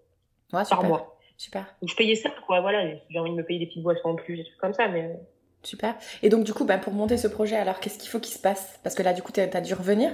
par 0.50 0.84
mois. 0.84 1.18
Super. 1.36 1.64
Donc 1.80 1.90
je 1.90 1.96
payais 1.96 2.14
ça, 2.14 2.30
quoi. 2.46 2.60
Voilà, 2.60 2.84
j'ai 3.10 3.18
envie 3.18 3.30
de 3.30 3.36
me 3.36 3.42
payer 3.42 3.58
des 3.58 3.66
petites 3.66 3.82
boissons 3.82 4.10
en 4.10 4.14
plus, 4.14 4.36
des 4.36 4.44
trucs 4.44 4.58
comme 4.58 4.74
ça, 4.74 4.88
mais. 4.88 5.04
Euh. 5.04 5.14
Super. 5.62 5.94
Et 6.22 6.28
donc 6.28 6.44
du 6.44 6.52
coup, 6.52 6.64
bah, 6.64 6.78
pour 6.78 6.92
monter 6.92 7.16
ce 7.16 7.28
projet, 7.28 7.56
alors 7.56 7.80
qu'est-ce 7.80 7.98
qu'il 7.98 8.10
faut 8.10 8.20
qu'il 8.20 8.34
se 8.34 8.40
passe? 8.40 8.80
Parce 8.82 8.94
que 8.94 9.02
là, 9.02 9.12
du 9.12 9.22
coup, 9.22 9.32
tu 9.32 9.40
as 9.40 9.60
dû 9.60 9.74
revenir. 9.74 10.12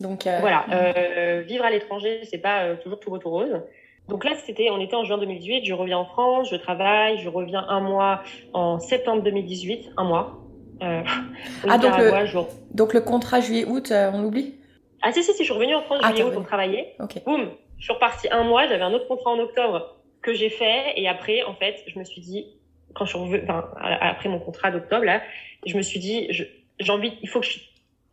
Donc. 0.00 0.26
Euh... 0.26 0.38
Voilà. 0.40 0.66
Euh, 0.70 1.42
vivre 1.42 1.64
à 1.64 1.70
l'étranger, 1.70 2.20
c'est 2.24 2.38
pas 2.38 2.64
euh, 2.64 2.76
toujours 2.76 3.00
tout 3.00 3.10
retour 3.10 3.32
rose. 3.32 3.60
Donc 4.08 4.24
là, 4.24 4.32
c'était, 4.44 4.70
on 4.70 4.80
était 4.80 4.96
en 4.96 5.04
juin 5.04 5.18
2018. 5.18 5.64
Je 5.64 5.74
reviens 5.74 5.98
en 5.98 6.04
France, 6.04 6.48
je 6.50 6.56
travaille, 6.56 7.18
je 7.18 7.28
reviens 7.28 7.64
un 7.68 7.80
mois 7.80 8.22
en 8.52 8.78
septembre 8.80 9.22
2018, 9.22 9.90
un 9.96 10.04
mois. 10.04 10.38
ah 10.82 11.78
donc 11.78 11.96
le, 11.96 12.74
donc 12.74 12.92
le 12.92 13.00
contrat 13.00 13.40
juillet-août, 13.40 13.92
on 13.92 14.20
l'oublie? 14.20 14.56
Ah 15.02 15.12
si, 15.12 15.22
si, 15.22 15.32
si, 15.32 15.38
je 15.38 15.44
suis 15.44 15.52
revenue 15.52 15.74
en 15.74 15.82
France, 15.82 16.00
juillet, 16.04 16.22
août 16.22 16.32
pour 16.32 16.46
travailler. 16.46 16.94
Boum, 17.26 17.50
je 17.78 17.84
suis 17.84 17.92
repartie 17.92 18.28
un 18.30 18.44
mois, 18.44 18.68
j'avais 18.68 18.82
un 18.82 18.92
autre 18.92 19.08
contrat 19.08 19.30
en 19.30 19.38
octobre 19.38 19.96
que 20.22 20.32
j'ai 20.32 20.50
fait. 20.50 20.92
Et 20.96 21.08
après, 21.08 21.42
en 21.42 21.54
fait, 21.54 21.82
je 21.86 21.98
me 21.98 22.04
suis 22.04 22.20
dit, 22.20 22.46
quand 22.94 23.04
je 23.04 23.10
suis 23.10 23.18
revenue, 23.18 23.42
enfin, 23.44 23.68
après 24.00 24.28
mon 24.28 24.38
contrat 24.38 24.70
d'octobre, 24.70 25.04
là, 25.04 25.22
je 25.66 25.76
me 25.76 25.82
suis 25.82 25.98
dit, 25.98 26.28
j'ai 26.30 26.92
envie, 26.92 27.12
il 27.22 27.28
faut 27.28 27.40
que 27.40 27.46
je, 27.46 27.58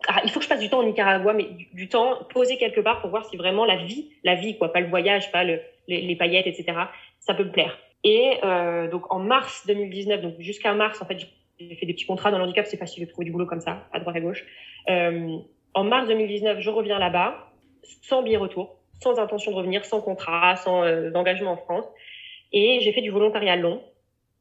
ah, 0.08 0.22
il 0.24 0.32
faut 0.32 0.40
que 0.40 0.46
je 0.46 0.50
passe 0.50 0.62
du 0.62 0.70
temps 0.70 0.80
au 0.80 0.86
Nicaragua, 0.86 1.34
mais 1.34 1.48
du, 1.74 1.90
temps 1.90 2.20
posé 2.34 2.58
quelque 2.58 2.80
part 2.80 3.02
pour 3.02 3.10
voir 3.10 3.26
si 3.26 3.38
vraiment 3.38 3.66
la 3.66 3.76
vie, 3.76 4.12
la 4.24 4.36
vie, 4.36 4.58
quoi, 4.58 4.72
pas 4.72 4.80
le 4.80 4.88
voyage, 4.88 5.32
pas 5.32 5.44
le, 5.44 5.60
les, 5.88 6.16
paillettes, 6.16 6.48
etc., 6.48 6.78
ça 7.20 7.34
peut 7.34 7.44
me 7.44 7.52
plaire. 7.52 7.78
Et 8.04 8.38
euh, 8.44 8.90
donc 8.90 9.12
en 9.14 9.20
mars 9.20 9.66
2019, 9.68 10.22
donc 10.22 10.36
jusqu'à 10.40 10.74
mars, 10.74 11.02
en 11.02 11.06
fait, 11.06 11.28
j'ai 11.60 11.76
fait 11.76 11.86
des 11.86 11.94
petits 11.94 12.06
contrats 12.06 12.32
dans 12.32 12.38
le 12.38 12.46
handicap, 12.46 12.66
c'est 12.66 12.78
facile 12.78 13.06
de 13.06 13.10
trouver 13.10 13.26
du 13.26 13.32
boulot 13.32 13.46
comme 13.46 13.60
ça, 13.60 13.88
à 13.92 14.00
droite 14.00 14.16
à 14.16 14.22
gauche. 14.22 14.46
Euh, 14.90 15.38
en 15.74 15.84
mars 15.84 16.08
2019, 16.08 16.60
je 16.60 16.70
reviens 16.70 17.00
là-bas, 17.00 17.52
sans 18.02 18.24
billet 18.24 18.38
retour, 18.38 18.78
sans 19.02 19.20
intention 19.20 19.52
de 19.52 19.58
revenir, 19.58 19.86
sans 19.86 20.02
contrat, 20.02 20.56
sans 20.56 20.84
euh, 20.84 21.12
engagement 21.14 21.52
en 21.52 21.58
France. 21.58 21.86
Et 22.52 22.80
j'ai 22.82 22.92
fait 22.92 23.02
du 23.02 23.12
volontariat 23.12 23.56
long, 23.56 23.82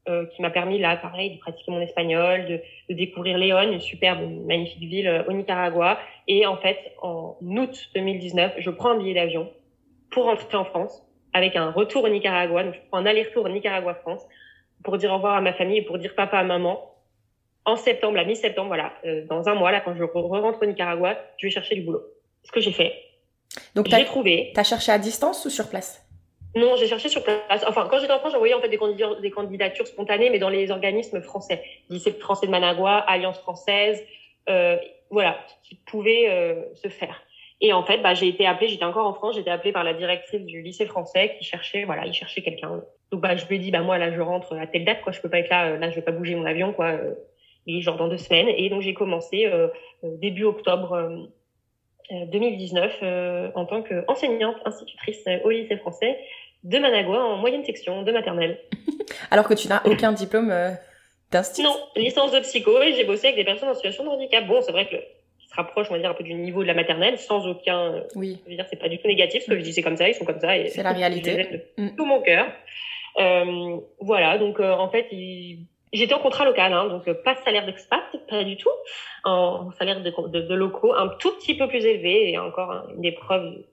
euh, 0.08 0.24
qui 0.26 0.40
m'a 0.40 0.50
permis 0.50 0.78
là, 0.78 0.96
pareil, 0.96 1.34
de 1.34 1.38
pratiquer 1.38 1.70
mon 1.70 1.80
espagnol, 1.80 2.46
de, 2.46 2.60
de 2.88 2.94
découvrir 2.94 3.36
Léon, 3.36 3.72
une 3.72 3.80
superbe, 3.80 4.20
magnifique 4.46 4.88
ville 4.88 5.06
euh, 5.06 5.22
au 5.28 5.32
Nicaragua. 5.32 5.98
Et 6.26 6.46
en 6.46 6.56
fait, 6.56 6.78
en 7.02 7.36
août 7.42 7.90
2019, 7.94 8.54
je 8.58 8.70
prends 8.70 8.90
un 8.90 8.98
billet 8.98 9.14
d'avion 9.14 9.52
pour 10.10 10.24
rentrer 10.24 10.56
en 10.56 10.64
France, 10.64 11.06
avec 11.34 11.56
un 11.56 11.70
retour 11.70 12.04
au 12.04 12.08
Nicaragua. 12.08 12.64
Donc, 12.64 12.74
je 12.74 12.80
prends 12.88 12.98
un 12.98 13.06
aller-retour 13.06 13.44
au 13.44 13.48
Nicaragua-France 13.50 14.26
pour 14.82 14.96
dire 14.96 15.10
au 15.10 15.16
revoir 15.16 15.34
à 15.34 15.40
ma 15.42 15.52
famille 15.52 15.78
et 15.78 15.82
pour 15.82 15.98
dire 15.98 16.14
papa 16.14 16.38
à 16.38 16.44
maman 16.44 16.80
en 17.64 17.76
septembre, 17.76 18.16
la 18.16 18.24
mi-septembre, 18.24 18.68
voilà, 18.68 18.92
euh, 19.04 19.26
dans 19.26 19.48
un 19.48 19.54
mois, 19.54 19.70
là, 19.70 19.80
quand 19.80 19.94
je 19.94 20.04
rentre 20.04 20.62
au 20.62 20.66
Nicaragua, 20.66 21.18
je 21.36 21.46
vais 21.46 21.50
chercher 21.50 21.74
du 21.74 21.82
boulot. 21.82 22.02
Ce 22.42 22.52
que 22.52 22.60
j'ai 22.60 22.72
fait. 22.72 22.94
Donc, 23.74 23.88
j'ai 23.88 24.04
trouvé. 24.04 24.52
T'as 24.54 24.64
cherché 24.64 24.92
à 24.92 24.98
distance 24.98 25.44
ou 25.44 25.50
sur 25.50 25.68
place? 25.68 26.04
Non, 26.56 26.76
j'ai 26.76 26.86
cherché 26.86 27.08
sur 27.08 27.22
place. 27.22 27.64
Enfin, 27.66 27.86
quand 27.90 27.98
j'étais 27.98 28.12
en 28.12 28.18
France, 28.20 28.32
j'envoyais 28.32 28.54
en 28.54 28.60
fait 28.60 28.68
des 28.68 28.78
candidatures, 28.78 29.20
des 29.20 29.30
candidatures 29.30 29.86
spontanées, 29.86 30.30
mais 30.30 30.38
dans 30.38 30.48
les 30.48 30.70
organismes 30.70 31.20
français. 31.20 31.62
Lycée 31.90 32.12
français 32.12 32.46
de 32.46 32.50
Managua, 32.50 32.98
Alliance 32.98 33.38
française, 33.38 34.02
euh, 34.48 34.76
voilà, 35.10 35.38
qui 35.62 35.74
pouvaient 35.74 36.28
euh, 36.28 36.74
se 36.74 36.88
faire. 36.88 37.22
Et 37.60 37.72
en 37.72 37.82
fait, 37.82 37.98
bah, 37.98 38.14
j'ai 38.14 38.28
été 38.28 38.46
appelée, 38.46 38.68
j'étais 38.68 38.84
encore 38.84 39.06
en 39.06 39.14
France, 39.14 39.34
j'étais 39.34 39.50
appelée 39.50 39.72
par 39.72 39.84
la 39.84 39.92
directrice 39.92 40.42
du 40.42 40.62
lycée 40.62 40.86
français 40.86 41.36
qui 41.38 41.44
cherchait, 41.44 41.84
voilà, 41.84 42.06
il 42.06 42.14
cherchait 42.14 42.40
quelqu'un. 42.40 42.82
Donc, 43.10 43.20
bah, 43.20 43.36
je 43.36 43.46
lui 43.46 43.56
ai 43.56 43.58
dit, 43.58 43.70
bah, 43.70 43.80
moi, 43.80 43.98
là, 43.98 44.12
je 44.12 44.20
rentre 44.20 44.56
à 44.56 44.66
telle 44.66 44.84
date, 44.84 45.02
quoi, 45.02 45.12
je 45.12 45.20
peux 45.20 45.28
pas 45.28 45.40
être 45.40 45.50
là, 45.50 45.76
là, 45.76 45.90
je 45.90 45.96
vais 45.96 46.02
pas 46.02 46.12
bouger 46.12 46.34
mon 46.34 46.46
avion, 46.46 46.72
quoi 46.72 46.92
et 47.68 47.80
genre 47.82 47.96
dans 47.96 48.08
deux 48.08 48.18
semaines. 48.18 48.48
Et 48.48 48.68
donc 48.70 48.80
j'ai 48.80 48.94
commencé 48.94 49.46
euh, 49.46 49.68
euh 50.04 50.16
début 50.16 50.44
octobre 50.44 51.28
2019 52.10 52.98
euh, 53.02 53.50
en 53.54 53.66
tant 53.66 53.82
qu'enseignante 53.82 54.56
institutrice 54.64 55.24
au 55.44 55.50
lycée 55.50 55.76
français 55.76 56.18
de 56.64 56.78
Managua 56.78 57.22
en 57.22 57.36
moyenne 57.36 57.64
section 57.64 58.02
de 58.02 58.10
maternelle. 58.10 58.58
Alors 59.30 59.46
que 59.46 59.54
tu 59.54 59.68
n'as 59.68 59.82
aucun 59.84 60.12
diplôme 60.12 60.52
d'institut 61.30 61.66
Non, 61.66 61.76
licence 61.94 62.32
de 62.32 62.40
psycho 62.40 62.82
et 62.82 62.94
j'ai 62.94 63.04
bossé 63.04 63.28
avec 63.28 63.36
des 63.36 63.44
personnes 63.44 63.68
en 63.68 63.74
situation 63.74 64.04
de 64.04 64.08
handicap. 64.08 64.46
Bon, 64.46 64.60
c'est 64.62 64.72
vrai 64.72 64.88
que 64.88 64.96
se 64.96 65.54
rapproche, 65.54 65.86
on 65.90 65.94
va 65.94 66.00
dire, 66.00 66.10
un 66.10 66.14
peu 66.14 66.24
du 66.24 66.34
niveau 66.34 66.62
de 66.62 66.66
la 66.66 66.74
maternelle, 66.74 67.18
sans 67.18 67.46
aucun. 67.46 68.02
Oui. 68.14 68.38
Je 68.44 68.50
veux 68.50 68.56
dire, 68.56 68.66
c'est 68.68 68.78
pas 68.78 68.88
du 68.88 68.98
tout 68.98 69.06
négatif, 69.06 69.44
ce 69.44 69.50
que 69.50 69.56
je 69.56 69.62
dis, 69.62 69.72
c'est 69.72 69.82
comme 69.82 69.96
ça, 69.96 70.08
ils 70.08 70.14
sont 70.14 70.24
comme 70.24 70.40
ça. 70.40 70.48
C'est 70.68 70.82
la 70.82 70.92
réalité. 70.92 71.62
de 71.78 71.82
mm. 71.82 71.96
tout 71.96 72.04
mon 72.04 72.20
cœur. 72.20 72.46
Euh, 73.18 73.78
voilà, 74.00 74.38
donc 74.38 74.60
en 74.60 74.88
fait, 74.90 75.06
ils 75.10 75.66
J'étais 75.92 76.14
en 76.14 76.18
contrat 76.18 76.44
local, 76.44 76.72
hein, 76.72 76.88
donc 76.88 77.08
euh, 77.08 77.14
pas 77.14 77.34
de 77.34 77.40
salaire 77.40 77.64
d'expat, 77.64 78.02
pas 78.28 78.44
du 78.44 78.56
tout, 78.56 78.70
en 79.24 79.70
salaire 79.72 80.02
de, 80.02 80.10
de, 80.28 80.40
de, 80.42 80.54
locaux, 80.54 80.92
un 80.94 81.08
tout 81.08 81.32
petit 81.36 81.56
peu 81.56 81.66
plus 81.66 81.84
élevé, 81.84 82.30
et 82.30 82.38
encore 82.38 82.70
hein, 82.70 82.84
une 82.94 83.00
des 83.00 83.12
preuves 83.12 83.64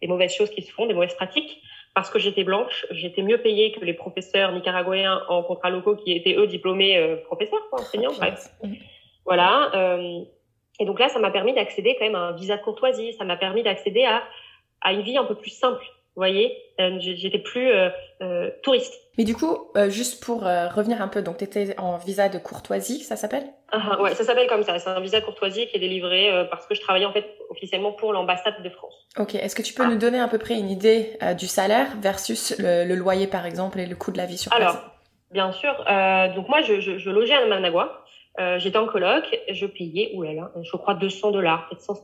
des 0.00 0.08
mauvaises 0.08 0.34
choses 0.34 0.50
qui 0.50 0.60
se 0.60 0.70
font, 0.70 0.86
des 0.86 0.92
mauvaises 0.92 1.14
pratiques, 1.14 1.62
parce 1.94 2.10
que 2.10 2.18
j'étais 2.18 2.44
blanche, 2.44 2.86
j'étais 2.90 3.22
mieux 3.22 3.38
payée 3.38 3.72
que 3.72 3.84
les 3.84 3.94
professeurs 3.94 4.52
nicaraguayens 4.52 5.22
en 5.28 5.42
contrat 5.42 5.70
locaux 5.70 5.96
qui 5.96 6.12
étaient 6.12 6.34
eux 6.34 6.46
diplômés 6.46 6.98
euh, 6.98 7.16
professeurs, 7.24 7.66
quoi, 7.70 7.80
enseignants, 7.80 8.12
bref. 8.18 8.50
Voilà. 9.24 9.70
Euh, 9.74 10.24
et 10.80 10.84
donc 10.84 10.98
là, 10.98 11.08
ça 11.08 11.20
m'a 11.20 11.30
permis 11.30 11.54
d'accéder 11.54 11.96
quand 11.98 12.04
même 12.04 12.16
à 12.16 12.28
un 12.28 12.32
visa 12.32 12.56
de 12.56 12.62
courtoisie, 12.62 13.14
ça 13.14 13.24
m'a 13.24 13.36
permis 13.36 13.62
d'accéder 13.62 14.04
à, 14.04 14.24
à 14.80 14.92
une 14.92 15.02
vie 15.02 15.16
un 15.16 15.24
peu 15.24 15.36
plus 15.36 15.50
simple, 15.50 15.86
vous 16.16 16.20
voyez, 16.20 16.56
euh, 16.80 16.96
j'étais 17.00 17.40
plus 17.40 17.72
euh, 17.72 17.88
euh, 18.22 18.50
touriste. 18.62 18.94
Mais 19.18 19.24
du 19.24 19.34
coup, 19.34 19.68
euh, 19.76 19.90
juste 19.90 20.22
pour 20.22 20.46
euh, 20.46 20.68
revenir 20.68 21.02
un 21.02 21.08
peu, 21.08 21.22
donc 21.22 21.38
tu 21.38 21.44
étais 21.44 21.74
en 21.76 21.96
visa 21.96 22.28
de 22.28 22.38
courtoisie, 22.38 23.00
ça 23.00 23.16
s'appelle? 23.16 23.44
Ah, 23.72 24.00
Ouais, 24.00 24.14
ça 24.14 24.22
s'appelle 24.22 24.46
comme 24.46 24.62
ça. 24.62 24.78
C'est 24.78 24.88
un 24.90 25.00
visa 25.00 25.20
courtoisie 25.20 25.66
qui 25.66 25.76
est 25.76 25.80
délivré 25.80 26.46
parce 26.50 26.66
que 26.68 26.76
je 26.76 26.80
travaillais 26.80 27.06
en 27.06 27.12
fait 27.12 27.26
officiellement 27.50 27.90
pour 27.92 28.12
l'ambassade 28.12 28.62
de 28.62 28.70
France. 28.70 28.94
Ok, 29.18 29.34
est-ce 29.34 29.56
que 29.56 29.62
tu 29.62 29.74
peux 29.74 29.82
ah. 29.84 29.88
nous 29.88 29.98
donner 29.98 30.20
à 30.20 30.28
peu 30.28 30.38
près 30.38 30.54
une 30.54 30.70
idée 30.70 31.18
du 31.36 31.48
salaire 31.48 31.88
versus 32.00 32.56
le, 32.58 32.84
le, 32.84 32.94
loyer 32.94 33.26
par 33.26 33.44
exemple 33.44 33.80
et 33.80 33.86
le 33.86 33.96
coût 33.96 34.12
de 34.12 34.18
la 34.18 34.26
vie 34.26 34.38
sur 34.38 34.52
place? 34.52 34.62
Alors, 34.62 34.82
bien 35.32 35.50
sûr. 35.50 35.74
donc 36.36 36.48
moi, 36.48 36.62
je, 36.62 36.80
je, 36.80 36.98
je 36.98 37.10
logeais 37.10 37.34
à 37.34 37.46
Managua. 37.46 38.04
J'étais 38.58 38.78
en 38.78 38.86
coloc, 38.86 39.24
je 39.50 39.66
payais, 39.66 40.12
oulala, 40.14 40.52
je 40.62 40.76
crois 40.76 40.94
200 40.94 41.32
dollars, 41.32 41.68
700 41.72 41.94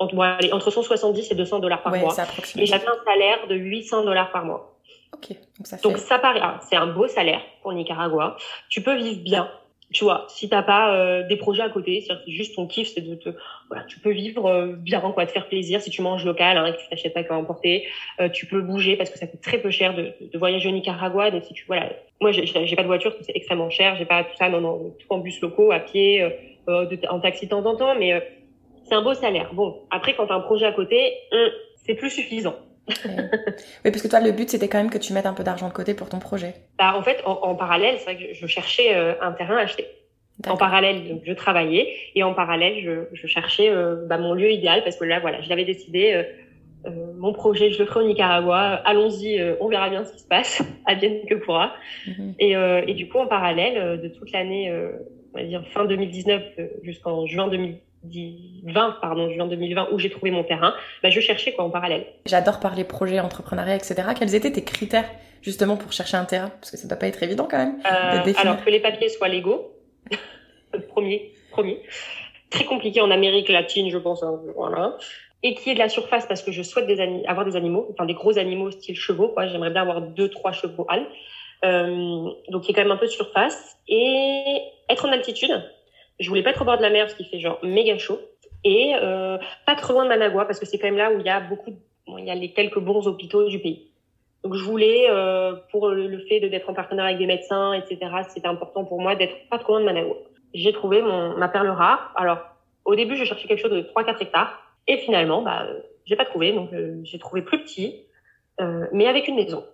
entre, 0.00 0.14
bon, 0.14 0.22
allez, 0.22 0.52
entre 0.52 0.70
170 0.70 1.30
et 1.30 1.34
200 1.34 1.58
dollars 1.60 1.82
par 1.82 1.94
mois. 1.94 2.16
Et 2.56 2.66
j'avais 2.66 2.86
un 2.86 3.04
salaire 3.04 3.46
de 3.48 3.54
800 3.54 4.04
dollars 4.04 4.32
par 4.32 4.44
mois. 4.44 4.74
Ok, 5.12 5.28
donc 5.58 5.66
ça 5.66 5.76
fait... 5.76 5.82
Donc 5.82 5.98
ça 5.98 6.18
paraît, 6.18 6.40
ah, 6.42 6.58
c'est 6.68 6.76
un 6.76 6.86
beau 6.86 7.06
salaire 7.06 7.42
pour 7.62 7.72
Nicaragua. 7.72 8.36
Tu 8.70 8.82
peux 8.82 8.96
vivre 8.96 9.22
bien. 9.22 9.50
tu 9.92 10.04
vois, 10.04 10.24
si 10.28 10.48
t'as 10.48 10.62
pas 10.62 10.94
euh, 10.94 11.26
des 11.26 11.36
projets 11.36 11.62
à 11.62 11.68
côté, 11.68 12.02
c'est 12.06 12.32
juste 12.32 12.54
ton 12.54 12.66
kiff, 12.66 12.88
c'est 12.94 13.02
de 13.02 13.14
te, 13.14 13.28
voilà, 13.68 13.84
tu 13.84 13.98
peux 13.98 14.12
vivre 14.12 14.46
euh, 14.46 14.72
bien, 14.72 15.00
quoi, 15.00 15.26
te 15.26 15.32
faire 15.32 15.48
plaisir. 15.48 15.82
Si 15.82 15.90
tu 15.90 16.00
manges 16.00 16.24
local, 16.24 16.56
hein, 16.56 16.72
que 16.72 16.78
tu 16.78 16.88
t'achètes 16.88 17.12
pas 17.12 17.22
qu'à 17.22 17.34
emporter, 17.34 17.86
euh, 18.20 18.30
tu 18.30 18.46
peux 18.46 18.62
bouger 18.62 18.96
parce 18.96 19.10
que 19.10 19.18
ça 19.18 19.26
coûte 19.26 19.42
très 19.42 19.58
peu 19.58 19.70
cher 19.70 19.94
de, 19.94 20.14
de 20.20 20.38
voyager 20.38 20.70
au 20.70 20.72
Nicaragua. 20.72 21.30
Donc 21.30 21.44
si 21.44 21.52
tu, 21.52 21.66
voilà, 21.66 21.90
moi 22.22 22.32
j'ai 22.32 22.76
pas 22.76 22.82
de 22.82 22.88
voiture, 22.88 23.14
c'est 23.20 23.36
extrêmement 23.36 23.68
cher, 23.68 23.96
j'ai 23.96 24.06
pas 24.06 24.24
tout 24.24 24.36
ça, 24.38 24.48
non, 24.48 24.62
non, 24.62 24.94
tout 24.98 25.06
en 25.10 25.18
bus 25.18 25.38
locaux, 25.42 25.72
à 25.72 25.80
pied, 25.80 26.26
en 26.66 27.20
taxi 27.20 27.46
de 27.46 27.50
temps 27.50 27.66
en 27.66 27.76
temps, 27.76 27.96
mais 27.98 28.22
c'est 28.90 28.96
un 28.96 29.02
beau 29.02 29.14
salaire. 29.14 29.54
Bon, 29.54 29.82
après 29.90 30.14
quand 30.16 30.26
t'as 30.26 30.34
un 30.34 30.40
projet 30.40 30.66
à 30.66 30.72
côté, 30.72 31.14
hum, 31.32 31.50
c'est 31.76 31.94
plus 31.94 32.10
suffisant. 32.10 32.56
oui, 33.04 33.90
parce 33.90 34.02
que 34.02 34.08
toi, 34.08 34.20
le 34.20 34.32
but, 34.32 34.50
c'était 34.50 34.68
quand 34.68 34.78
même 34.78 34.90
que 34.90 34.98
tu 34.98 35.12
mettes 35.12 35.26
un 35.26 35.34
peu 35.34 35.44
d'argent 35.44 35.68
de 35.68 35.72
côté 35.72 35.94
pour 35.94 36.08
ton 36.08 36.18
projet. 36.18 36.54
Bah, 36.78 36.94
en 36.96 37.02
fait, 37.02 37.22
en, 37.24 37.54
parallèle, 37.54 37.96
c'est 37.98 38.04
vrai 38.04 38.16
que 38.16 38.34
je 38.34 38.46
cherchais 38.46 38.94
euh, 38.94 39.14
un 39.20 39.32
terrain 39.32 39.56
à 39.56 39.60
acheter. 39.60 39.86
En 40.48 40.56
parallèle, 40.56 41.20
je 41.22 41.32
travaillais 41.34 41.94
et 42.14 42.22
en 42.22 42.32
parallèle, 42.32 43.06
je, 43.12 43.26
cherchais 43.26 43.68
euh, 43.68 44.06
bah, 44.06 44.16
mon 44.16 44.32
lieu 44.32 44.50
idéal 44.50 44.82
parce 44.82 44.96
que 44.96 45.04
là, 45.04 45.20
voilà, 45.20 45.42
je 45.42 45.50
l'avais 45.50 45.66
décidé. 45.66 46.24
Euh, 46.86 46.90
mon 47.18 47.34
projet, 47.34 47.70
je 47.70 47.78
le 47.78 47.84
ferai 47.84 48.04
au 48.04 48.08
Nicaragua. 48.08 48.80
Allons-y, 48.86 49.38
on 49.60 49.68
verra 49.68 49.90
bien 49.90 50.02
ce 50.04 50.12
qui 50.14 50.20
se 50.20 50.26
passe, 50.26 50.62
advienne 50.86 51.26
que 51.28 51.34
pourra. 51.34 51.74
Mhm. 52.06 52.34
et, 52.38 52.52
et, 52.86 52.94
du 52.94 53.06
coup, 53.08 53.18
en 53.18 53.26
parallèle 53.26 54.00
de 54.00 54.08
toute 54.08 54.32
l'année, 54.32 54.72
on 55.34 55.38
va 55.38 55.44
dire 55.44 55.62
fin 55.68 55.84
2019 55.84 56.42
jusqu'en 56.82 57.26
juin 57.26 57.48
2020, 57.48 57.76
2020, 58.04 58.96
pardon, 59.00 59.30
juin 59.30 59.46
2020, 59.46 59.88
où 59.92 59.98
j'ai 59.98 60.10
trouvé 60.10 60.30
mon 60.30 60.44
terrain, 60.44 60.74
bah, 61.02 61.10
je 61.10 61.20
cherchais 61.20 61.52
quoi 61.52 61.64
en 61.64 61.70
parallèle. 61.70 62.06
J'adore 62.26 62.60
parler 62.60 62.84
projet, 62.84 63.20
entrepreneuriat, 63.20 63.76
etc. 63.76 64.02
Quels 64.18 64.34
étaient 64.34 64.52
tes 64.52 64.64
critères 64.64 65.08
justement 65.42 65.76
pour 65.76 65.92
chercher 65.92 66.16
un 66.16 66.24
terrain? 66.24 66.48
Parce 66.60 66.70
que 66.70 66.76
ça 66.76 66.88
doit 66.88 66.98
pas 66.98 67.08
être 67.08 67.22
évident 67.22 67.46
quand 67.50 67.58
même. 67.58 67.80
Euh, 67.84 68.32
alors 68.38 68.64
que 68.64 68.70
les 68.70 68.80
papiers 68.80 69.08
soient 69.08 69.28
légaux, 69.28 69.72
premier, 70.88 71.32
premier. 71.50 71.82
Très 72.50 72.64
compliqué 72.64 73.00
en 73.00 73.10
Amérique 73.10 73.48
latine, 73.48 73.90
je 73.90 73.98
pense. 73.98 74.22
Hein, 74.22 74.40
voilà. 74.56 74.96
Et 75.42 75.54
qui 75.54 75.70
est 75.70 75.74
de 75.74 75.78
la 75.78 75.88
surface 75.88 76.26
parce 76.26 76.42
que 76.42 76.52
je 76.52 76.62
souhaite 76.62 76.86
des 76.86 77.00
avoir 77.26 77.46
des 77.46 77.56
animaux, 77.56 77.88
enfin 77.92 78.04
des 78.04 78.14
gros 78.14 78.38
animaux 78.38 78.70
style 78.70 78.96
chevaux. 78.96 79.28
Quoi. 79.28 79.46
J'aimerais 79.46 79.70
bien 79.70 79.82
avoir 79.82 80.02
deux, 80.02 80.28
trois 80.28 80.52
chevaux 80.52 80.86
hâles. 80.90 81.06
Euh, 81.64 82.30
donc 82.48 82.66
il 82.66 82.70
y 82.70 82.72
a 82.72 82.74
quand 82.74 82.88
même 82.88 82.90
un 82.90 82.96
peu 82.96 83.06
de 83.06 83.10
surface 83.10 83.76
et 83.86 84.62
être 84.88 85.04
en 85.04 85.12
altitude 85.12 85.62
je 86.20 86.28
voulais 86.28 86.42
pas 86.42 86.50
être 86.50 86.62
au 86.62 86.76
de 86.76 86.82
la 86.82 86.90
mer 86.90 87.06
parce 87.06 87.14
qu'il 87.14 87.26
fait 87.26 87.40
genre 87.40 87.58
méga 87.62 87.98
chaud 87.98 88.20
et 88.62 88.92
euh, 88.94 89.38
pas 89.66 89.74
trop 89.74 89.94
loin 89.94 90.04
de 90.04 90.10
Managua 90.10 90.44
parce 90.44 90.60
que 90.60 90.66
c'est 90.66 90.78
quand 90.78 90.86
même 90.86 90.98
là 90.98 91.10
où 91.10 91.18
il 91.18 91.26
y 91.26 91.30
a 91.30 91.40
beaucoup, 91.40 91.72
bon, 92.06 92.18
il 92.18 92.26
y 92.26 92.30
a 92.30 92.34
les 92.34 92.52
quelques 92.52 92.78
bons 92.78 93.06
hôpitaux 93.08 93.48
du 93.48 93.58
pays. 93.58 93.88
Donc 94.44 94.54
je 94.54 94.64
voulais, 94.64 95.06
euh, 95.10 95.54
pour 95.70 95.88
le, 95.88 96.18
fait 96.20 96.40
d'être 96.40 96.68
en 96.70 96.74
partenariat 96.74 97.16
avec 97.16 97.18
des 97.18 97.26
médecins, 97.26 97.72
etc., 97.72 97.98
c'était 98.28 98.48
important 98.48 98.84
pour 98.84 99.00
moi 99.00 99.14
d'être 99.14 99.48
pas 99.48 99.58
trop 99.58 99.72
loin 99.72 99.80
de 99.80 99.86
Managua. 99.86 100.16
J'ai 100.54 100.72
trouvé 100.72 101.02
mon, 101.02 101.36
ma 101.36 101.48
perle 101.48 101.68
rare. 101.68 102.12
Alors 102.16 102.38
au 102.84 102.94
début, 102.94 103.16
je 103.16 103.24
cherchais 103.24 103.48
quelque 103.48 103.60
chose 103.60 103.70
de 103.70 103.82
3-4 103.82 104.22
hectares 104.22 104.62
et 104.86 104.98
finalement, 104.98 105.42
bah, 105.42 105.66
j'ai 106.04 106.16
pas 106.16 106.24
trouvé. 106.24 106.52
Donc 106.52 106.72
euh, 106.72 107.00
j'ai 107.04 107.18
trouvé 107.18 107.42
plus 107.42 107.62
petit, 107.62 108.04
euh, 108.60 108.86
mais 108.92 109.06
avec 109.06 109.28
une 109.28 109.36
maison. 109.36 109.64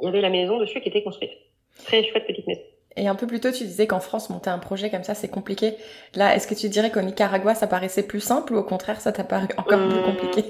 Il 0.00 0.06
y 0.06 0.08
avait 0.08 0.20
la 0.20 0.30
maison 0.30 0.58
dessus 0.58 0.80
qui 0.80 0.88
était 0.88 1.02
construite. 1.02 1.32
Très 1.84 2.02
chouette 2.04 2.26
petite 2.26 2.46
maison. 2.46 2.62
Et 2.96 3.06
un 3.06 3.14
peu 3.14 3.26
plus 3.26 3.40
tôt, 3.40 3.52
tu 3.52 3.64
disais 3.64 3.86
qu'en 3.86 4.00
France, 4.00 4.30
monter 4.30 4.50
un 4.50 4.58
projet 4.58 4.90
comme 4.90 5.04
ça, 5.04 5.14
c'est 5.14 5.30
compliqué. 5.30 5.74
Là, 6.14 6.34
est-ce 6.34 6.48
que 6.48 6.54
tu 6.54 6.68
dirais 6.68 6.90
qu'au 6.90 7.02
Nicaragua, 7.02 7.54
ça 7.54 7.66
paraissait 7.66 8.06
plus 8.06 8.20
simple 8.20 8.54
ou 8.54 8.58
au 8.58 8.64
contraire, 8.64 9.00
ça 9.00 9.12
t'a 9.12 9.24
paru 9.24 9.46
encore 9.56 9.78
plus 9.78 9.98
euh, 9.98 10.02
compliqué? 10.02 10.44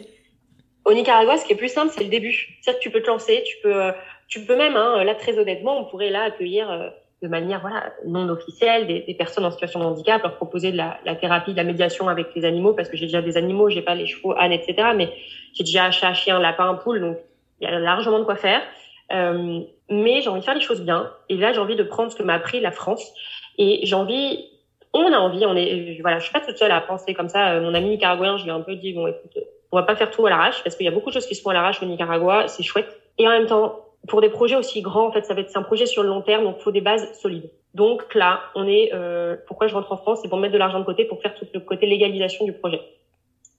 Au 0.87 0.94
Nicaragua, 0.94 1.37
ce 1.37 1.44
qui 1.44 1.53
est 1.53 1.57
plus 1.57 1.68
simple, 1.68 1.92
c'est 1.94 2.05
le 2.05 2.09
début. 2.11 2.33
C'est-à-dire 2.62 2.79
que 2.79 2.83
tu 2.83 2.90
peux 2.90 3.03
te 3.03 3.09
lancer, 3.09 3.42
tu 3.44 3.57
peux, 3.62 3.74
euh, 3.74 3.92
tu 4.26 4.44
peux 4.44 4.57
même, 4.57 4.76
hein, 4.76 5.05
là, 5.05 5.14
très 5.14 5.38
honnêtement, 5.38 5.79
on 5.79 5.85
pourrait 5.85 6.09
là 6.09 6.24
accueillir 6.24 6.70
euh, 6.70 6.88
de 7.22 7.29
manière 7.29 7.61
voilà 7.61 7.92
non 8.07 8.26
officielle 8.31 8.87
des, 8.87 9.00
des, 9.00 9.14
personnes 9.14 9.44
en 9.44 9.50
situation 9.50 9.81
de 9.81 9.85
handicap, 9.85 10.22
leur 10.22 10.37
proposer 10.37 10.72
de 10.72 10.79
la, 10.79 10.98
la, 11.05 11.14
thérapie, 11.14 11.53
de 11.53 11.59
la 11.59 11.64
médiation 11.64 12.09
avec 12.09 12.29
les 12.35 12.46
animaux, 12.46 12.72
parce 12.72 12.88
que 12.88 12.96
j'ai 12.96 13.07
déjà 13.07 13.20
des 13.20 13.37
animaux, 13.37 13.68
j'ai 13.68 13.83
pas 13.83 13.94
les 13.94 14.07
chevaux, 14.07 14.35
ânes, 14.38 14.53
etc. 14.53 14.88
Mais 14.96 15.12
j'ai 15.53 15.64
déjà 15.64 15.85
un 15.85 15.90
chat, 15.90 16.14
chien, 16.14 16.38
lapin, 16.40 16.74
poule, 16.83 17.00
donc 17.00 17.18
il 17.61 17.68
y 17.68 17.72
a 17.72 17.79
largement 17.79 18.18
de 18.18 18.24
quoi 18.24 18.37
faire. 18.37 18.62
Euh, 19.12 19.61
mais 19.88 20.20
j'ai 20.20 20.29
envie 20.29 20.40
de 20.40 20.44
faire 20.44 20.55
les 20.55 20.61
choses 20.61 20.83
bien. 20.83 21.11
Et 21.29 21.37
là, 21.37 21.53
j'ai 21.53 21.59
envie 21.59 21.77
de 21.77 21.83
prendre 21.83 22.11
ce 22.11 22.16
que 22.16 22.23
m'a 22.23 22.35
appris 22.35 22.61
la 22.61 22.70
France. 22.70 23.12
Et 23.59 23.81
j'ai 23.85 23.94
envie, 23.94 24.44
on 24.92 25.12
a 25.12 25.18
envie, 25.18 25.44
on 25.46 25.57
est, 25.57 25.99
voilà, 26.01 26.18
je 26.18 26.25
suis 26.25 26.33
pas 26.33 26.40
toute 26.40 26.57
seule 26.57 26.70
à 26.70 26.81
penser 26.81 27.14
comme 27.14 27.29
ça. 27.29 27.55
Euh, 27.55 27.61
mon 27.61 27.75
ami 27.75 27.90
nicaraguayen, 27.90 28.37
je 28.37 28.44
lui 28.44 28.51
ai 28.51 28.55
un 28.55 28.61
peu 28.61 28.77
dit, 28.77 28.92
bon, 28.92 29.07
écoute, 29.07 29.37
on 29.73 29.77
va 29.77 29.83
pas 29.83 29.96
faire 29.96 30.11
tout 30.11 30.27
à 30.27 30.31
l'arrache 30.31 30.62
parce 30.62 30.77
qu'il 30.77 30.85
y 30.87 30.88
a 30.88 30.92
beaucoup 30.92 31.11
de 31.11 31.14
choses 31.14 31.27
qui 31.27 31.35
se 31.35 31.42
font 31.42 31.51
à 31.51 31.55
l'arrache 31.55 31.83
au 31.83 31.87
Nicaragua, 31.87 32.49
c'est 32.49 32.62
chouette. 32.62 33.01
Et 33.18 33.27
en 33.27 33.31
même 33.31 33.46
temps, 33.46 33.85
pour 34.09 34.20
des 34.20 34.31
projets 34.31 34.57
aussi 34.57 34.81
grands, 34.81 35.09
en 35.09 35.12
fait, 35.12 35.25
ça 35.25 35.35
va 35.35 35.40
être, 35.40 35.51
c'est 35.51 35.59
un 35.59 35.62
projet 35.62 35.87
sur 35.87 36.03
le 36.03 36.09
long 36.09 36.23
terme, 36.23 36.44
donc 36.44 36.59
faut 36.59 36.73
des 36.73 36.81
bases 36.81 37.07
solides. 37.20 37.51
Donc 37.75 38.14
là, 38.14 38.40
on 38.55 38.66
est, 38.66 38.90
euh, 38.94 39.37
pourquoi 39.46 39.66
je 39.66 39.75
rentre 39.75 39.92
en 39.92 39.96
France, 39.96 40.20
c'est 40.23 40.29
pour 40.29 40.38
mettre 40.38 40.53
de 40.53 40.59
l'argent 40.59 40.81
de 40.81 40.85
côté 40.85 41.05
pour 41.05 41.20
faire 41.20 41.35
tout 41.35 41.46
le 41.53 41.61
côté 41.61 41.87
légalisation 41.87 42.44
du 42.44 42.53
projet. 42.53 42.81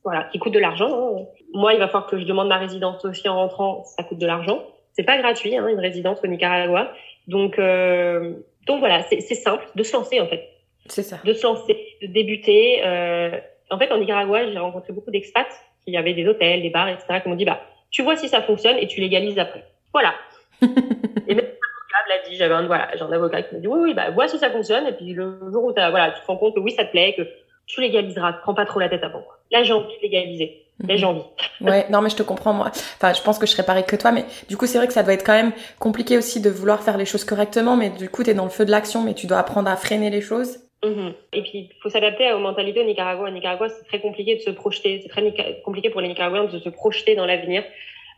Voilà, 0.04 0.24
qui 0.26 0.40
coûte 0.40 0.54
de 0.54 0.60
l'argent. 0.60 0.90
Hein. 0.90 1.26
Moi, 1.54 1.74
il 1.74 1.80
va 1.80 1.88
falloir 1.88 2.08
que 2.08 2.18
je 2.18 2.26
demande 2.26 2.48
ma 2.48 2.58
résidence 2.58 3.06
aussi 3.06 3.30
en 3.30 3.36
rentrant, 3.36 3.84
ça 3.84 4.04
coûte 4.04 4.18
de 4.18 4.26
l'argent. 4.26 4.64
C'est 4.94 5.04
pas 5.04 5.18
gratuit, 5.18 5.56
hein, 5.56 5.68
une 5.68 5.80
résidence 5.80 6.20
au 6.24 6.28
Nicaragua. 6.28 6.94
Donc, 7.28 7.58
euh, 7.60 8.34
donc 8.68 8.80
voilà, 8.80 9.04
c'est 9.04 9.22
simple 9.22 9.66
de 9.76 9.84
se 9.84 9.94
lancer 9.94 10.20
en 10.20 10.28
fait. 10.28 10.50
C'est 10.88 11.04
ça. 11.04 11.20
De 11.24 11.34
se 11.34 11.44
lancer, 11.44 11.78
de 12.02 12.08
débuter. 12.08 12.82
Euh, 12.86 13.40
en 13.70 13.78
fait, 13.78 13.92
en 13.92 13.98
Nicaragua, 13.98 14.52
j'ai 14.52 14.58
rencontré 14.58 14.94
beaucoup 14.94 15.12
d'expats 15.12 15.48
qui 15.86 15.96
avaient 15.96 16.14
des 16.14 16.28
hôtels, 16.28 16.62
des 16.62 16.70
bars, 16.70 16.90
etc. 16.90 17.22
qui 17.22 17.30
m'ont 17.30 17.36
dit, 17.36 17.46
bah, 17.46 17.62
tu 17.90 18.04
vois 18.04 18.16
si 18.16 18.28
ça 18.28 18.42
fonctionne 18.42 18.78
et 18.78 18.88
tu 18.88 19.00
légalises 19.00 19.40
après. 19.40 19.66
Voilà. 19.94 20.14
et 20.62 21.36
même 21.36 21.46
l'avocat 21.46 22.10
l'a 22.10 22.30
dit, 22.30 22.36
j'avais 22.36 22.54
un, 22.54 22.68
voilà, 22.68 22.90
j'ai 22.96 23.02
un 23.02 23.12
avocat 23.12 23.44
qui 23.44 23.56
m'a 23.56 23.62
dit, 23.62 23.68
oui, 23.68 23.80
oui, 23.82 23.94
bah, 23.94 24.10
vois 24.12 24.28
si 24.28 24.38
ça 24.38 24.50
fonctionne. 24.50 24.88
Et 24.88 24.94
puis 24.94 25.14
le 25.14 25.40
jour 25.52 25.64
où 25.64 25.74
voilà, 25.74 26.12
tu 26.12 26.22
te 26.22 26.28
rends 26.28 26.38
compte 26.38 26.56
que 26.56 26.60
oui, 26.60 26.72
ça 26.72 26.86
te 26.86 26.92
plaît, 26.92 27.14
que 27.18 27.24
tu 27.68 27.82
légaliseras, 27.82 28.34
prends 28.34 28.54
pas 28.54 28.66
trop 28.66 28.80
la 28.80 28.90
tête 28.90 29.04
avant. 29.04 29.24
Là, 29.52 29.64
j'ai 29.64 29.74
envie 29.74 29.96
de 29.98 30.02
légaliser. 30.02 30.64
Là, 30.88 30.96
j'ai 30.96 31.06
envie. 31.06 31.24
ouais, 31.62 31.86
non, 31.90 32.02
mais 32.02 32.10
je 32.10 32.16
te 32.16 32.24
comprends, 32.24 32.54
moi. 32.54 32.68
Enfin, 32.70 33.14
je 33.14 33.22
pense 33.22 33.38
que 33.38 33.46
je 33.46 33.52
serais 33.52 33.66
pareil 33.66 33.86
que 33.86 33.96
toi, 33.96 34.12
mais 34.12 34.26
du 34.50 34.58
coup, 34.58 34.66
c'est 34.66 34.78
vrai 34.78 34.88
que 34.88 34.94
ça 34.94 35.04
doit 35.04 35.14
être 35.14 35.26
quand 35.26 35.34
même 35.34 35.52
compliqué 35.80 36.18
aussi 36.18 36.42
de 36.42 36.50
vouloir 36.50 36.82
faire 36.82 36.98
les 36.98 37.06
choses 37.06 37.24
correctement, 37.24 37.76
mais 37.76 37.90
du 37.90 38.10
coup, 38.10 38.24
tu 38.24 38.32
es 38.32 38.34
dans 38.34 38.46
le 38.46 38.50
feu 38.50 38.66
de 38.66 38.72
l'action, 38.72 39.04
mais 39.04 39.14
tu 39.14 39.28
dois 39.28 39.38
apprendre 39.38 39.70
à 39.70 39.76
freiner 39.76 40.10
les 40.10 40.22
choses. 40.22 40.60
Mm-hmm. 40.84 41.14
Et 41.34 41.42
puis, 41.44 41.70
il 41.70 41.82
faut 41.82 41.90
s'adapter 41.90 42.32
aux 42.34 42.40
mentalités 42.40 42.82
au 42.82 42.86
Nicaragua. 42.86 43.28
Au 43.28 43.32
Nicaragua, 43.32 43.70
c'est 43.70 43.86
très 43.86 44.00
compliqué 44.00 44.36
de 44.36 44.42
se 44.42 44.50
projeter. 44.50 45.00
C'est 45.04 45.10
très 45.10 45.62
compliqué 45.64 45.90
pour 45.90 46.02
les 46.02 46.08
Nicaraguayens 46.08 46.46
de 46.46 46.60
se 46.60 46.70
projeter 46.70 47.16
dans 47.16 47.26
l'avenir. 47.26 47.64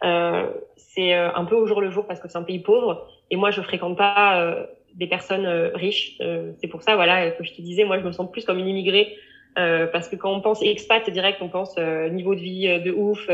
Euh, 0.03 0.47
c'est 0.95 1.13
euh, 1.13 1.33
un 1.33 1.45
peu 1.45 1.55
au 1.55 1.65
jour 1.65 1.81
le 1.81 1.89
jour 1.89 2.05
parce 2.05 2.19
que 2.19 2.27
c'est 2.27 2.37
un 2.37 2.43
pays 2.43 2.59
pauvre. 2.59 3.07
Et 3.31 3.35
moi, 3.35 3.51
je 3.51 3.61
fréquente 3.61 3.97
pas 3.97 4.39
euh, 4.39 4.65
des 4.95 5.07
personnes 5.07 5.45
euh, 5.45 5.71
riches. 5.73 6.17
c'est 6.61 6.67
pour 6.67 6.83
ça, 6.83 6.95
voilà, 6.95 7.31
que 7.31 7.43
je 7.43 7.53
te 7.53 7.61
disais, 7.61 7.83
moi, 7.83 7.99
je 7.99 8.03
me 8.03 8.11
sens 8.11 8.29
plus 8.31 8.45
comme 8.45 8.59
une 8.59 8.67
immigrée 8.67 9.15
euh, 9.57 9.87
parce 9.87 10.09
que 10.09 10.15
quand 10.15 10.31
on 10.31 10.41
pense 10.41 10.61
expat 10.61 11.07
direct, 11.09 11.39
on 11.41 11.49
pense 11.49 11.75
euh, 11.77 12.09
niveau 12.09 12.33
de 12.35 12.39
vie 12.39 12.67
euh, 12.67 12.79
de 12.79 12.91
ouf. 12.91 13.29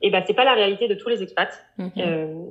et 0.00 0.10
ben 0.10 0.22
c'est 0.26 0.34
pas 0.34 0.44
la 0.44 0.54
réalité 0.54 0.88
de 0.88 0.94
tous 0.94 1.08
les 1.08 1.22
expats. 1.22 1.52
Mhm. 1.78 2.48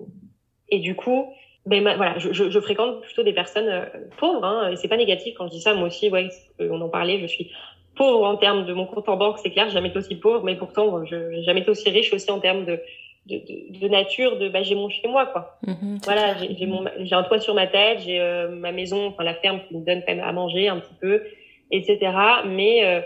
et 0.69 0.79
du 0.79 0.95
coup, 0.95 1.33
ben 1.65 1.83
voilà, 1.83 2.17
je, 2.17 2.31
je, 2.31 2.49
je, 2.49 2.59
fréquente 2.59 3.01
plutôt 3.01 3.23
des 3.23 3.33
personnes 3.33 3.87
pauvres. 4.17 4.43
Hein, 4.45 4.71
et 4.71 4.75
c'est 4.77 4.87
pas 4.87 4.97
négatif 4.97 5.35
quand 5.37 5.47
je 5.47 5.51
dis 5.51 5.61
ça. 5.61 5.73
Moi 5.73 5.87
aussi, 5.87 6.09
ouais, 6.09 6.29
on 6.59 6.79
en 6.81 6.89
parlait. 6.89 7.19
Je 7.19 7.27
suis 7.27 7.51
pauvre 7.95 8.25
en 8.25 8.37
termes 8.37 8.65
de 8.65 8.73
mon 8.73 8.85
compte 8.85 9.09
en 9.09 9.17
banque, 9.17 9.37
c'est 9.43 9.51
clair. 9.51 9.67
J'ai 9.67 9.73
jamais 9.73 9.89
été 9.89 9.97
aussi 9.97 10.15
pauvre, 10.15 10.43
mais 10.43 10.55
pourtant, 10.55 11.05
je 11.05 11.15
n'ai 11.15 11.43
jamais 11.43 11.61
été 11.61 11.71
aussi 11.71 11.89
riche 11.89 12.13
aussi 12.13 12.31
en 12.31 12.39
termes 12.39 12.65
de 12.65 12.79
de, 13.27 13.35
de, 13.35 13.79
de, 13.79 13.87
nature, 13.87 14.39
de 14.39 14.49
bah, 14.49 14.63
j'ai 14.63 14.73
mon 14.73 14.89
chez 14.89 15.07
moi 15.07 15.27
quoi. 15.27 15.59
Mhm, 15.67 15.99
voilà, 16.05 16.37
j'ai 16.37 16.65
mon 16.65 16.85
j'ai 17.01 17.13
un 17.13 17.21
toit 17.21 17.39
sur 17.39 17.53
ma 17.53 17.67
tête, 17.67 17.99
j'ai 18.03 18.19
ma 18.49 18.71
maison, 18.71 19.07
enfin 19.07 19.23
la 19.23 19.35
ferme 19.35 19.59
qui 19.67 19.75
me 19.75 19.85
donne 19.85 20.01
quand 20.07 20.15
même 20.15 20.25
à 20.25 20.31
manger 20.31 20.69
un 20.69 20.79
petit 20.79 20.95
peu 20.99 21.21
etc. 21.71 22.13
Mais 22.45 22.85
euh, 22.85 23.01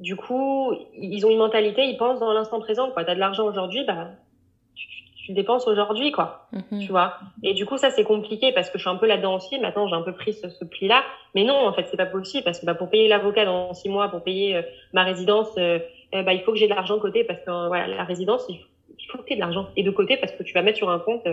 du 0.00 0.16
coup, 0.16 0.72
ils 0.94 1.24
ont 1.26 1.30
une 1.30 1.38
mentalité, 1.38 1.84
ils 1.84 1.96
pensent 1.96 2.20
dans 2.20 2.32
l'instant 2.32 2.60
présent. 2.60 2.90
Quoi, 2.90 3.04
t'as 3.04 3.14
de 3.14 3.20
l'argent 3.20 3.46
aujourd'hui, 3.46 3.84
bah 3.84 4.08
tu, 4.74 4.86
tu 5.26 5.32
dépenses 5.32 5.68
aujourd'hui, 5.68 6.10
quoi. 6.10 6.48
Mhm. 6.52 6.80
Tu 6.80 6.88
vois? 6.90 7.18
Et 7.42 7.54
du 7.54 7.66
coup, 7.66 7.76
ça 7.76 7.90
c'est 7.90 8.04
compliqué 8.04 8.52
parce 8.52 8.70
que 8.70 8.78
je 8.78 8.82
suis 8.82 8.90
un 8.90 8.96
peu 8.96 9.06
là-dedans 9.06 9.36
aussi. 9.36 9.58
Maintenant, 9.58 9.86
j'ai 9.86 9.94
un 9.94 10.02
peu 10.02 10.12
pris 10.12 10.32
ce, 10.32 10.48
ce 10.48 10.64
pli-là, 10.64 11.04
mais 11.34 11.44
non, 11.44 11.54
en 11.54 11.72
fait, 11.72 11.86
c'est 11.90 11.96
pas 11.96 12.06
possible 12.06 12.44
parce 12.44 12.60
que 12.60 12.66
bah, 12.66 12.74
pour 12.74 12.88
payer 12.90 13.08
l'avocat 13.08 13.44
dans 13.44 13.74
six 13.74 13.88
mois, 13.88 14.08
pour 14.08 14.22
payer 14.22 14.56
euh, 14.56 14.62
ma 14.92 15.04
résidence, 15.04 15.50
euh, 15.58 15.78
eh, 16.12 16.22
bah, 16.22 16.32
il 16.32 16.40
faut 16.40 16.52
que 16.52 16.58
j'ai 16.58 16.68
de 16.68 16.74
l'argent 16.74 16.96
de 16.96 17.00
côté 17.00 17.24
parce 17.24 17.40
que 17.40 17.68
voilà, 17.68 17.86
la 17.86 18.04
résidence, 18.04 18.46
il 18.48 18.58
faut, 19.08 19.18
que 19.18 19.24
tu 19.24 19.34
aies 19.34 19.36
de 19.36 19.40
l'argent 19.40 19.68
et 19.76 19.82
de 19.82 19.90
côté 19.90 20.16
parce 20.16 20.32
que 20.32 20.42
tu 20.42 20.54
vas 20.54 20.62
mettre 20.62 20.78
sur 20.78 20.90
un 20.90 20.98
compte 20.98 21.26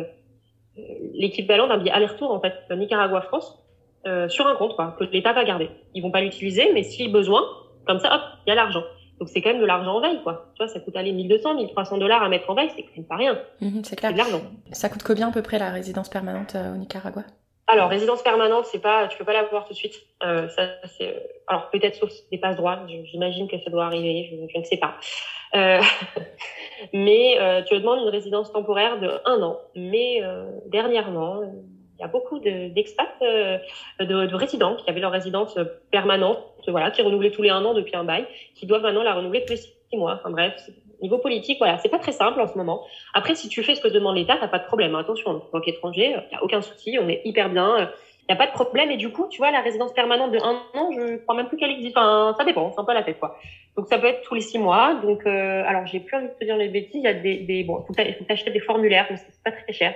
l'équivalent 1.13 1.67
d'un 1.67 1.77
billet 1.77 1.91
aller-retour 1.91 2.31
en 2.31 2.39
fait, 2.39 2.53
Nicaragua-France 2.69 3.57
euh, 4.05 4.29
sur 4.29 4.47
un 4.47 4.55
compte 4.55 4.75
quoi, 4.75 4.95
que 4.99 5.03
l'État 5.05 5.33
va 5.33 5.43
garder. 5.43 5.69
Ils 5.93 6.01
vont 6.01 6.11
pas 6.11 6.21
l'utiliser, 6.21 6.71
mais 6.73 6.83
si 6.83 7.07
besoin, 7.07 7.43
comme 7.85 7.99
ça, 7.99 8.15
hop, 8.15 8.21
il 8.45 8.49
y 8.49 8.51
a 8.51 8.55
l'argent. 8.55 8.83
Donc 9.19 9.29
c'est 9.29 9.41
quand 9.41 9.49
même 9.49 9.61
de 9.61 9.65
l'argent 9.65 9.95
en 9.95 10.01
veille, 10.01 10.21
quoi. 10.23 10.51
Tu 10.55 10.63
vois, 10.63 10.71
ça 10.71 10.79
coûte 10.79 10.95
aller 10.95 11.11
1200, 11.11 11.55
1300 11.55 11.97
dollars 11.97 12.21
à 12.21 12.29
mettre 12.29 12.49
en 12.49 12.53
veille, 12.53 12.69
c'est 12.75 12.83
quand 12.83 12.97
même 12.97 13.07
pas 13.07 13.15
rien. 13.15 13.39
Mhm, 13.61 13.83
c'est 13.83 13.95
clair. 13.95 14.13
de 14.13 14.17
l'argent. 14.17 14.41
Ça 14.71 14.89
coûte 14.89 15.03
combien 15.03 15.29
à 15.29 15.31
peu 15.31 15.41
près 15.41 15.57
la 15.57 15.71
résidence 15.71 16.09
permanente 16.09 16.53
euh, 16.55 16.73
au 16.73 16.77
Nicaragua? 16.77 17.23
Alors 17.69 17.89
résidence 17.89 18.21
permanente, 18.21 18.65
c'est 18.65 18.79
pas, 18.79 19.07
tu 19.09 19.17
peux 19.17 19.25
pas 19.25 19.33
l'avoir 19.33 19.65
tout 19.65 19.73
de 19.73 19.77
suite. 19.77 19.95
Euh, 20.23 20.47
ça, 20.47 20.69
c'est, 20.97 21.09
euh, 21.09 21.19
alors 21.47 21.69
peut-être 21.69 21.95
sauf 21.95 22.09
des 22.31 22.37
passes 22.37 22.55
droits. 22.55 22.79
J'imagine 22.87 23.49
que 23.49 23.59
ça 23.59 23.69
doit 23.69 23.85
arriver. 23.85 24.29
Je, 24.31 24.53
je 24.53 24.57
ne 24.57 24.63
sais 24.63 24.77
pas. 24.77 24.95
Euh, 25.53 25.81
mais 26.93 27.37
tu 27.67 27.77
demandes 27.77 28.03
une 28.03 28.09
résidence 28.09 28.53
temporaire 28.53 28.99
de 29.01 29.09
un 29.25 29.41
an. 29.41 29.59
Mais 29.75 30.21
dernièrement, 30.67 31.41
il 31.97 32.01
y 32.01 32.03
a 32.03 32.07
beaucoup 32.07 32.39
d'expats, 32.39 33.07
de, 33.21 34.05
de, 34.05 34.35
résidents 34.35 34.75
qui 34.75 34.89
avaient 34.89 34.99
leur 34.99 35.11
résidence 35.11 35.57
permanente, 35.91 36.39
voilà, 36.67 36.91
qui 36.91 37.01
renouvelaient 37.01 37.31
tous 37.31 37.41
les 37.41 37.49
un 37.49 37.63
an 37.65 37.73
depuis 37.73 37.95
un 37.95 38.03
bail, 38.03 38.27
qui 38.55 38.65
doivent 38.65 38.83
maintenant 38.83 39.03
la 39.03 39.13
renouveler 39.13 39.43
tous 39.45 39.53
les 39.53 39.57
six 39.57 39.97
mois. 39.97 40.15
Enfin 40.19 40.29
bref, 40.29 40.69
niveau 41.01 41.17
politique, 41.17 41.57
voilà, 41.59 41.77
c'est 41.77 41.89
pas 41.89 41.99
très 41.99 42.11
simple 42.11 42.39
en 42.41 42.47
ce 42.47 42.57
moment. 42.57 42.83
Après, 43.13 43.35
si 43.35 43.49
tu 43.49 43.63
fais 43.63 43.75
ce 43.75 43.81
que 43.81 43.87
demande 43.87 44.15
l'État, 44.15 44.37
t'as 44.39 44.47
pas 44.47 44.59
de 44.59 44.65
problème. 44.65 44.95
Attention, 44.95 45.31
en 45.31 45.39
tant 45.39 45.61
qu'étranger, 45.61 46.15
il 46.29 46.33
y 46.33 46.35
a 46.35 46.43
aucun 46.43 46.61
souci, 46.61 46.97
on 47.01 47.07
est 47.07 47.21
hyper 47.25 47.49
bien. 47.49 47.89
Il 48.29 48.33
n'y 48.33 48.41
a 48.41 48.45
pas 48.45 48.47
de 48.47 48.51
problème. 48.51 48.91
Et 48.91 48.97
du 48.97 49.11
coup, 49.11 49.27
tu 49.29 49.37
vois, 49.37 49.51
la 49.51 49.61
résidence 49.61 49.93
permanente 49.93 50.31
de 50.31 50.39
un 50.39 50.61
an, 50.73 50.91
je 50.91 51.17
crois 51.17 51.35
même 51.35 51.47
plus 51.47 51.57
qu'elle 51.57 51.71
existe. 51.71 51.97
Enfin, 51.97 52.35
ça 52.37 52.43
dépend, 52.43 52.71
c'est 52.71 52.79
un 52.79 52.83
peu 52.83 52.93
la 52.93 53.03
tête, 53.03 53.19
quoi. 53.19 53.37
Donc, 53.77 53.87
ça 53.87 53.99
peut 53.99 54.07
être 54.07 54.21
tous 54.23 54.35
les 54.35 54.41
six 54.41 54.59
mois. 54.59 54.95
Donc, 54.95 55.25
euh, 55.25 55.63
alors, 55.65 55.85
j'ai 55.85 55.99
plus 55.99 56.17
envie 56.17 56.27
de 56.27 56.33
te 56.33 56.43
dire 56.43 56.57
les 56.57 56.67
bêtises. 56.67 56.95
Il 56.95 57.03
y 57.03 57.07
a 57.07 57.13
des, 57.13 57.37
des 57.37 57.63
bon, 57.63 57.83
faut 57.85 57.93
t'acheter 57.93 58.51
des 58.51 58.59
formulaires, 58.59 59.07
mais 59.09 59.17
c'est 59.17 59.43
pas 59.43 59.51
très 59.51 59.71
cher. 59.71 59.93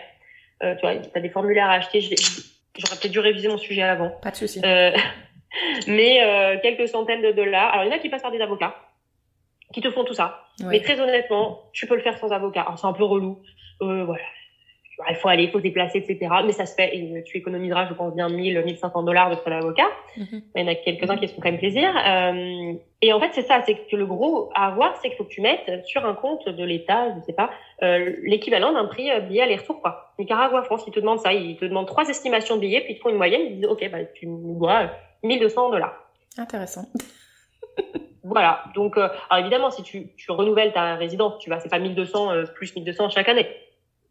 Euh, 0.64 0.76
tu 0.76 0.82
vois, 0.82 0.96
tu 0.96 1.10
as 1.14 1.20
des 1.22 1.30
formulaires 1.30 1.70
à 1.70 1.74
acheter. 1.74 2.02
J'aurais 2.02 2.96
peut-être 3.00 3.12
dû 3.12 3.20
réviser 3.20 3.48
mon 3.48 3.58
sujet 3.58 3.82
avant. 3.82 4.10
Pas 4.22 4.32
de 4.32 4.36
souci. 4.36 4.62
Euh, 4.64 4.92
mais 5.88 6.24
euh, 6.24 6.58
quelques 6.62 6.88
centaines 6.88 7.22
de 7.22 7.32
dollars. 7.32 7.74
Alors, 7.74 7.86
il 7.86 7.90
y 7.90 7.94
en 7.94 7.96
a 7.96 8.00
qui 8.00 8.10
passent 8.10 8.22
par 8.22 8.32
des 8.32 8.42
avocats 8.42 8.76
qui 9.74 9.82
te 9.82 9.90
font 9.90 10.04
tout 10.04 10.14
ça. 10.14 10.48
Mais 10.66 10.82
très 10.82 11.00
honnêtement, 11.00 11.64
tu 11.74 11.88
peux 11.88 11.96
le 11.96 12.02
faire 12.02 12.18
sans 12.18 12.32
avocat. 12.32 12.62
Alors, 12.62 12.78
c'est 12.78 12.88
un 12.88 12.94
peu 12.94 13.04
relou. 13.04 13.42
Euh, 13.82 14.04
voilà, 14.04 14.24
il 15.10 15.16
faut 15.16 15.28
aller, 15.30 15.44
il 15.44 15.52
faut 15.52 15.60
se 15.60 15.64
déplacer, 15.64 16.00
etc. 16.00 16.32
Mais 16.46 16.52
ça 16.52 16.66
se 16.66 16.76
fait 16.76 16.96
et 16.96 17.24
tu 17.24 17.38
économiseras, 17.38 17.88
je 17.88 17.94
pense, 17.94 18.14
bien 18.14 18.30
1000, 18.30 18.64
1500 18.64 19.04
dollars 19.04 19.30
de 19.30 19.36
frais 19.36 19.52
d'avocat. 19.52 19.88
Mm-hmm. 20.18 20.42
Il 20.56 20.62
y 20.62 20.64
en 20.64 20.68
a 20.68 20.76
quelques-uns 20.76 21.18
qui 21.18 21.28
se 21.28 21.34
font 21.34 21.42
quand 21.42 21.50
même 21.50 21.60
plaisir. 21.60 21.90
Euh, 22.08 22.74
et 23.02 23.14
en 23.14 23.20
fait, 23.20 23.30
c'est 23.34 23.42
ça, 23.42 23.62
c'est 23.66 23.76
que 23.76 23.96
le 23.96 24.06
gros 24.06 24.50
à 24.54 24.68
avoir, 24.68 24.96
c'est 24.98 25.10
qu'il 25.10 25.18
faut 25.18 25.24
que 25.24 25.30
tu 25.30 25.42
mettes 25.42 25.86
sur 25.86 26.06
un 26.06 26.14
compte 26.14 26.48
de 26.48 26.64
l'État, 26.64 27.14
je 27.16 27.26
sais 27.26 27.34
pas, 27.34 27.50
euh, 27.84 28.14
l'équivalent 28.24 28.74
d'un 28.74 28.86
prix 28.86 29.10
euh, 29.10 29.22
billet 29.22 29.42
aller-retour, 29.42 29.82
quoi. 29.82 30.14
Nicaragua, 30.20 30.62
France, 30.64 30.84
ils 30.88 30.94
te 30.94 31.00
demandent 31.00 31.20
ça. 31.20 31.34
Ils 31.34 31.58
te 31.58 31.66
demandent 31.66 31.88
trois 31.88 32.08
estimations 32.08 32.56
de 32.56 32.62
billets, 32.62 32.82
puis 32.82 32.94
ils 32.94 32.98
te 32.98 33.02
font 33.02 33.10
une 33.10 33.18
moyenne. 33.18 33.42
Ils 33.46 33.56
disent, 33.56 33.66
OK, 33.66 33.90
bah, 33.92 34.04
tu 34.14 34.28
nous 34.28 34.60
dois 34.60 34.92
1200 35.24 35.72
dollars. 35.72 35.96
Intéressant. 36.38 36.86
voilà. 38.24 38.64
Donc, 38.76 38.98
euh, 38.98 39.10
alors 39.30 39.42
évidemment, 39.42 39.72
si 39.72 39.84
tu, 39.84 40.14
tu 40.16 40.32
renouvelles 40.32 40.74
ta 40.74 40.96
résidence, 40.96 41.40
tu 41.40 41.50
vas, 41.50 41.60
c'est 41.60 41.70
pas 41.70 41.80
1200 41.80 42.32
euh, 42.32 42.44
plus 42.46 42.76
1200 42.76 43.10
chaque 43.10 43.30
année 43.30 43.48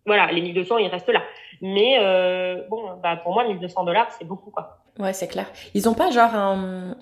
voilà, 0.06 0.30
les 0.32 0.40
1200, 0.40 0.78
ils 0.78 0.88
restent 0.88 1.08
là. 1.08 1.22
Mais 1.60 1.98
euh, 2.00 2.62
bon, 2.68 2.96
bah, 3.02 3.16
pour 3.16 3.34
moi, 3.34 3.46
1200 3.46 3.84
dollars, 3.84 4.10
c'est 4.18 4.24
beaucoup, 4.24 4.50
quoi. 4.50 4.78
Ouais, 4.98 5.12
c'est 5.12 5.28
clair. 5.28 5.46
Ils 5.74 5.88
ont 5.88 5.94
pas 5.94 6.10
genre 6.10 6.34
un, 6.34 6.96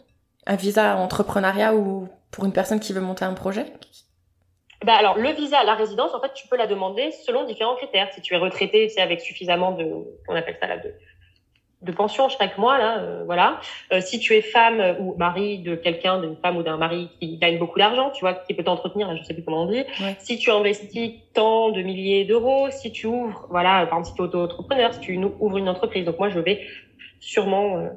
un 0.46 0.57
visa 0.57 0.96
entrepreneuriat 0.96 1.74
ou 1.74 2.09
pour 2.30 2.44
une 2.44 2.53
personne 2.53 2.80
qui 2.80 2.92
veut 2.92 3.01
monter 3.01 3.24
un 3.24 3.34
projet? 3.34 3.66
Bah 4.84 4.94
alors 4.94 5.18
le 5.18 5.30
visa, 5.32 5.64
la 5.64 5.74
résidence, 5.74 6.14
en 6.14 6.20
fait, 6.20 6.32
tu 6.34 6.46
peux 6.46 6.57
la 6.57 6.66
demander 6.66 7.11
selon 7.11 7.44
différents 7.44 7.74
critères. 7.76 8.12
Si 8.14 8.20
tu 8.20 8.34
es 8.34 8.36
retraité, 8.36 8.88
c'est 8.88 9.01
avec 9.01 9.20
suffisamment 9.20 9.72
de, 9.72 9.84
on 10.28 10.36
appelle 10.36 10.57
ça 10.61 10.68
là, 10.68 10.78
de, 10.78 10.94
de 11.83 11.93
pension 11.93 12.29
chaque 12.29 12.59
mois 12.59 12.76
là 12.76 12.99
euh, 12.99 13.22
voilà. 13.24 13.61
Euh, 13.93 14.01
si 14.01 14.18
tu 14.18 14.35
es 14.35 14.43
femme 14.43 14.97
ou 14.99 15.14
mari 15.16 15.59
de 15.59 15.76
quelqu'un 15.76 16.20
d'une 16.20 16.37
femme 16.37 16.57
ou 16.57 16.62
d'un 16.62 16.76
mari 16.76 17.09
qui 17.20 17.37
gagne 17.37 17.59
beaucoup 17.59 17.79
d'argent 17.79 18.11
tu 18.11 18.20
vois 18.20 18.35
qui 18.35 18.55
peut 18.55 18.64
t'entretenir 18.64 19.14
je 19.16 19.22
sais 19.22 19.35
plus 19.35 19.45
comment 19.45 19.62
on 19.62 19.70
dit. 19.70 19.85
Si 20.18 20.39
tu 20.39 20.51
investis 20.51 21.12
tant 21.35 21.70
de 21.70 21.83
milliers 21.83 22.24
d'euros 22.24 22.68
si 22.70 22.91
tu 22.91 23.07
ouvres 23.07 23.47
voilà 23.49 23.87
par 23.87 23.99
exemple 23.99 24.07
si 24.07 24.14
tu 24.14 24.22
es 24.22 24.24
auto-entrepreneur 24.24 24.93
si 24.93 25.01
tu 25.01 25.18
ouvres 25.39 25.59
une 25.59 25.68
entreprise. 25.68 26.05
Donc 26.05 26.18
moi 26.18 26.31
je 26.31 26.41
vais 26.41 26.62
sûrement 27.20 27.79
euh, 27.79 27.89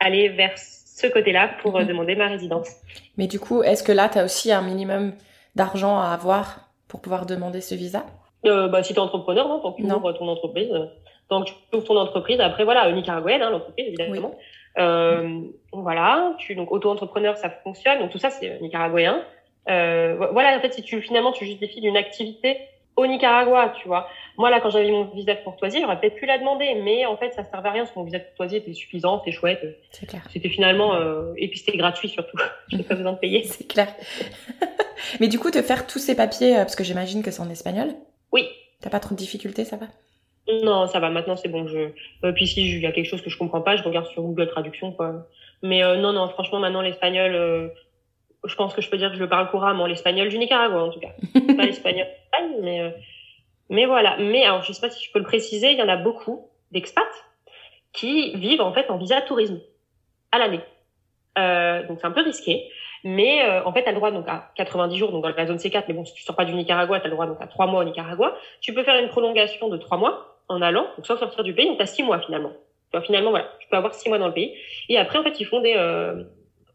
aller 0.00 0.30
vers 0.30 0.58
ce 0.58 1.06
côté-là 1.06 1.50
pour 1.62 1.78
mhm. 1.78 1.86
demander 1.86 2.16
ma 2.16 2.26
résidence. 2.26 2.68
Mais 3.16 3.28
du 3.28 3.38
coup 3.38 3.62
est-ce 3.62 3.84
que 3.84 3.92
là 3.92 4.08
tu 4.08 4.18
as 4.18 4.24
aussi 4.24 4.50
un 4.50 4.62
minimum 4.62 5.12
d'argent 5.54 6.00
à 6.00 6.08
avoir 6.08 6.70
pour 6.88 7.00
pouvoir 7.00 7.24
demander 7.24 7.60
ce 7.60 7.76
visa? 7.76 8.04
Bah 8.42 8.82
si 8.82 8.94
tu 8.94 8.98
es 8.98 9.02
entrepreneur 9.02 9.46
non 9.46 9.60
tant 9.60 9.72
que 9.72 9.82
tu 9.82 9.92
ouvres 9.92 10.12
ton 10.12 10.26
entreprise 10.26 10.72
donc, 11.30 11.46
tu 11.46 11.76
ouvres 11.76 11.86
ton 11.86 11.96
entreprise. 11.96 12.40
Après, 12.40 12.64
voilà, 12.64 12.90
nicaraguayenne, 12.90 13.42
hein, 13.42 13.50
l'entreprise, 13.50 13.86
évidemment. 13.86 14.34
Euh, 14.78 15.40
voilà, 15.72 16.34
tu 16.38 16.54
donc 16.54 16.70
auto-entrepreneur, 16.70 17.36
ça 17.36 17.50
fonctionne. 17.50 17.98
Donc 17.98 18.10
tout 18.10 18.18
ça, 18.18 18.30
c'est 18.30 18.60
nicaraguayen. 18.60 19.22
Euh, 19.68 20.16
voilà, 20.32 20.56
en 20.56 20.60
fait, 20.60 20.72
si 20.72 20.82
tu 20.82 21.00
finalement 21.02 21.32
tu 21.32 21.44
justifies 21.44 21.80
d'une 21.80 21.96
activité 21.96 22.58
au 22.96 23.06
Nicaragua, 23.06 23.74
tu 23.80 23.86
vois. 23.86 24.08
Moi 24.36 24.50
là, 24.50 24.60
quand 24.60 24.70
j'avais 24.70 24.90
mon 24.90 25.04
visa 25.04 25.34
de 25.34 25.40
courtoisie, 25.40 25.80
j'aurais 25.80 26.00
peut-être 26.00 26.16
pu 26.16 26.26
la 26.26 26.38
demander, 26.38 26.74
mais 26.82 27.06
en 27.06 27.16
fait, 27.16 27.32
ça 27.32 27.44
servait 27.44 27.68
à 27.68 27.72
rien. 27.72 27.82
Parce 27.82 27.94
que 27.94 27.98
mon 27.98 28.04
visa 28.04 28.18
de 28.18 28.24
courtoisie 28.24 28.56
était 28.56 28.72
suffisant, 28.72 29.18
c'était 29.18 29.36
chouette. 29.36 29.78
C'est 29.90 30.06
clair. 30.06 30.22
C'était 30.30 30.48
finalement 30.48 30.94
euh, 30.94 31.32
et 31.36 31.48
puis 31.48 31.58
c'était 31.58 31.76
gratuit 31.76 32.08
surtout. 32.08 32.38
J'avais 32.68 32.84
pas 32.84 32.94
besoin 32.94 33.12
de 33.12 33.18
payer. 33.18 33.42
C'est 33.44 33.66
clair. 33.66 33.88
mais 35.20 35.28
du 35.28 35.38
coup, 35.38 35.50
te 35.50 35.62
faire 35.62 35.86
tous 35.86 35.98
ces 35.98 36.16
papiers, 36.16 36.56
euh, 36.56 36.60
parce 36.60 36.76
que 36.76 36.84
j'imagine 36.84 37.22
que 37.22 37.30
c'est 37.30 37.42
en 37.42 37.50
espagnol? 37.50 37.94
Oui. 38.32 38.48
T'as 38.80 38.90
pas 38.90 39.00
trop 39.00 39.14
de 39.14 39.18
difficultés, 39.18 39.64
ça 39.64 39.76
va? 39.76 39.86
Non, 40.48 40.86
ça 40.86 40.98
va. 40.98 41.10
Maintenant, 41.10 41.36
c'est 41.36 41.48
bon. 41.48 41.66
Je 41.66 41.90
euh, 42.24 42.32
puis 42.32 42.46
si 42.46 42.66
il 42.66 42.80
y 42.80 42.86
a 42.86 42.92
quelque 42.92 43.06
chose 43.06 43.22
que 43.22 43.30
je 43.30 43.36
comprends 43.36 43.60
pas, 43.60 43.76
je 43.76 43.82
regarde 43.82 44.06
sur 44.06 44.22
Google 44.22 44.48
Traduction, 44.48 44.92
quoi. 44.92 45.26
Mais 45.62 45.84
euh, 45.84 45.96
non, 45.96 46.12
non. 46.12 46.28
Franchement, 46.28 46.58
maintenant, 46.58 46.80
l'espagnol, 46.80 47.34
euh, 47.34 47.68
je 48.46 48.54
pense 48.54 48.72
que 48.72 48.80
je 48.80 48.88
peux 48.88 48.96
dire 48.96 49.10
que 49.10 49.16
je 49.16 49.20
le 49.20 49.28
parle 49.28 49.50
couramment. 49.50 49.86
L'espagnol 49.86 50.28
du 50.28 50.38
Nicaragua, 50.38 50.82
en 50.82 50.90
tout 50.90 51.00
cas. 51.00 51.12
pas 51.56 51.64
l'espagnol 51.64 52.06
mais 52.62 52.94
mais 53.68 53.84
voilà. 53.84 54.16
Mais 54.18 54.44
alors, 54.44 54.62
je 54.62 54.72
sais 54.72 54.80
pas 54.80 54.90
si 54.90 55.04
je 55.04 55.12
peux 55.12 55.18
le 55.18 55.24
préciser. 55.24 55.72
Il 55.72 55.78
y 55.78 55.82
en 55.82 55.88
a 55.88 55.96
beaucoup 55.96 56.48
d'expats 56.72 57.02
qui 57.92 58.34
vivent 58.36 58.60
en 58.60 58.72
fait 58.72 58.88
en 58.90 58.96
visa 58.96 59.20
tourisme 59.22 59.60
à 60.32 60.38
l'année. 60.38 60.60
donc 61.88 61.98
c'est 62.00 62.06
un 62.06 62.12
peu 62.12 62.22
risqué. 62.22 62.70
Mais 63.04 63.44
en 63.64 63.72
fait, 63.72 63.82
tu 63.82 63.88
as 63.88 63.92
le 63.92 63.98
droit 63.98 64.10
donc 64.10 64.26
à 64.28 64.50
90 64.56 64.96
jours 64.96 65.12
donc 65.12 65.22
dans 65.22 65.28
la 65.28 65.46
zone 65.46 65.56
C4. 65.56 65.84
Mais 65.88 65.94
bon, 65.94 66.04
si 66.04 66.14
tu 66.14 66.22
sors 66.22 66.36
pas 66.36 66.44
du 66.44 66.54
Nicaragua, 66.54 67.00
tu 67.00 67.06
as 67.06 67.08
le 67.08 67.14
droit 67.14 67.26
donc 67.26 67.38
à 67.40 67.46
3 67.46 67.66
mois 67.66 67.80
au 67.82 67.84
Nicaragua. 67.84 68.34
Tu 68.60 68.72
peux 68.72 68.84
faire 68.84 68.98
une 69.02 69.08
prolongation 69.08 69.68
de 69.68 69.76
3 69.76 69.98
mois 69.98 70.37
en 70.48 70.62
allant, 70.62 70.86
donc 70.96 71.06
sans 71.06 71.16
sortir 71.16 71.44
du 71.44 71.54
pays, 71.54 71.66
donc 71.66 71.76
tu 71.76 71.82
as 71.82 71.86
six 71.86 72.02
mois 72.02 72.20
finalement. 72.20 72.52
Donc, 72.92 73.04
finalement, 73.04 73.30
voilà, 73.30 73.50
tu 73.60 73.68
peux 73.68 73.76
avoir 73.76 73.94
six 73.94 74.08
mois 74.08 74.18
dans 74.18 74.28
le 74.28 74.34
pays. 74.34 74.54
Et 74.88 74.96
après, 74.96 75.18
en 75.18 75.22
fait, 75.22 75.38
ils 75.40 75.44
font 75.44 75.60
des 75.60 75.74
euh, 75.76 76.22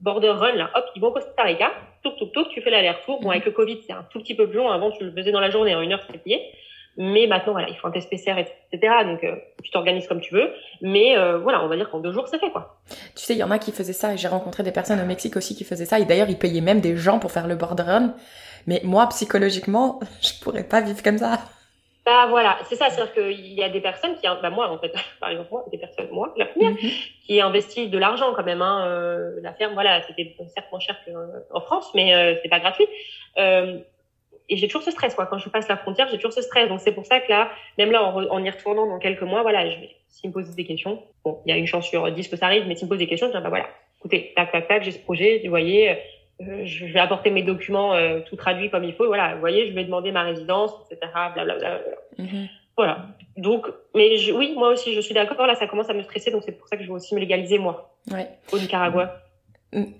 border 0.01 0.30
run, 0.30 0.53
là, 0.53 0.69
hop, 0.76 0.86
ils 0.95 1.01
vont 1.01 1.07
au 1.07 1.11
Costa 1.11 1.43
Rica, 1.43 1.71
touk, 2.03 2.17
touk, 2.17 2.32
touk, 2.32 2.49
tu 2.49 2.61
fais 2.61 2.69
l'aller-retour. 2.69 3.19
Bon, 3.21 3.32
avec 3.32 3.45
le 3.45 3.51
Covid, 3.51 3.80
c'est 3.86 3.93
un 3.93 4.05
tout 4.11 4.19
petit 4.19 4.36
peu 4.36 4.47
plus 4.47 4.57
long. 4.57 4.69
Avant, 4.69 4.91
tu 4.91 5.03
le 5.03 5.11
faisais 5.11 5.32
dans 5.32 5.39
la 5.39 5.49
journée, 5.49 5.74
en 5.76 5.82
une 5.82 5.93
heure, 5.93 6.01
c'était 6.05 6.19
plié. 6.19 6.41
Mais 6.95 7.26
maintenant, 7.26 7.53
voilà, 7.53 7.69
il 7.69 7.76
faut 7.76 7.88
un 7.88 7.91
test 7.91 8.07
PCR, 8.07 8.36
etc. 8.38 8.93
Donc, 9.05 9.24
euh, 9.24 9.36
tu 9.63 9.71
t'organises 9.71 10.07
comme 10.07 10.21
tu 10.21 10.36
veux. 10.36 10.51
Mais 10.82 11.17
euh, 11.17 11.39
voilà, 11.39 11.63
on 11.63 11.67
va 11.67 11.76
dire 11.76 11.89
qu'en 11.89 11.99
deux 11.99 12.11
jours, 12.11 12.28
c'est 12.28 12.38
fait, 12.38 12.51
quoi. 12.51 12.80
Tu 13.15 13.24
sais, 13.24 13.34
il 13.34 13.39
y 13.39 13.43
en 13.43 13.49
a 13.49 13.57
qui 13.57 13.71
faisaient 13.71 13.93
ça, 13.93 14.13
et 14.13 14.17
j'ai 14.17 14.28
rencontré 14.28 14.61
des 14.61 14.71
personnes 14.71 15.01
au 15.01 15.05
Mexique 15.05 15.36
aussi 15.36 15.55
qui 15.55 15.63
faisaient 15.63 15.86
ça. 15.86 15.99
Et 15.99 16.05
d'ailleurs, 16.05 16.30
ils 16.30 16.38
payaient 16.38 16.61
même 16.61 16.82
des 16.82 16.95
gens 16.95 17.17
pour 17.17 17.32
faire 17.32 17.47
le 17.47 17.55
border 17.55 17.84
run. 17.84 18.13
Mais 18.67 18.82
moi, 18.84 19.07
psychologiquement, 19.07 19.99
je 20.21 20.39
pourrais 20.43 20.63
pas 20.63 20.82
vivre 20.82 21.01
comme 21.01 21.17
ça. 21.17 21.39
Bah 22.06 22.26
voilà, 22.28 22.58
c'est 22.66 22.76
ça, 22.76 22.89
c'est-à-dire 22.89 23.14
qu'il 23.14 23.54
y 23.54 23.64
a 23.64 23.70
des 23.70 23.80
personnes 23.80 24.16
qui, 24.16 24.28
bah 24.28 24.49
moi 24.49 24.70
en 24.70 24.78
fait, 24.78 24.93
par 25.22 25.30
exemple 25.30 25.49
moi, 25.51 25.66
des 25.72 25.78
personnes, 25.78 26.10
moi, 26.12 26.34
la 26.36 26.47
première, 26.47 26.72
mhm. 26.72 26.78
qui 27.26 27.39
investissent 27.39 27.89
de 27.89 27.97
l'argent 27.97 28.34
quand 28.36 28.43
même. 28.43 28.62
Hein, 28.62 28.86
euh, 28.88 29.39
la 29.41 29.54
ferme, 29.54 29.74
voilà, 29.74 30.01
c'était 30.04 30.36
certes 30.54 30.68
moins 30.72 30.82
cher 30.82 30.97
qu'en 31.06 31.62
France, 31.62 31.91
mais 31.95 32.14
euh, 32.14 32.36
c'est 32.41 32.49
pas 32.49 32.60
gratuit. 32.60 32.88
Euh, 33.38 33.80
et 34.49 34.58
j'ai 34.58 34.68
toujours 34.68 34.84
ce 34.84 34.91
stress, 34.91 35.16
quoi. 35.16 35.26
Quand 35.28 35.38
je 35.38 35.47
passe 35.47 35.70
la 35.70 35.78
frontière, 35.78 36.10
j'ai 36.10 36.18
toujours 36.18 36.34
ce 36.34 36.41
stress. 36.41 36.68
Donc 36.68 36.82
c'est 36.82 36.91
pour 36.91 37.06
ça 37.06 37.22
que 37.22 37.30
là, 37.30 37.49
même 37.78 37.91
là, 37.91 38.04
en, 38.04 38.22
en 38.26 38.43
y 38.43 38.49
retournant 38.49 38.86
dans 38.86 38.99
quelques 38.99 39.22
mois, 39.22 39.41
voilà, 39.41 39.70
je 39.70 39.80
vais, 39.80 39.95
s'ils 40.10 40.30
me 40.30 40.34
posent 40.34 40.54
des 40.54 40.66
questions, 40.66 41.01
bon, 41.24 41.39
il 41.45 41.49
y 41.49 41.54
a 41.54 41.58
une 41.58 41.68
chance 41.68 41.88
sur 41.88 42.12
10 42.12 42.28
que 42.28 42.36
ça 42.36 42.47
arrive, 42.47 42.68
mais 42.68 42.76
s'ils 42.76 42.86
me 42.86 42.89
posent 42.89 42.99
des 42.99 43.08
questions, 43.08 43.28
je 43.32 43.38
dis, 43.38 43.41
bah 43.41 43.49
voilà, 43.49 43.68
écoutez, 43.99 44.34
tac, 44.36 44.51
tac, 44.51 44.68
tac, 44.68 44.84
j'ai 44.84 44.91
ce 44.91 44.99
projet, 44.99 45.41
vous 45.43 45.49
voyez, 45.49 45.91
euh, 45.91 45.95
je 46.39 46.86
vais 46.86 46.99
apporter 46.99 47.29
mes 47.29 47.43
documents 47.43 47.93
euh, 47.93 48.19
tout 48.21 48.36
traduits 48.36 48.69
comme 48.69 48.84
il 48.84 48.93
faut. 48.93 49.05
Voilà, 49.07 49.34
vous 49.36 49.39
voyez, 49.39 49.67
je 49.69 49.73
vais 49.73 49.84
demander 49.84 50.11
ma 50.11 50.23
résidence, 50.23 50.71
etc. 50.89 51.11
Blablabla. 51.34 51.79
Mhm. 52.17 52.47
Voilà. 52.75 53.05
Donc, 53.38 53.67
mais 53.95 54.09
oui, 54.31 54.53
moi 54.57 54.69
aussi, 54.69 54.93
je 54.93 55.01
suis 55.01 55.13
d'accord. 55.13 55.45
Là, 55.45 55.55
ça 55.55 55.67
commence 55.67 55.89
à 55.89 55.93
me 55.93 56.01
stresser, 56.03 56.31
donc 56.31 56.43
c'est 56.45 56.51
pour 56.53 56.67
ça 56.67 56.77
que 56.77 56.84
je 56.84 56.88
veux 56.88 56.95
aussi 56.95 57.13
me 57.15 57.19
légaliser 57.19 57.59
moi 57.59 57.95
ouais. 58.11 58.27
au 58.51 58.57
Nicaragua. 58.57 59.15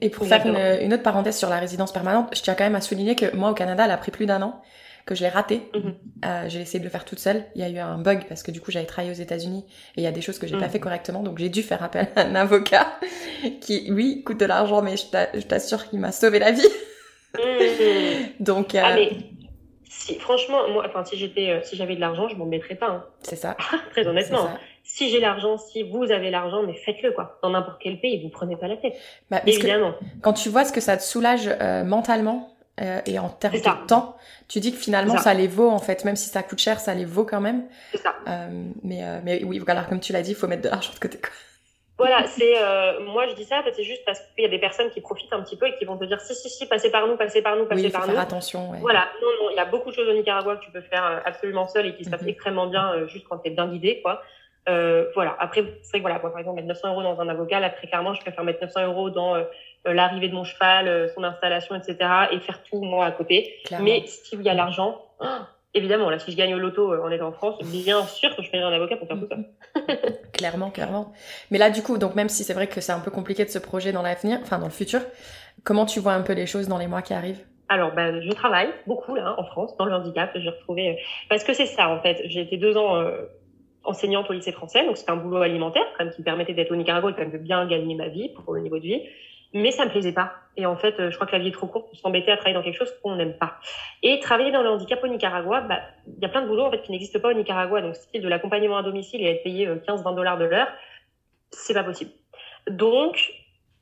Et 0.02 0.10
pour 0.10 0.28
faire 0.28 0.46
une, 0.46 0.86
une, 0.86 0.94
autre 0.94 1.02
parenthèse 1.02 1.38
sur 1.38 1.50
la 1.50 1.58
résidence 1.58 1.92
permanente, 1.92 2.30
je 2.36 2.42
tiens 2.44 2.54
quand 2.54 2.64
même 2.64 2.76
à 2.76 2.82
souligner 2.82 3.16
que 3.16 3.36
moi, 3.36 3.50
au 3.50 3.54
Canada, 3.56 3.86
elle 3.86 3.92
a 3.92 3.98
pris 3.98 4.12
plus 4.12 4.28
d'un 4.28 4.42
an 4.44 4.62
que 5.06 5.16
je 5.16 5.22
l'ai 5.22 5.30
raté. 5.30 5.62
Mhm. 5.74 5.96
Euh, 6.26 6.46
j'ai 6.48 6.62
essayé 6.62 6.80
de 6.80 6.84
le 6.84 6.90
faire 6.90 7.06
toute 7.06 7.20
seule. 7.20 7.44
Il 7.56 7.62
y 7.62 7.64
a 7.64 7.70
eu 7.70 7.78
un 7.78 7.98
bug 7.98 8.26
parce 8.28 8.44
que 8.44 8.52
du 8.52 8.62
coup 8.62 8.72
j'avais 8.72 8.86
travaillé 8.86 9.12
aux 9.12 9.22
États-Unis 9.22 9.66
et 9.96 10.02
il 10.02 10.04
y 10.04 10.08
a 10.08 10.12
des 10.12 10.22
choses 10.22 10.40
que 10.40 10.48
j'ai 10.48 10.58
pas 10.58 10.66
mhm. 10.66 10.72
fait 10.72 10.80
correctement, 10.80 11.24
donc 11.24 11.40
j'ai 11.40 11.50
dû 11.50 11.64
faire 11.64 11.84
appel 11.84 12.08
à 12.16 12.22
un 12.22 12.36
avocat 12.36 13.00
qui, 13.62 13.92
oui, 13.92 14.24
coûte 14.24 14.40
de 14.40 14.46
l'argent, 14.46 14.82
mais 14.82 14.96
je 14.98 15.42
t'assure 15.46 15.90
qu'il 15.90 16.00
m'a 16.00 16.12
sauvé 16.12 16.40
la 16.40 16.52
vie. 16.52 16.68
Mhm. 17.38 18.30
donc. 18.40 18.76
Euh... 18.76 18.82
Ah 18.84 18.96
mais 18.96 19.12
si, 20.04 20.16
franchement, 20.20 20.68
moi, 20.70 20.84
enfin 20.88 21.06
si 21.06 21.18
j'étais, 21.18 21.50
euh, 21.50 21.60
si 21.64 21.76
j'avais 21.76 21.96
de 21.96 22.02
l'argent, 22.02 22.28
je 22.28 22.36
m'en 22.36 22.46
mettrais 22.46 22.76
pas. 22.76 22.90
Hein. 22.90 23.06
C'est 23.22 23.36
ça. 23.36 23.56
Très 23.92 24.08
honnêtement. 24.08 24.50
Si 24.84 25.10
j'ai 25.10 25.20
l'argent, 25.20 25.58
si 25.58 25.84
vous 25.84 26.12
avez 26.12 26.30
l'argent, 26.30 26.64
mais 26.64 26.74
faites-le 26.74 27.12
quoi. 27.14 27.40
Dans 27.42 27.52
n'importe 27.52 27.78
quel 27.82 28.02
pays, 28.02 28.22
vous 28.22 28.30
prenez 28.30 28.58
pas 28.58 28.68
la 28.68 28.76
tête. 28.76 28.96
Bah, 29.30 29.42
Évidemment. 29.46 29.94
quand 30.22 30.34
tu 30.34 30.50
vois 30.50 30.66
ce 30.66 30.74
que 30.74 30.82
ça 30.82 30.98
te 30.98 31.04
soulage 31.04 31.48
euh, 31.48 31.86
mentalement, 31.86 32.53
euh, 32.82 33.02
et 33.06 33.20
en 33.20 33.30
termes 33.30 33.56
de 33.56 33.88
temps, 33.88 34.18
tu 34.48 34.60
dis 34.60 34.72
que 34.72 34.78
finalement 34.78 35.18
ça. 35.18 35.34
les 35.34 35.48
vaut 35.48 35.70
en 35.70 35.80
fait, 35.80 36.06
même 36.06 36.16
si 36.16 36.30
ça 36.30 36.42
coûte 36.42 36.60
cher, 36.60 36.80
ça 36.80 36.94
les 36.94 37.06
vaut 37.06 37.24
quand 37.24 37.42
même. 37.42 37.66
C'est 37.92 38.00
ça. 38.00 38.16
Euh, 38.28 38.48
mais, 38.84 39.04
euh, 39.04 39.20
mais 39.24 39.44
oui, 39.44 39.60
voilà, 39.60 39.84
comme 39.84 40.00
tu 40.00 40.12
l'as 40.12 40.24
dit, 40.24 40.32
il 40.32 40.36
faut 40.36 40.48
mettre 40.48 40.64
de 40.64 40.70
l'argent 40.70 40.92
de 40.94 41.00
côté. 41.00 41.20
Voilà, 42.00 42.26
c'est 42.28 42.56
moi 43.06 43.28
je 43.28 43.36
dis 43.36 43.46
ça, 43.46 43.62
c'est 43.72 43.84
juste 43.84 44.04
parce 44.06 44.20
qu'il 44.34 44.44
y 44.44 44.48
a 44.48 44.50
des 44.50 44.60
personnes 44.60 44.90
qui 44.90 45.00
profitent 45.02 45.32
un 45.32 45.44
petit 45.44 45.56
peu 45.56 45.68
et 45.68 45.76
qui 45.76 45.86
vont 45.86 45.98
te 45.98 46.06
dire 46.06 46.20
si 46.20 46.34
si 46.34 46.50
si 46.50 46.66
passez 46.66 46.90
par 46.90 47.08
nous, 47.08 47.16
passez 47.16 47.44
par 47.44 47.56
nous, 47.56 47.66
passez 47.66 47.84
oui, 47.84 47.92
par 47.92 48.02
faut 48.02 48.08
nous. 48.08 48.14
Faire 48.14 48.24
attention. 48.24 48.72
Ouais. 48.72 48.80
Voilà, 48.82 49.08
non 49.22 49.28
non, 49.40 49.52
il 49.52 49.56
y 49.56 49.60
a 49.60 49.66
beaucoup 49.66 49.92
de 49.92 49.96
choses 49.96 50.10
au 50.10 50.14
Nicaragua 50.14 50.56
que 50.56 50.66
tu 50.66 50.72
peux 50.72 50.82
faire 50.82 51.22
absolument 51.24 51.68
seul 51.68 51.86
et 51.86 51.96
qui 51.96 52.04
se 52.04 52.10
passent 52.10 52.24
mhm. 52.24 52.30
extrêmement 52.30 52.68
bien 52.68 53.08
juste 53.08 53.28
quand 53.30 53.38
tu 53.38 53.50
es 53.50 53.52
bien 53.52 53.68
guidé 53.68 54.02
quoi. 54.02 54.24
Euh, 54.70 55.06
voilà. 55.14 55.36
Après, 55.40 55.64
c'est 55.82 55.90
vrai 55.90 56.00
que 56.00 56.04
voilà, 56.04 56.20
moi, 56.20 56.32
par 56.32 56.40
exemple, 56.40 56.56
mettre 56.56 56.68
900 56.70 56.92
euros 56.92 57.04
dans 57.04 57.20
un 57.20 57.28
avocat, 57.28 57.60
là, 57.60 57.70
très 57.70 57.88
clairement, 57.88 58.14
je 58.14 58.22
préfère 58.22 58.44
mettre 58.44 58.62
900 58.62 58.86
euros 58.86 59.10
dans 59.10 59.36
euh, 59.36 59.44
l'arrivée 59.92 60.30
de 60.30 60.34
mon 60.34 60.44
cheval, 60.44 60.88
euh, 60.88 61.08
son 61.14 61.24
installation, 61.24 61.76
etc., 61.76 61.98
et 62.32 62.40
faire 62.40 62.64
tout 62.64 62.82
moi 62.82 63.06
à 63.06 63.12
côté. 63.12 63.56
Clairement. 63.66 63.86
Mais 63.86 64.04
s'il 64.08 64.42
y 64.42 64.50
a 64.50 64.54
l'argent, 64.54 65.02
oh, 65.20 65.26
évidemment, 65.74 66.10
là, 66.10 66.20
si 66.20 66.32
je 66.32 66.38
gagne 66.38 66.54
au 66.56 66.60
loto 66.60 66.94
euh, 66.94 67.04
en 67.04 67.10
étant 67.10 67.28
en 67.28 67.32
France, 67.32 67.60
bien 67.64 68.04
sûr 68.06 68.36
que 68.36 68.42
je 68.42 68.50
paierai 68.50 68.64
un 68.64 68.72
avocat 68.72 68.98
pour 68.98 69.08
faire 69.08 69.20
tout 69.20 69.28
ça. 69.28 69.38
clairement, 70.34 70.70
clairement. 70.70 71.12
Mais 71.52 71.58
là, 71.58 71.70
du 71.70 71.82
coup, 71.82 71.98
donc 71.98 72.16
même 72.16 72.30
si 72.30 72.44
c'est 72.44 72.54
vrai 72.54 72.68
que 72.68 72.82
c'est 72.82 72.92
un 72.92 73.00
peu 73.00 73.12
compliqué 73.12 73.44
de 73.44 73.50
se 73.50 73.60
projeter 73.60 73.92
dans 73.92 74.02
l'avenir, 74.02 74.40
enfin 74.42 74.60
dans 74.60 74.68
le 74.68 74.72
futur, 74.72 75.02
comment 75.64 75.86
tu 75.86 76.00
vois 76.00 76.14
un 76.14 76.22
peu 76.22 76.34
les 76.34 76.46
choses 76.46 76.68
dans 76.68 76.78
les 76.78 76.88
mois 76.88 77.02
qui 77.02 77.14
arrivent? 77.14 77.44
Alors, 77.70 77.92
ben, 77.94 78.22
je 78.22 78.32
travaille 78.32 78.70
beaucoup 78.86 79.16
là 79.16 79.36
en 79.40 79.44
France 79.46 79.76
dans 79.78 79.86
le 79.86 79.94
handicap. 79.94 80.32
J'ai 80.36 80.50
retrouvé 80.50 80.90
euh, 80.90 80.94
parce 81.30 81.44
que 81.44 81.54
c'est 81.54 81.66
ça 81.66 81.90
en 81.90 82.02
fait. 82.02 82.22
J'ai 82.26 82.42
été 82.42 82.58
deux 82.58 82.78
ans 82.78 82.98
euh, 82.98 83.24
enseignante 83.84 84.30
au 84.30 84.34
lycée 84.34 84.52
français, 84.52 84.86
donc 84.86 84.98
c'était 84.98 85.12
un 85.12 85.16
boulot 85.16 85.42
alimentaire 85.42 85.84
quand 85.98 86.06
même 86.06 86.14
qui 86.14 86.22
me 86.22 86.26
permettait 86.26 86.54
d'être 86.54 86.72
au 86.72 86.76
Nicaragua 86.76 87.10
et 87.10 87.14
quand 87.14 87.22
même 87.22 87.32
de 87.32 87.38
bien 87.38 87.66
gagner 87.66 87.96
ma 87.96 88.10
vie 88.10 88.30
pour 88.30 88.54
le 88.54 88.62
niveau 88.62 88.78
de 88.78 88.84
vie. 88.84 89.02
Mais 89.54 89.72
ça 89.72 89.86
me 89.86 89.92
plaisait 89.92 90.14
pas. 90.14 90.34
Et 90.58 90.66
en 90.66 90.76
fait, 90.76 91.00
euh, 91.00 91.10
je 91.10 91.16
crois 91.16 91.28
que 91.28 91.32
la 91.32 91.40
vie 91.40 91.50
est 91.50 91.54
trop 91.54 91.68
courte 91.68 91.90
pour 91.90 91.98
s'embêter 91.98 92.32
à 92.32 92.38
travailler 92.38 92.56
dans 92.56 92.64
quelque 92.64 92.78
chose 92.78 92.94
qu'on 93.02 93.16
n'aime 93.16 93.38
pas. 93.38 93.56
Et 94.02 94.20
travailler 94.20 94.52
dans 94.52 94.62
le 94.62 94.70
handicap 94.70 95.04
au 95.04 95.08
Nicaragua, 95.08 95.62
bah, 95.62 95.80
il 96.08 96.22
y 96.22 96.26
a 96.26 96.30
plein 96.30 96.42
de 96.42 96.48
boulots 96.48 96.66
en 96.66 96.72
fait 96.72 96.82
qui 96.82 96.92
n'existent 96.92 97.20
pas 97.20 97.30
au 97.30 97.34
Nicaragua. 97.34 97.82
Donc, 97.82 97.96
style 97.96 98.22
de 98.22 98.28
l'accompagnement 98.28 98.78
à 98.78 98.84
domicile 98.84 99.22
et 99.22 99.26
être 99.26 99.44
payé 99.44 99.68
15-20 99.68 100.16
dollars 100.16 100.38
de 100.38 100.46
l'heure, 100.46 100.68
c'est 101.52 101.74
pas 101.74 101.84
possible. 101.84 102.12
Donc, 102.68 103.34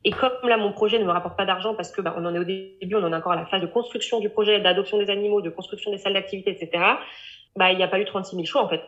et 0.04 0.12
comme 0.12 0.32
là, 0.44 0.58
mon 0.58 0.72
projet 0.72 0.98
ne 0.98 1.06
me 1.06 1.12
rapporte 1.12 1.38
pas 1.38 1.46
d'argent 1.46 1.76
parce 1.76 1.92
que 1.92 2.02
bah, 2.02 2.16
on 2.18 2.26
en 2.26 2.34
est 2.34 2.40
au 2.40 2.44
début, 2.44 2.96
on 2.96 3.04
en 3.04 3.14
est 3.14 3.16
encore 3.16 3.34
à 3.34 3.36
la 3.36 3.46
phase 3.46 3.62
de 3.62 3.68
construction 3.68 4.20
du 4.20 4.30
projet, 4.30 4.60
d'adoption 4.60 4.98
des 4.98 5.10
animaux, 5.12 5.42
de 5.42 5.50
construction 5.50 5.92
des 5.92 5.98
salles 5.98 6.14
d'activité, 6.14 6.52
etc. 6.52 6.84
Bah, 7.56 7.72
il 7.72 7.78
n'y 7.78 7.84
a 7.84 7.88
pas 7.88 8.00
eu 8.00 8.06
36 8.06 8.36
000 8.36 8.46
choix 8.46 8.64
en 8.64 8.70
fait. 8.70 8.82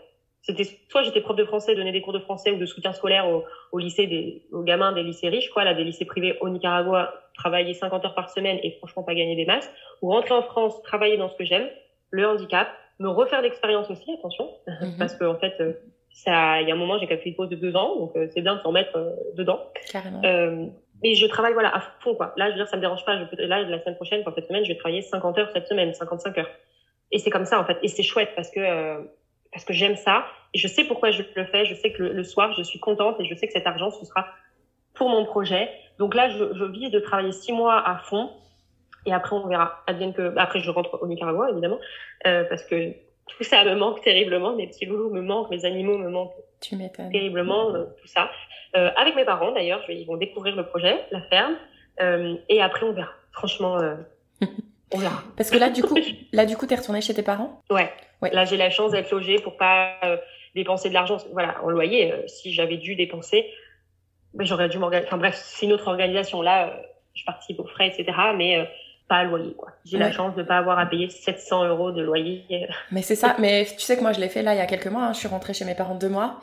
C'était 0.44 0.66
soit 0.89 1.04
j'étais 1.04 1.22
prof 1.22 1.36
de 1.36 1.46
français, 1.46 1.74
donnais 1.74 1.91
des 1.91 2.02
cours 2.02 2.14
de 2.14 2.20
français 2.20 2.52
ou 2.52 2.58
de 2.58 2.66
soutien 2.66 2.94
scolaire 2.94 3.28
au, 3.30 3.44
au 3.72 3.80
lycée 3.80 4.08
des, 4.08 4.44
aux 4.52 4.64
gamins 4.64 4.91
des 4.91 5.04
lycées 5.04 5.30
riches, 5.30 5.50
quoi, 5.50 5.64
là, 5.64 5.74
des 5.74 5.84
lycées 5.84 6.06
privés 6.06 6.38
au 6.41 6.50
Nicaragua, 6.50 7.14
travailler 7.36 7.74
50 7.74 8.06
heures 8.06 8.16
par 8.16 8.30
semaine 8.30 8.60
et 8.62 8.72
franchement 8.78 9.04
pas 9.04 9.16
gagner 9.16 9.36
des 9.36 9.46
masses, 9.46 9.72
ou 10.02 10.12
rentrer 10.12 10.34
en 10.34 10.44
France, 10.44 10.82
travailler 10.84 11.18
dans 11.18 11.30
ce 11.30 11.38
que 11.38 11.46
j'aime, 11.46 11.68
le 12.12 12.28
handicap, 12.28 12.68
me 13.00 13.10
refaire 13.10 13.41
l'expérience 13.41 13.89
aussi, 13.89 14.14
attention, 14.14 14.50
-hmm. 14.68 14.98
parce 15.00 15.16
que 15.16 15.26
en 15.26 15.39
fait, 15.39 15.56
ça, 16.14 16.62
il 16.62 16.68
y 16.68 16.72
a 16.72 16.76
un 16.76 16.78
moment, 16.78 17.00
j'ai 17.00 17.08
calculé 17.08 17.32
une 17.32 17.36
pause 17.36 17.50
de 17.50 17.56
deux 17.56 17.76
ans, 17.76 17.98
donc 17.98 18.12
c'est 18.34 18.41
bien 18.41 18.56
de 18.56 18.62
s'en 18.62 18.72
mettre 18.72 18.96
euh, 18.96 19.12
dedans. 19.36 19.60
Carrément. 19.91 20.22
Euh, 20.24 20.68
et 21.04 21.16
je 21.16 21.26
travaille 21.26 21.54
voilà 21.54 21.76
à 21.76 21.82
fond 22.00 22.16
quoi. 22.16 22.34
Là, 22.38 22.46
je 22.48 22.52
veux 22.52 22.58
dire, 22.58 22.68
ça 22.68 22.78
me 22.78 22.82
dérange 22.82 23.04
pas. 23.04 23.18
Je 23.18 23.41
là, 23.41 23.62
la 23.64 23.80
semaine 23.82 23.96
prochaine, 23.96 24.24
pour 24.24 24.34
cette 24.34 24.48
semaine, 24.48 24.64
je 24.64 24.70
vais 24.72 24.78
travailler 24.78 25.02
50 25.02 25.38
heures 25.38 25.52
cette 25.52 25.68
semaine, 25.68 25.94
55 25.94 26.38
heures. 26.38 26.50
Et 27.12 27.20
c'est 27.20 27.30
comme 27.30 27.46
ça 27.46 27.60
en 27.60 27.66
fait. 27.66 27.78
Et 27.84 27.88
c'est 27.89 28.04
chouette 28.04 28.30
parce 28.36 28.50
que 28.50 28.60
euh, 28.60 29.02
parce 29.54 29.66
que 29.66 29.74
j'aime 29.74 29.95
ça. 29.95 30.26
Et 30.54 30.58
je 30.58 30.68
sais 30.68 30.84
pourquoi 30.84 31.12
je 31.12 31.24
le 31.36 31.45
fais. 31.45 31.66
Je 31.66 31.76
sais 31.76 31.91
que 31.91 32.04
le, 32.04 32.14
le, 32.14 32.24
soir, 32.24 32.54
je 32.54 32.64
suis 32.64 32.80
contente 32.80 33.20
et 33.20 33.26
je 33.26 33.36
sais 33.36 33.47
que 33.47 33.54
cet 33.54 33.68
argent, 33.68 33.91
ce 33.91 34.06
sera 34.06 34.28
pour 34.93 35.10
mon 35.10 35.26
projet. 35.26 35.70
Donc 35.99 36.16
là, 36.16 36.30
je, 36.30 36.54
je 36.54 36.64
vise 36.66 36.91
de 36.91 36.99
travailler 36.99 37.32
six 37.32 37.54
mois 37.54 37.88
à 37.88 37.97
fond. 37.97 38.32
Et 39.06 39.14
après, 39.14 39.36
on 39.36 39.47
verra. 39.47 39.84
Advienne 39.88 40.14
que 40.14 40.34
après, 40.38 40.60
je 40.60 40.70
rentre 40.70 40.99
au 41.01 41.08
Nicaragua 41.08 41.49
évidemment 41.51 41.80
euh, 42.26 42.43
parce 42.45 42.64
que 42.64 42.93
tout 43.28 43.43
ça 43.43 43.64
me 43.64 43.76
manque 43.76 44.01
terriblement. 44.01 44.56
Mes 44.56 44.68
petits 44.68 44.86
loulous 44.86 45.10
me 45.10 45.22
manquent, 45.22 45.49
mes 45.49 45.66
animaux 45.66 45.97
me 45.97 46.10
manquent 46.10 46.34
tu 46.64 46.78
terriblement, 47.12 47.76
euh, 47.76 47.86
tout 48.01 48.08
ça. 48.08 48.30
Euh, 48.76 48.89
avec 48.95 49.16
mes 49.16 49.26
parents 49.26 49.51
d'ailleurs, 49.51 49.82
ils 49.89 50.06
vont 50.06 50.18
découvrir 50.18 50.56
le 50.56 50.66
projet, 50.66 50.97
la 51.12 51.22
ferme, 51.24 51.56
euh, 52.01 52.36
et 52.49 52.62
après 52.62 52.86
on 52.86 52.93
verra. 52.93 53.12
Franchement, 53.32 53.78
on 54.94 54.98
verra. 54.98 55.24
Parce 55.36 55.50
que 55.50 55.58
là, 55.58 55.70
du 55.70 55.84
coup, 55.84 55.98
là, 56.34 56.46
du 56.46 56.56
coup, 56.56 56.66
t'es 56.66 56.76
retournée 56.76 57.02
chez 57.02 57.14
tes 57.14 57.24
parents? 57.24 57.62
Ouais. 57.70 57.91
ouais. 58.22 58.32
Là, 58.34 58.46
j'ai 58.46 58.58
la 58.58 58.70
chance 58.70 58.91
d'être 58.91 59.12
logée 59.12 59.39
pour 59.39 59.58
pas 59.58 59.94
dépenser 60.56 60.89
de 60.89 60.94
l'argent. 60.94 61.18
Voilà, 61.32 61.56
en 61.64 61.70
loyer, 61.70 62.14
si 62.28 62.54
j'avais 62.54 62.78
dû 62.78 62.96
dépenser, 62.96 63.46
ben, 64.34 64.46
j'aurais 64.46 64.70
dû 64.70 64.78
m'organiser. 64.78 65.08
Enfin 65.08 65.18
bref, 65.18 65.36
c'est 65.36 65.66
une 65.66 65.74
autre 65.74 65.88
organisation. 65.88 66.41
Là, 66.41 66.80
je 67.14 67.24
participe 67.26 67.60
aux 67.60 67.68
frais, 67.68 67.88
etc. 67.88 68.18
Mais 68.36 68.68
pas 69.08 69.18
à 69.18 69.24
loyer 69.24 69.54
quoi. 69.54 69.72
J'ai 69.86 69.98
ouais. 69.98 70.04
la 70.04 70.12
chance 70.12 70.36
de 70.36 70.44
pas 70.44 70.58
avoir 70.58 70.80
à 70.80 70.86
payer 70.86 71.10
700 71.10 71.66
euros 71.66 71.91
de 71.91 72.02
loyer. 72.02 72.46
Mais 72.91 73.02
c'est 73.02 73.16
ça. 73.16 73.36
Mais 73.39 73.66
tu 73.66 73.80
sais 73.80 73.98
que 73.98 74.02
moi 74.02 74.14
je 74.14 74.20
l'ai 74.20 74.30
fait 74.30 74.41
là 74.41 74.54
il 74.54 74.58
y 74.58 74.62
a 74.62 74.66
quelques 74.66 74.88
mois. 74.88 75.04
Hein. 75.04 75.14
Je 75.14 75.20
suis 75.20 75.28
rentrée 75.28 75.54
chez 75.54 75.66
mes 75.66 75.76
parents 75.76 75.96
deux 75.96 76.10
mois. 76.10 76.39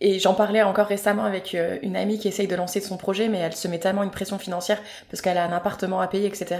Et 0.00 0.18
j'en 0.18 0.34
parlais 0.34 0.62
encore 0.62 0.86
récemment 0.86 1.24
avec 1.24 1.54
euh, 1.54 1.78
une 1.82 1.96
amie 1.96 2.18
qui 2.18 2.28
essaye 2.28 2.46
de 2.46 2.54
lancer 2.54 2.80
son 2.80 2.96
projet, 2.96 3.28
mais 3.28 3.38
elle 3.38 3.54
se 3.54 3.66
met 3.66 3.78
tellement 3.78 4.02
une 4.04 4.10
pression 4.10 4.38
financière 4.38 4.80
parce 5.10 5.20
qu'elle 5.20 5.38
a 5.38 5.44
un 5.44 5.52
appartement 5.52 6.00
à 6.00 6.06
payer, 6.06 6.26
etc. 6.26 6.56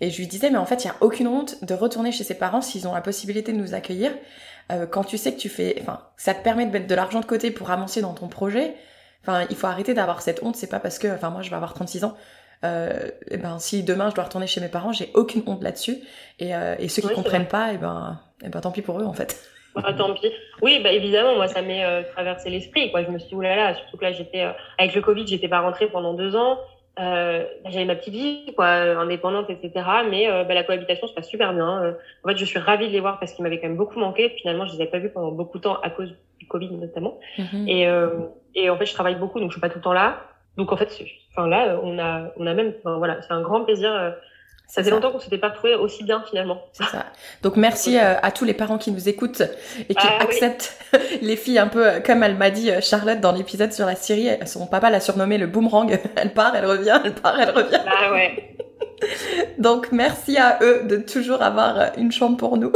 Et 0.00 0.10
je 0.10 0.18
lui 0.18 0.26
disais, 0.26 0.50
mais 0.50 0.58
en 0.58 0.66
fait, 0.66 0.84
il 0.84 0.88
y 0.88 0.90
a 0.90 0.96
aucune 1.00 1.26
honte 1.26 1.64
de 1.64 1.74
retourner 1.74 2.12
chez 2.12 2.24
ses 2.24 2.34
parents 2.34 2.60
s'ils 2.60 2.86
ont 2.86 2.94
la 2.94 3.00
possibilité 3.00 3.52
de 3.52 3.58
nous 3.58 3.74
accueillir. 3.74 4.12
Euh, 4.70 4.86
quand 4.86 5.04
tu 5.04 5.16
sais 5.16 5.32
que 5.32 5.38
tu 5.38 5.48
fais, 5.48 5.76
enfin, 5.80 6.00
ça 6.16 6.34
te 6.34 6.42
permet 6.42 6.66
de 6.66 6.70
mettre 6.70 6.86
de 6.86 6.94
l'argent 6.94 7.20
de 7.20 7.26
côté 7.26 7.50
pour 7.50 7.70
avancer 7.70 8.02
dans 8.02 8.12
ton 8.12 8.28
projet. 8.28 8.74
Enfin, 9.22 9.46
il 9.48 9.56
faut 9.56 9.68
arrêter 9.68 9.94
d'avoir 9.94 10.20
cette 10.20 10.42
honte. 10.42 10.56
C'est 10.56 10.66
pas 10.66 10.80
parce 10.80 10.98
que, 10.98 11.08
enfin, 11.08 11.30
moi, 11.30 11.40
je 11.42 11.50
vais 11.50 11.56
avoir 11.56 11.72
36 11.72 12.04
ans. 12.04 12.14
Euh, 12.64 13.10
et 13.30 13.36
ben, 13.36 13.58
si 13.58 13.82
demain 13.82 14.10
je 14.10 14.14
dois 14.14 14.24
retourner 14.24 14.46
chez 14.46 14.60
mes 14.60 14.68
parents, 14.68 14.92
j'ai 14.92 15.10
aucune 15.14 15.42
honte 15.46 15.62
là-dessus. 15.62 15.98
Et, 16.38 16.54
euh, 16.54 16.74
et 16.78 16.88
ceux 16.88 17.02
qui 17.02 17.08
Oui, 17.08 17.14
comprennent 17.14 17.48
pas, 17.48 17.72
et 17.72 17.78
ben, 17.78 18.20
et 18.42 18.48
ben, 18.48 18.60
tant 18.60 18.70
pis 18.70 18.82
pour 18.82 19.00
eux 19.00 19.04
en 19.04 19.12
fait. 19.12 19.40
Ah, 19.84 19.92
tant 19.92 20.12
pis. 20.14 20.32
Oui, 20.62 20.80
bah, 20.82 20.92
évidemment, 20.92 21.34
moi, 21.34 21.48
ça 21.48 21.62
m'est 21.62 21.84
euh, 21.84 22.02
traversé 22.12 22.50
l'esprit, 22.50 22.90
quoi. 22.90 23.02
Je 23.02 23.10
me 23.10 23.18
suis 23.18 23.28
dit, 23.28 23.34
oulala, 23.34 23.74
surtout 23.74 23.96
que 23.96 24.04
là, 24.04 24.12
j'étais, 24.12 24.44
euh, 24.44 24.52
avec 24.78 24.94
le 24.94 25.02
Covid, 25.02 25.26
j'étais 25.26 25.48
pas 25.48 25.60
rentrée 25.60 25.86
pendant 25.86 26.14
deux 26.14 26.36
ans. 26.36 26.58
Euh, 26.98 27.44
bah, 27.62 27.70
j'avais 27.70 27.84
ma 27.84 27.94
petite 27.94 28.14
vie, 28.14 28.52
quoi, 28.56 28.66
euh, 28.66 28.98
indépendante, 28.98 29.50
etc. 29.50 29.84
Mais 30.08 30.30
euh, 30.30 30.44
bah, 30.44 30.54
la 30.54 30.64
cohabitation 30.64 31.06
se 31.06 31.14
passe 31.14 31.28
super 31.28 31.52
bien. 31.52 31.82
Euh, 31.82 31.92
en 32.24 32.28
fait, 32.28 32.36
je 32.36 32.44
suis 32.44 32.58
ravie 32.58 32.88
de 32.88 32.92
les 32.92 33.00
voir 33.00 33.18
parce 33.18 33.32
qu'ils 33.32 33.42
m'avaient 33.42 33.60
quand 33.60 33.68
même 33.68 33.76
beaucoup 33.76 33.98
manqué. 33.98 34.30
Finalement, 34.40 34.66
je 34.66 34.72
les 34.72 34.80
avais 34.80 34.90
pas 34.90 34.98
vus 34.98 35.10
pendant 35.10 35.30
beaucoup 35.30 35.58
de 35.58 35.62
temps 35.64 35.78
à 35.82 35.90
cause 35.90 36.14
du 36.38 36.46
Covid 36.46 36.70
notamment. 36.70 37.18
Mhm. 37.38 37.68
Et, 37.68 37.86
euh, 37.86 38.08
et 38.54 38.70
en 38.70 38.76
fait, 38.78 38.86
je 38.86 38.94
travaille 38.94 39.16
beaucoup, 39.16 39.40
donc 39.40 39.50
je 39.50 39.54
suis 39.54 39.60
pas 39.60 39.68
tout 39.68 39.78
le 39.78 39.84
temps 39.84 39.92
là. 39.92 40.20
Donc 40.56 40.72
en 40.72 40.76
fait, 40.78 40.88
enfin 41.32 41.46
là, 41.46 41.78
on 41.82 41.98
a, 41.98 42.30
on 42.38 42.46
a 42.46 42.54
même, 42.54 42.72
enfin, 42.78 42.96
voilà, 42.96 43.20
c'est 43.20 43.32
un 43.32 43.42
grand 43.42 43.62
plaisir. 43.62 44.14
Ça 44.68 44.82
ça. 44.82 44.90
longtemps 44.90 45.12
qu'on 45.12 45.20
s'était 45.20 45.38
pas 45.38 45.50
retrouvés 45.50 45.74
aussi 45.76 46.02
bien 46.04 46.24
finalement. 46.28 46.60
C'est 46.72 46.84
ça. 46.84 47.06
Donc 47.42 47.56
merci 47.56 47.98
euh, 48.00 48.14
à 48.20 48.30
tous 48.32 48.44
les 48.44 48.54
parents 48.54 48.78
qui 48.78 48.90
nous 48.90 49.08
écoutent 49.08 49.42
et 49.88 49.94
qui 49.94 50.06
Ah 50.08 50.18
oui. 50.20 50.24
acceptent 50.24 50.76
les 51.22 51.36
filles 51.36 51.58
un 51.58 51.68
peu 51.68 51.86
euh, 51.86 52.00
comme 52.00 52.22
elle 52.22 52.36
m'a 52.36 52.50
dit 52.50 52.70
euh, 52.70 52.80
Charlotte 52.80 53.20
dans 53.20 53.32
l'épisode 53.32 53.72
sur 53.72 53.86
la 53.86 53.94
Syrie. 53.94 54.30
Son 54.44 54.66
papa 54.66 54.90
l'a 54.90 55.00
surnommée 55.00 55.38
le 55.38 55.46
boomerang. 55.46 55.98
Elle 56.16 56.32
part, 56.34 56.54
elle 56.56 56.66
revient, 56.66 57.00
elle 57.04 57.14
part, 57.14 57.38
elle 57.40 57.50
revient. 57.50 57.80
Bah 57.84 58.12
ouais. 58.12 58.56
Donc 59.58 59.92
merci 59.92 60.36
à 60.36 60.58
eux 60.62 60.82
de 60.84 60.96
toujours 60.96 61.42
avoir 61.42 61.92
une 61.96 62.10
chambre 62.10 62.36
pour 62.36 62.56
nous. 62.56 62.72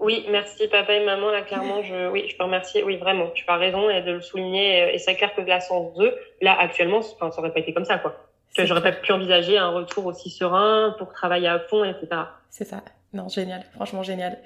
Oui, 0.00 0.24
merci 0.30 0.68
papa 0.68 0.92
et 0.94 1.04
maman. 1.04 1.30
Là, 1.30 1.42
clairement, 1.42 1.82
je, 1.82 2.08
oui, 2.10 2.26
je 2.28 2.36
peux 2.36 2.44
remercier. 2.44 2.82
Oui, 2.82 2.96
vraiment, 2.96 3.28
tu 3.34 3.44
as 3.48 3.56
raison 3.56 3.88
et 3.90 4.02
de 4.02 4.12
le 4.12 4.20
souligner. 4.20 4.94
Et 4.94 4.98
c'est 4.98 5.14
clair 5.14 5.34
que 5.34 5.40
là, 5.42 5.60
sans 5.60 5.92
eux, 5.98 6.14
là, 6.40 6.56
actuellement, 6.58 7.02
ça 7.02 7.26
aurait 7.38 7.52
pas 7.52 7.60
été 7.60 7.72
comme 7.74 7.84
ça, 7.84 7.98
quoi. 7.98 8.14
Vois, 8.56 8.64
J'aurais 8.64 8.82
pas 8.82 8.92
pu 8.92 9.12
envisager 9.12 9.58
un 9.58 9.70
retour 9.70 10.06
aussi 10.06 10.30
serein 10.30 10.94
pour 10.98 11.12
travailler 11.12 11.48
à 11.48 11.58
fond, 11.58 11.84
etc. 11.84 12.22
C'est 12.50 12.64
ça. 12.64 12.82
Non, 13.12 13.28
génial. 13.28 13.62
Franchement, 13.74 14.02
génial. 14.02 14.38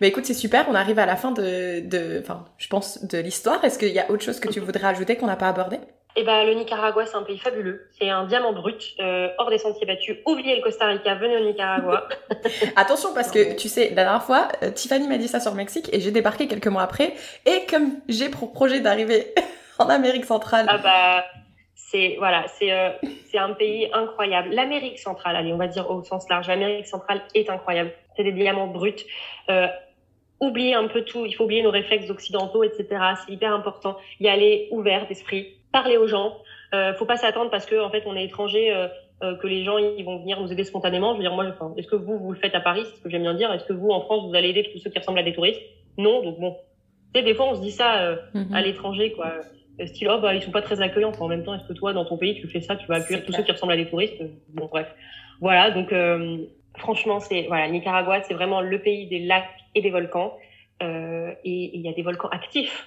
Mais 0.00 0.08
écoute, 0.08 0.26
c'est 0.26 0.34
super. 0.34 0.66
On 0.68 0.74
arrive 0.74 0.98
à 0.98 1.06
la 1.06 1.16
fin 1.16 1.32
de, 1.32 1.80
de, 1.80 2.20
enfin, 2.20 2.44
je 2.58 2.68
pense, 2.68 3.04
de 3.04 3.18
l'histoire. 3.18 3.64
Est-ce 3.64 3.78
qu'il 3.78 3.92
y 3.92 3.98
a 3.98 4.10
autre 4.10 4.22
chose 4.22 4.40
que 4.40 4.48
tu 4.48 4.60
voudrais 4.60 4.84
ajouter 4.84 5.16
qu'on 5.16 5.26
n'a 5.26 5.36
pas 5.36 5.48
abordé? 5.48 5.78
Eh 6.16 6.24
ben, 6.24 6.44
le 6.44 6.54
Nicaragua, 6.54 7.06
c'est 7.06 7.16
un 7.16 7.22
pays 7.22 7.38
fabuleux. 7.38 7.88
C'est 7.98 8.10
un 8.10 8.26
diamant 8.26 8.52
brut, 8.52 8.94
euh, 8.98 9.28
hors 9.38 9.48
des 9.48 9.58
sentiers 9.58 9.86
battus. 9.86 10.18
Oubliez 10.26 10.56
le 10.56 10.62
Costa 10.62 10.86
Rica, 10.86 11.14
venez 11.14 11.36
au 11.36 11.44
Nicaragua. 11.44 12.08
Attention 12.76 13.14
parce 13.14 13.30
que 13.30 13.54
tu 13.54 13.68
sais, 13.68 13.90
la 13.90 14.04
dernière 14.04 14.22
fois, 14.24 14.48
euh, 14.62 14.70
Tiffany 14.70 15.06
m'a 15.06 15.18
dit 15.18 15.28
ça 15.28 15.38
sur 15.38 15.52
le 15.52 15.56
Mexique 15.56 15.88
et 15.92 16.00
j'ai 16.00 16.10
débarqué 16.10 16.48
quelques 16.48 16.66
mois 16.66 16.82
après. 16.82 17.14
Et 17.46 17.64
comme 17.70 18.00
j'ai 18.08 18.28
pour 18.28 18.52
projet 18.52 18.80
d'arriver 18.80 19.32
en 19.78 19.88
Amérique 19.88 20.24
centrale, 20.24 20.66
ah 20.68 20.78
bah, 20.78 21.24
c'est 21.88 22.16
voilà, 22.18 22.46
c'est 22.48 22.72
euh, 22.72 22.90
c'est 23.26 23.38
un 23.38 23.52
pays 23.52 23.88
incroyable. 23.92 24.50
L'Amérique 24.50 24.98
centrale, 24.98 25.36
allez, 25.36 25.52
on 25.52 25.56
va 25.56 25.66
dire 25.66 25.90
au 25.90 26.02
sens 26.04 26.28
large, 26.28 26.48
l'Amérique 26.48 26.86
centrale 26.86 27.22
est 27.34 27.48
incroyable. 27.50 27.92
C'est 28.16 28.24
des 28.24 28.32
diamants 28.32 28.66
bruts. 28.68 29.04
Euh, 29.50 29.66
oublier 30.40 30.74
un 30.74 30.88
peu 30.88 31.02
tout, 31.02 31.26
il 31.26 31.32
faut 31.34 31.44
oublier 31.44 31.62
nos 31.62 31.70
réflexes 31.70 32.10
occidentaux, 32.10 32.62
etc. 32.64 32.86
C'est 33.24 33.32
hyper 33.32 33.52
important. 33.52 33.96
Y 34.20 34.28
aller 34.28 34.68
ouvert 34.70 35.06
d'esprit, 35.06 35.54
parler 35.72 35.96
aux 35.96 36.06
gens. 36.06 36.36
Euh, 36.74 36.94
faut 36.94 37.06
pas 37.06 37.16
s'attendre 37.16 37.50
parce 37.50 37.66
que 37.66 37.80
en 37.80 37.90
fait 37.90 38.04
on 38.06 38.14
est 38.16 38.24
étranger. 38.24 38.72
Euh, 38.72 38.88
euh, 39.22 39.36
que 39.36 39.46
les 39.46 39.64
gens 39.64 39.76
ils 39.76 40.02
vont 40.02 40.18
venir 40.18 40.40
nous 40.40 40.50
aider 40.50 40.64
spontanément. 40.64 41.12
Je 41.12 41.18
veux 41.18 41.22
dire, 41.22 41.34
moi, 41.34 41.44
enfin, 41.50 41.74
est-ce 41.76 41.88
que 41.88 41.96
vous, 41.96 42.18
vous 42.18 42.32
le 42.32 42.38
faites 42.38 42.54
à 42.54 42.60
Paris, 42.60 42.84
c'est 42.86 42.96
ce 42.96 43.02
que 43.02 43.10
j'aime 43.10 43.20
bien 43.20 43.34
dire. 43.34 43.52
Est-ce 43.52 43.66
que 43.66 43.74
vous, 43.74 43.90
en 43.90 44.00
France, 44.00 44.26
vous 44.26 44.34
allez 44.34 44.48
aider 44.48 44.66
tous 44.72 44.78
ceux 44.78 44.88
qui 44.88 44.98
ressemblent 44.98 45.18
à 45.18 45.22
des 45.22 45.34
touristes? 45.34 45.60
Non, 45.98 46.22
donc 46.22 46.40
bon. 46.40 46.56
Tu 47.12 47.20
sais, 47.20 47.26
des 47.26 47.34
fois, 47.34 47.48
on 47.50 47.54
se 47.54 47.60
dit 47.60 47.70
ça 47.70 48.00
euh, 48.00 48.16
Mhm. 48.32 48.54
à 48.54 48.62
l'étranger, 48.62 49.12
quoi. 49.12 49.26
Style, 49.86 50.08
oh, 50.10 50.18
bah, 50.18 50.34
ils 50.34 50.42
sont 50.42 50.50
pas 50.50 50.62
très 50.62 50.80
accueillants. 50.80 51.10
Enfin, 51.10 51.24
en 51.24 51.28
même 51.28 51.44
temps, 51.44 51.54
est-ce 51.54 51.66
que 51.66 51.72
toi, 51.72 51.92
dans 51.92 52.04
ton 52.04 52.16
pays, 52.16 52.40
tu 52.40 52.48
fais 52.48 52.60
ça, 52.60 52.76
tu 52.76 52.86
vas 52.86 52.96
accueillir 52.96 53.24
tous 53.24 53.32
clair. 53.32 53.38
ceux 53.40 53.44
qui 53.44 53.52
ressemblent 53.52 53.72
à 53.72 53.76
des 53.76 53.88
touristes? 53.88 54.22
Bon, 54.50 54.66
bref. 54.66 54.88
Voilà, 55.40 55.70
donc, 55.70 55.92
euh, 55.92 56.38
franchement, 56.78 57.20
c'est, 57.20 57.46
voilà, 57.48 57.68
Nicaragua, 57.68 58.22
c'est 58.22 58.34
vraiment 58.34 58.60
le 58.60 58.78
pays 58.80 59.06
des 59.06 59.20
lacs 59.20 59.48
et 59.74 59.82
des 59.82 59.90
volcans. 59.90 60.36
Euh, 60.82 61.32
et 61.44 61.76
il 61.76 61.80
y 61.82 61.88
a 61.88 61.92
des 61.92 62.02
volcans 62.02 62.28
actifs. 62.28 62.86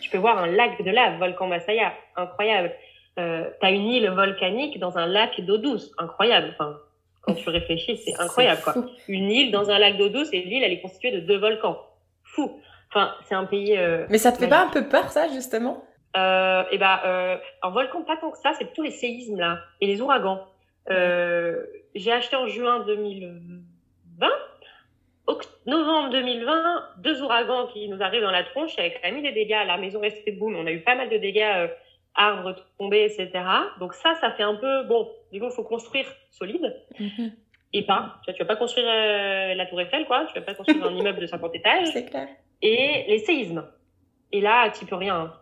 Tu 0.00 0.10
peux 0.10 0.18
voir 0.18 0.38
un 0.38 0.46
lac 0.46 0.82
de 0.82 0.90
lave, 0.90 1.18
volcan 1.18 1.46
Masaya, 1.46 1.92
incroyable. 2.16 2.72
Euh, 3.18 3.50
t'as 3.60 3.72
une 3.72 3.86
île 3.86 4.08
volcanique 4.10 4.78
dans 4.78 4.96
un 4.96 5.06
lac 5.06 5.40
d'eau 5.40 5.58
douce, 5.58 5.92
incroyable. 5.98 6.50
Enfin, 6.52 6.78
quand 7.22 7.34
tu 7.34 7.48
réfléchis, 7.50 7.96
c'est 7.98 8.18
incroyable, 8.18 8.60
quoi 8.62 8.74
une 9.08 9.30
île 9.30 9.50
dans 9.50 9.70
un 9.70 9.78
lac 9.78 9.98
d'eau 9.98 10.08
douce 10.08 10.28
et 10.32 10.40
l'île 10.42 10.62
elle 10.62 10.72
est 10.72 10.80
constituée 10.80 11.10
de 11.10 11.20
deux 11.20 11.36
volcans. 11.36 11.78
fou. 12.22 12.60
Enfin, 12.90 13.12
c'est 13.28 13.34
un 13.34 13.44
pays. 13.44 13.76
Euh, 13.76 14.06
Mais 14.08 14.18
ça 14.18 14.32
te 14.32 14.38
fait 14.38 14.48
pas 14.48 14.62
un 14.62 14.70
peu 14.70 14.88
peur, 14.88 15.10
ça, 15.10 15.28
justement? 15.28 15.84
Euh, 16.16 16.64
Et 16.70 16.78
ben, 16.78 17.00
euh, 17.04 17.36
un 17.62 17.70
volcan 17.70 18.02
pas 18.02 18.16
tant 18.16 18.30
que 18.30 18.38
ça. 18.38 18.52
C'est 18.54 18.64
plutôt 18.64 18.82
les 18.82 18.90
séismes 18.90 19.38
là 19.38 19.60
et 19.80 19.86
les 19.86 20.00
ouragans. 20.00 20.46
Euh, 20.90 21.64
j'ai 21.94 22.12
acheté 22.12 22.36
en 22.36 22.46
juin 22.46 22.80
2020. 22.80 24.28
Novembre 25.66 26.08
2020, 26.10 26.82
deux 27.02 27.20
ouragans 27.20 27.66
qui 27.66 27.90
nous 27.90 28.02
arrivent 28.02 28.22
dans 28.22 28.30
la 28.30 28.42
tronche 28.42 28.78
avec 28.78 29.02
quand 29.02 29.12
même 29.12 29.22
des 29.22 29.32
dégâts. 29.32 29.66
La 29.66 29.76
maison 29.76 30.00
restée 30.00 30.32
boum. 30.32 30.56
On 30.56 30.66
a 30.66 30.72
eu 30.72 30.80
pas 30.80 30.94
mal 30.94 31.10
de 31.10 31.18
dégâts, 31.18 31.42
euh, 31.42 31.68
arbres 32.14 32.54
tombés, 32.78 33.04
etc. 33.04 33.44
Donc 33.78 33.92
ça, 33.92 34.14
ça 34.14 34.30
fait 34.30 34.44
un 34.44 34.54
peu 34.54 34.84
bon. 34.84 35.10
Du 35.30 35.38
coup, 35.38 35.46
il 35.46 35.52
faut 35.52 35.64
construire 35.64 36.06
solide. 36.30 36.74
Mm-hmm 36.98 37.32
et 37.72 37.84
pas. 37.84 38.16
Tu, 38.26 38.32
vas 38.38 38.44
pas 38.44 38.56
construire 38.56 38.86
euh, 38.88 39.54
la 39.54 39.66
Tour 39.66 39.80
Eiffel, 39.80 40.06
quoi. 40.06 40.26
Tu 40.26 40.38
vas 40.38 40.44
pas 40.44 40.54
construire 40.54 40.84
un 40.86 40.94
immeuble 40.96 41.20
de 41.20 41.26
50 41.26 41.54
étages. 41.54 41.88
C'est 41.92 42.06
clair. 42.06 42.28
Et 42.62 43.04
les 43.08 43.18
séismes. 43.20 43.64
Et 44.32 44.40
là, 44.40 44.70
tu 44.70 44.84
peux 44.86 44.96
rien. 44.96 45.16
Hein. 45.16 45.32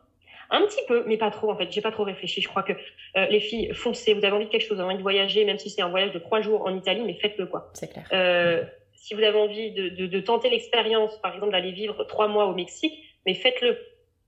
Un 0.50 0.62
petit 0.62 0.80
peu, 0.86 1.04
mais 1.06 1.16
pas 1.16 1.30
trop 1.30 1.50
en 1.50 1.56
fait. 1.56 1.70
J'ai 1.70 1.80
pas 1.80 1.90
trop 1.90 2.04
réfléchi. 2.04 2.40
Je 2.40 2.48
crois 2.48 2.62
que 2.62 2.72
euh, 2.72 3.26
les 3.26 3.40
filles, 3.40 3.72
foncez. 3.74 4.14
Vous 4.14 4.24
avez 4.24 4.34
envie 4.34 4.46
de 4.46 4.50
quelque 4.50 4.62
chose, 4.62 4.76
vous 4.76 4.80
avez 4.80 4.88
envie 4.88 4.98
de 4.98 5.02
voyager, 5.02 5.44
même 5.44 5.58
si 5.58 5.70
c'est 5.70 5.82
un 5.82 5.88
voyage 5.88 6.12
de 6.12 6.18
trois 6.18 6.40
jours 6.40 6.66
en 6.66 6.74
Italie, 6.76 7.02
mais 7.04 7.14
faites-le 7.14 7.46
quoi. 7.46 7.70
C'est 7.74 7.90
clair. 7.90 8.08
Euh, 8.12 8.64
si 8.94 9.14
vous 9.14 9.22
avez 9.22 9.38
envie 9.38 9.72
de, 9.72 9.88
de, 9.88 10.06
de 10.06 10.20
tenter 10.20 10.50
l'expérience, 10.50 11.16
par 11.18 11.34
exemple 11.34 11.52
d'aller 11.52 11.72
vivre 11.72 12.04
trois 12.04 12.28
mois 12.28 12.46
au 12.46 12.54
Mexique, 12.54 12.94
mais 13.24 13.34
faites-le. 13.34 13.78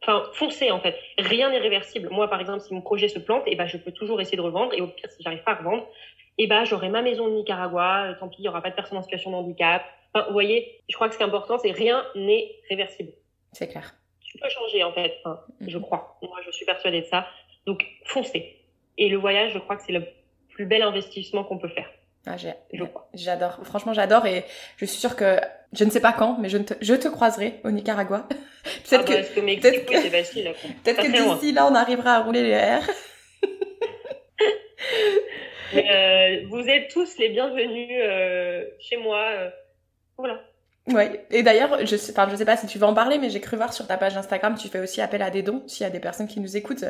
Enfin, 0.02 0.24
foncez 0.32 0.70
en 0.70 0.80
fait. 0.80 0.96
Rien 1.18 1.50
n'est 1.50 1.58
réversible. 1.58 2.08
Moi, 2.10 2.28
par 2.28 2.40
exemple, 2.40 2.60
si 2.60 2.72
mon 2.72 2.80
projet 2.80 3.08
se 3.08 3.18
plante, 3.18 3.42
et 3.46 3.52
eh 3.52 3.56
ben, 3.56 3.66
je 3.66 3.76
peux 3.76 3.92
toujours 3.92 4.20
essayer 4.20 4.36
de 4.36 4.42
revendre. 4.42 4.72
Et 4.74 4.80
au 4.80 4.86
pire, 4.86 5.10
si 5.10 5.22
j'arrive 5.22 5.42
pas 5.42 5.52
à 5.52 5.56
revendre, 5.56 5.88
et 6.38 6.44
eh 6.44 6.46
ben, 6.46 6.64
j'aurai 6.64 6.88
ma 6.88 7.02
maison 7.02 7.26
de 7.26 7.34
Nicaragua. 7.34 8.10
Euh, 8.10 8.14
tant 8.18 8.28
pis, 8.28 8.36
il 8.38 8.44
y 8.44 8.48
aura 8.48 8.62
pas 8.62 8.70
de 8.70 8.76
personne 8.76 8.98
en 8.98 9.02
situation 9.02 9.32
de 9.32 9.36
handicap. 9.36 9.82
Enfin, 10.14 10.26
vous 10.26 10.32
voyez, 10.32 10.82
je 10.88 10.94
crois 10.94 11.08
que 11.08 11.14
ce 11.14 11.18
qui 11.18 11.24
est 11.24 11.26
important, 11.26 11.58
c'est 11.58 11.72
rien 11.72 12.06
n'est 12.14 12.52
réversible. 12.70 13.12
C'est 13.52 13.68
clair. 13.68 13.97
Tu 14.28 14.38
peux 14.38 14.48
changer 14.48 14.84
en 14.84 14.92
fait. 14.92 15.14
Enfin, 15.24 15.40
Je 15.60 15.76
mhm. 15.76 15.82
crois. 15.82 16.18
Moi, 16.22 16.38
je 16.44 16.50
suis 16.50 16.66
persuadée 16.66 17.00
de 17.02 17.06
ça. 17.06 17.26
Donc, 17.66 17.84
foncez. 18.04 18.56
Et 18.96 19.08
le 19.08 19.16
voyage, 19.16 19.52
je 19.52 19.58
crois 19.58 19.76
que 19.76 19.82
c'est 19.82 19.92
le 19.92 20.04
plus 20.50 20.66
bel 20.66 20.82
investissement 20.82 21.44
qu'on 21.44 21.58
peut 21.58 21.68
faire. 21.68 21.88
Ah, 22.26 22.36
j'adore. 23.14 23.58
Franchement, 23.64 23.94
j'adore 23.94 24.26
et 24.26 24.44
je 24.76 24.84
suis 24.84 24.98
sûre 24.98 25.16
que 25.16 25.38
je 25.72 25.84
ne 25.84 25.90
sais 25.90 26.00
pas 26.00 26.12
quand, 26.12 26.38
mais 26.38 26.48
je, 26.48 26.58
te, 26.58 26.74
je 26.80 26.94
te 26.94 27.08
croiserai 27.08 27.60
au 27.64 27.70
Nicaragua. 27.70 28.26
peut-être 28.28 28.92
ah 28.92 28.98
bah, 28.98 29.04
que, 29.04 29.40
peut-être 29.40 29.86
que, 29.86 29.92
peut-être 30.82 31.02
que 31.02 31.34
d'ici 31.34 31.52
là, 31.52 31.66
on 31.66 31.74
arrivera 31.74 32.16
à 32.16 32.22
rouler 32.22 32.42
les 32.42 32.50
airs. 32.50 32.90
euh, 35.74 36.42
vous 36.48 36.68
êtes 36.68 36.88
tous 36.90 37.16
les 37.18 37.30
bienvenus 37.30 37.98
euh, 38.02 38.64
chez 38.80 38.96
moi. 38.96 39.24
Euh, 39.30 39.50
voilà. 40.16 40.42
Ouais. 40.92 41.26
Et 41.30 41.42
d'ailleurs, 41.42 41.84
je 41.84 41.96
sais, 41.96 42.12
enfin, 42.12 42.28
je 42.30 42.36
sais 42.36 42.44
pas 42.44 42.56
si 42.56 42.66
tu 42.66 42.78
veux 42.78 42.86
en 42.86 42.94
parler, 42.94 43.18
mais 43.18 43.30
j'ai 43.30 43.40
cru 43.40 43.56
voir 43.56 43.72
sur 43.72 43.86
ta 43.86 43.96
page 43.96 44.16
Instagram, 44.16 44.56
tu 44.56 44.68
fais 44.68 44.80
aussi 44.80 45.00
appel 45.00 45.22
à 45.22 45.30
des 45.30 45.42
dons. 45.42 45.62
S'il 45.66 45.84
y 45.84 45.86
a 45.86 45.90
des 45.90 46.00
personnes 46.00 46.28
qui 46.28 46.40
nous 46.40 46.56
écoutent, 46.56 46.84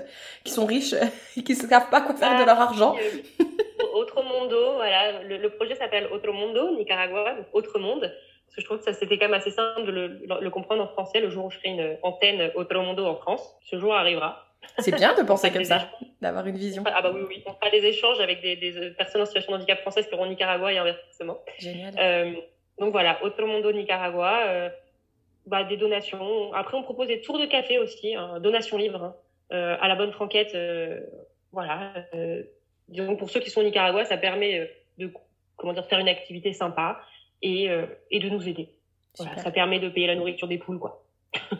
qui 0.44 0.53
sont 0.53 0.66
riches 0.66 0.94
et 1.36 1.42
qui 1.42 1.53
ne 1.53 1.59
savent 1.59 1.90
pas 1.90 2.01
quoi 2.01 2.14
faire 2.14 2.36
de 2.36 2.42
ah, 2.42 2.46
leur 2.46 2.61
argent. 2.61 2.96
Autre 3.94 4.22
Mondo, 4.22 4.74
voilà. 4.74 5.22
Le, 5.22 5.49
projet 5.51 5.74
s'appelle 5.74 6.07
Autre 6.12 6.30
Mondo, 6.32 6.76
Nicaragua, 6.76 7.34
donc 7.34 7.46
Autre 7.53 7.78
Monde. 7.78 8.01
Parce 8.01 8.57
que 8.57 8.61
je 8.62 8.66
trouve 8.66 8.78
que 8.78 8.84
ça 8.84 8.92
c'était 8.92 9.18
quand 9.18 9.26
même 9.26 9.34
assez 9.34 9.51
simple 9.51 9.84
de 9.84 9.90
le, 9.90 10.20
le, 10.40 10.51
comprendre 10.51 10.82
en 10.82 10.88
français 10.88 11.20
le 11.20 11.28
jour 11.28 11.46
où 11.46 11.51
je 11.51 11.59
ferai 11.59 11.70
une 11.70 11.96
antenne 12.03 12.51
Autre 12.55 12.78
Mondo 12.78 13.05
en 13.05 13.16
France. 13.16 13.57
Ce 13.62 13.78
jour 13.78 13.94
arrivera. 13.94 14.44
C'est 14.78 14.94
bien 14.94 15.14
de 15.14 15.22
penser 15.22 15.51
comme 15.51 15.64
ça, 15.64 15.88
d'avoir 16.20 16.46
une 16.46 16.57
vision. 16.57 16.82
Ah 16.86 17.03
bah 17.03 17.12
oui, 17.14 17.22
oui, 17.28 17.42
on 17.46 17.53
fera 17.53 17.70
des 17.70 17.84
échanges 17.84 18.20
avec 18.20 18.40
des, 18.42 18.57
des 18.57 18.90
personnes 18.90 19.22
en 19.22 19.26
situation 19.26 19.53
de 19.53 19.57
handicap 19.59 19.80
françaises 19.80 20.07
qui 20.07 20.14
auront 20.14 20.24
au 20.24 20.28
Nicaragua 20.28 20.72
et 20.72 20.78
inversement. 20.78 21.38
Génial. 21.59 21.94
Euh, 21.99 22.32
donc 22.79 22.93
voilà, 22.93 23.18
Otro 23.24 23.47
Mundo 23.47 23.72
Nicaragua, 23.72 24.47
euh, 24.47 24.70
bah, 25.47 25.64
des 25.64 25.76
donations. 25.76 26.53
Après, 26.53 26.76
on 26.76 26.83
propose 26.83 27.09
des 27.09 27.20
tours 27.20 27.39
de 27.39 27.47
café 27.47 27.79
aussi, 27.79 28.14
hein, 28.14 28.39
donations 28.41 28.76
libres, 28.76 29.03
hein, 29.03 29.14
euh, 29.53 29.76
à 29.81 29.89
la 29.89 29.97
bonne 29.97 30.12
franquette. 30.12 30.55
Euh, 30.55 31.01
voilà. 31.53 31.93
Euh, 32.14 32.43
donc 32.89 33.18
pour 33.18 33.31
ceux 33.31 33.41
qui 33.41 33.51
sont 33.51 33.61
au 33.61 33.64
Nicaragua, 33.64 34.05
ça 34.05 34.16
permet 34.16 34.61
euh, 34.61 34.66
de 34.99 35.12
comment 35.57 35.72
dire 35.72 35.87
faire 35.87 35.99
une 35.99 36.09
activité 36.09 36.53
sympa 36.53 37.01
et, 37.43 37.68
et 38.11 38.20
de 38.20 38.29
nous 38.29 38.49
aider. 38.49 38.68
Voilà, 39.16 39.37
ça 39.39 39.51
permet 39.51 39.81
de 39.81 39.89
payer 39.89 40.07
la 40.07 40.14
nourriture 40.14 40.49
des 40.49 40.59
poules, 40.59 40.79
quoi. 40.79 41.05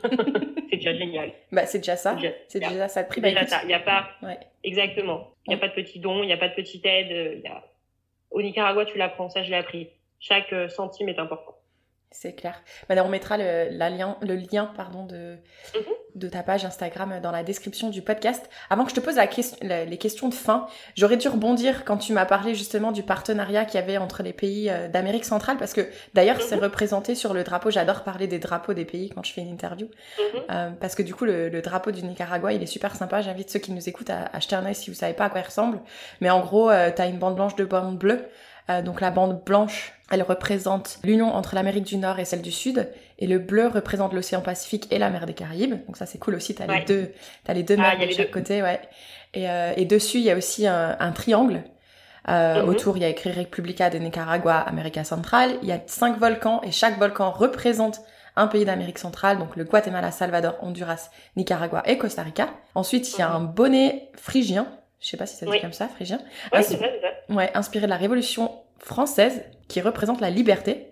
c'est 0.71 0.77
déjà 0.77 0.95
génial. 0.95 1.33
Bah, 1.51 1.67
c'est 1.67 1.79
déjà 1.79 1.97
ça. 1.97 2.17
C'est 2.49 2.61
déjà, 2.61 2.89
ça. 2.89 3.05
prix. 3.05 3.21
déjà 3.21 3.47
ça. 3.47 3.61
Il 3.63 3.69
n'y 3.69 3.75
a 3.75 3.81
pas. 3.81 4.09
Ouais. 4.23 4.39
Exactement. 4.65 5.33
Il 5.47 5.51
n'y 5.51 5.55
a 5.55 5.59
pas 5.59 5.69
de 5.69 5.75
petit 5.75 5.99
don, 5.99 6.23
il 6.23 6.27
n'y 6.27 6.33
a 6.33 6.37
pas 6.37 6.49
de 6.49 6.55
petite 6.55 6.85
aide. 6.85 7.41
Y 7.43 7.47
a... 7.49 7.65
Au 8.31 8.43
Nicaragua, 8.43 8.85
tu 8.85 8.99
l'apprends. 8.99 9.31
Ça, 9.31 9.43
je 9.43 9.51
l'ai 9.51 9.57
appris. 9.57 9.89
Chaque 10.21 10.53
euh, 10.53 10.69
centime 10.69 11.09
est 11.09 11.19
important. 11.19 11.59
C'est 12.11 12.33
clair. 12.33 12.63
Bah, 12.89 12.95
on 13.05 13.09
mettra 13.09 13.37
le, 13.37 13.69
la 13.71 13.91
lien, 13.91 14.17
le 14.23 14.35
lien 14.35 14.73
pardon, 14.75 15.05
de, 15.05 15.37
mhm. 15.75 15.83
de 16.15 16.29
ta 16.29 16.43
page 16.43 16.65
Instagram 16.65 17.21
dans 17.23 17.31
la 17.31 17.43
description 17.43 17.91
du 17.91 18.01
podcast. 18.01 18.49
Avant 18.71 18.85
que 18.85 18.91
je 18.91 18.95
te 18.95 19.01
pose 19.01 19.17
la 19.17 19.85
les 19.85 19.99
questions 19.99 20.29
de 20.29 20.35
fin, 20.35 20.67
j'aurais 20.97 21.19
dû 21.19 21.29
rebondir 21.29 21.85
quand 21.85 21.99
tu 21.99 22.15
m'as 22.15 22.25
parlé 22.25 22.55
justement 22.55 22.93
du 22.93 23.03
partenariat 23.03 23.67
qu'il 23.67 23.79
y 23.79 23.83
avait 23.83 23.99
entre 23.99 24.23
les 24.23 24.33
pays 24.33 24.71
euh, 24.71 24.89
d'Amérique 24.89 25.27
centrale, 25.27 25.59
parce 25.59 25.75
que 25.75 25.87
d'ailleurs 26.15 26.41
c'est 26.41 26.57
mhm. 26.57 26.63
représenté 26.63 27.15
sur 27.15 27.35
le 27.35 27.45
drapeau. 27.45 27.71
J'adore 27.71 28.05
parler 28.05 28.27
des 28.27 28.39
drapeaux 28.39 28.73
des 28.73 28.87
pays 28.87 29.11
quand 29.11 29.23
je 29.23 29.33
fais 29.35 29.43
une 29.43 29.51
interview, 29.53 29.87
mhm. 30.19 30.41
euh, 30.51 30.71
parce 30.81 30.95
que 30.95 31.03
du 31.03 31.15
coup 31.15 31.27
le, 31.27 31.51
le, 31.51 31.61
drapeau 31.61 31.91
du 31.91 32.03
Nicaragua 32.03 32.55
il 32.55 32.63
est 32.63 32.67
super 32.67 32.97
sympa. 32.97 33.21
J'invite 33.21 33.51
ceux 33.51 33.59
qui 33.59 33.73
nous 33.73 33.87
écoutent 33.87 34.11
à 34.11 34.31
acheter 34.33 34.57
un 34.57 34.65
œil 34.65 34.75
si 34.75 34.91
vous 34.91 34.97
savez 34.97 35.13
pas 35.13 35.27
à 35.27 35.31
quoi 35.31 35.41
il 35.41 35.47
ressemble. 35.47 35.81
Mais 36.23 36.31
en 36.31 36.41
gros, 36.41 36.71
euh, 36.71 36.91
tu 36.91 37.03
as 37.03 37.07
une 37.07 37.19
bande 37.19 37.37
blanche, 37.37 37.55
de 37.55 37.67
bande 37.67 37.99
bleue. 37.99 38.25
Euh, 38.71 38.83
donc 38.83 39.01
la 39.01 39.11
bande 39.11 39.43
blanche, 39.45 39.93
elle 40.11 40.23
représente 40.23 40.99
l'union 41.03 41.35
entre 41.35 41.55
l'Amérique 41.55 41.85
du 41.85 41.97
Nord 41.97 42.19
et 42.19 42.25
celle 42.25 42.43
du 42.43 42.53
Sud, 42.53 42.91
et 43.19 43.27
le 43.27 43.39
bleu 43.39 43.67
représente 43.67 44.13
l'océan 44.13 44.41
Pacifique 44.41 44.93
et 44.93 44.99
la 44.99 45.11
mer 45.11 45.27
des 45.27 45.35
Caraïbes. 45.35 45.85
Donc 45.87 45.97
ça 45.97 46.07
c'est 46.07 46.19
cool 46.19 46.35
aussi, 46.35 46.55
t'as 46.55 46.67
les 46.67 46.85
deux, 46.85 47.13
t'as 47.45 47.55
les 47.55 47.63
deux 47.63 47.77
ah, 47.79 47.97
mers 47.97 48.07
de 48.07 48.13
chaque 48.13 48.31
côté, 48.31 48.63
ouais. 48.63 48.81
Et, 49.35 49.49
euh, 49.49 49.73
et 49.77 49.85
dessus 49.85 50.19
il 50.19 50.25
y 50.25 50.31
a 50.31 50.37
aussi 50.37 50.67
un, 50.67 50.97
un 50.99 51.13
triangle. 51.13 51.63
Euh, 52.29 52.63
mhm. 52.63 52.69
Autour 52.69 52.97
il 52.99 53.03
y 53.03 53.07
a 53.07 53.09
écrit 53.09 53.33
República 53.33 53.89
de 53.89 53.99
Nicaragua, 53.99 54.59
Amérique 54.59 55.05
centrale. 55.05 55.53
Il 55.63 55.69
y 55.69 55.73
a 55.73 55.81
cinq 55.87 56.19
volcans 56.19 56.61
et 56.63 56.73
chaque 56.73 56.99
volcan 56.99 57.31
représente 57.31 58.01
un 58.37 58.47
pays 58.47 58.65
d'Amérique 58.65 58.99
centrale, 58.99 59.39
donc 59.39 59.57
le 59.57 59.65
Guatemala, 59.65 60.13
Salvador, 60.13 60.57
Honduras, 60.61 61.11
Nicaragua 61.37 61.83
et 61.87 61.97
Costa 61.97 62.23
Rica. 62.23 62.51
Ensuite, 62.75 63.13
il 63.15 63.19
y 63.19 63.23
a 63.23 63.31
un 63.31 63.41
bonnet 63.41 64.11
phrygien 64.15 64.69
je 65.01 65.09
sais 65.09 65.17
pas 65.17 65.27
si 65.27 65.37
ça 65.37 65.47
dit 65.47 65.61
comme 65.61 65.73
ça, 65.73 65.89
phrygien. 65.89 66.21
Oui, 66.53 66.63
c'est 66.63 66.77
ça, 66.77 66.87
ça. 66.87 67.09
Ouais, 67.29 67.51
inspiré 67.55 67.87
de 67.87 67.91
la 67.91 67.97
Révolution 67.97 68.51
française, 68.79 69.43
qui 69.69 69.81
représente 69.81 70.21
la 70.21 70.31
liberté. 70.31 70.88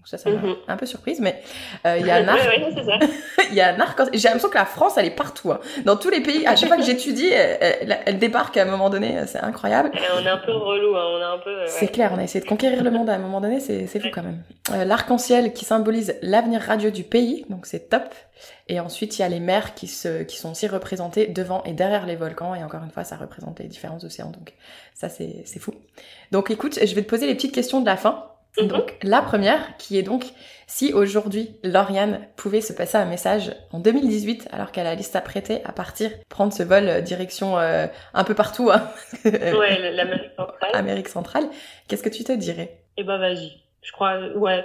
Donc 0.00 0.08
ça, 0.08 0.16
ça 0.16 0.30
m'a 0.30 0.38
mhm. 0.38 0.56
un 0.66 0.78
peu 0.78 0.86
surprise, 0.86 1.20
mais 1.20 1.42
euh, 1.84 1.98
il 2.00 2.06
y 2.06 2.10
a 2.10 2.14
un 2.24 2.28
arc. 2.28 2.40
il 3.50 3.54
y 3.54 3.60
a 3.60 3.74
un 3.74 3.78
arc. 3.80 4.00
J'ai 4.14 4.28
l'impression 4.28 4.48
que 4.48 4.56
la 4.56 4.64
France, 4.64 4.94
elle 4.96 5.04
est 5.04 5.10
partout. 5.10 5.52
Hein. 5.52 5.60
Dans 5.84 5.96
tous 5.96 6.08
les 6.08 6.22
pays, 6.22 6.46
à 6.46 6.56
chaque 6.56 6.68
fois 6.68 6.78
que 6.78 6.84
j'étudie, 6.84 7.28
elle, 7.30 7.98
elle, 8.06 8.18
débarque 8.18 8.56
à 8.56 8.62
un 8.62 8.64
moment 8.64 8.88
donné. 8.88 9.26
C'est 9.26 9.40
incroyable. 9.40 9.90
on 10.18 10.24
est 10.24 10.28
un 10.30 10.38
peu 10.38 10.52
relou. 10.52 10.96
Hein. 10.96 11.04
On 11.06 11.20
a 11.20 11.26
un 11.34 11.38
peu. 11.38 11.54
C'est 11.66 11.88
clair. 11.88 12.12
On 12.14 12.18
a 12.18 12.22
essayé 12.22 12.42
de 12.42 12.48
conquérir 12.48 12.82
le 12.82 12.90
monde 12.90 13.10
à 13.10 13.14
un 13.14 13.18
moment 13.18 13.42
donné. 13.42 13.60
C'est 13.60 13.86
fou 13.86 14.08
quand 14.10 14.22
même. 14.22 14.42
Euh, 14.72 14.86
L'arc-en-ciel 14.86 15.52
qui 15.52 15.66
symbolise 15.66 16.16
l'avenir 16.22 16.62
radieux 16.62 16.92
du 16.92 17.04
pays, 17.04 17.44
donc 17.50 17.66
c'est 17.66 17.90
top. 17.90 18.14
Et 18.68 18.80
ensuite, 18.80 19.18
il 19.18 19.22
y 19.22 19.24
a 19.24 19.28
les 19.28 19.40
mers 19.40 19.74
qui, 19.74 19.86
se, 19.86 20.22
qui 20.22 20.38
sont 20.38 20.52
aussi 20.52 20.66
représentées 20.66 21.26
devant 21.26 21.62
et 21.64 21.72
derrière 21.72 22.06
les 22.06 22.16
volcans. 22.16 22.54
Et 22.54 22.64
encore 22.64 22.82
une 22.82 22.90
fois, 22.90 23.04
ça 23.04 23.16
représente 23.16 23.58
les 23.58 23.66
différents 23.66 24.02
océans. 24.02 24.30
Donc 24.30 24.54
ça, 24.94 25.10
c'est 25.10 25.58
fou. 25.58 25.74
Donc 26.30 26.50
écoute, 26.50 26.78
je 26.82 26.94
vais 26.94 27.02
te 27.02 27.08
poser 27.08 27.26
les 27.26 27.34
petites 27.34 27.54
questions 27.54 27.80
de 27.80 27.86
la 27.86 27.98
fin. 27.98 28.29
Donc 28.56 28.96
la 29.02 29.22
première 29.22 29.76
qui 29.76 29.98
est 29.98 30.02
donc 30.02 30.24
si 30.66 30.92
aujourd'hui 30.92 31.56
Lauriane 31.62 32.28
pouvait 32.36 32.60
se 32.60 32.72
passer 32.72 32.96
un 32.96 33.04
message 33.04 33.52
en 33.72 33.78
2018 33.78 34.48
alors 34.52 34.72
qu'elle 34.72 34.86
allait 34.86 35.02
s'apprêter 35.02 35.64
à 35.64 35.72
partir 35.72 36.10
prendre 36.28 36.52
ce 36.52 36.62
vol 36.62 36.88
euh, 36.88 37.00
direction 37.00 37.58
euh, 37.58 37.86
un 38.14 38.24
peu 38.24 38.34
partout 38.34 38.70
hein. 38.70 38.88
ouais 39.24 39.92
l'Amérique 39.92 40.32
centrale. 40.36 40.70
Amérique 40.72 41.08
centrale. 41.08 41.44
Qu'est-ce 41.88 42.02
que 42.02 42.08
tu 42.08 42.24
te 42.24 42.32
dirais? 42.32 42.78
Eh 42.96 43.04
ben 43.04 43.18
vas-y. 43.18 43.52
Je 43.82 43.92
crois 43.92 44.18
ouais 44.36 44.64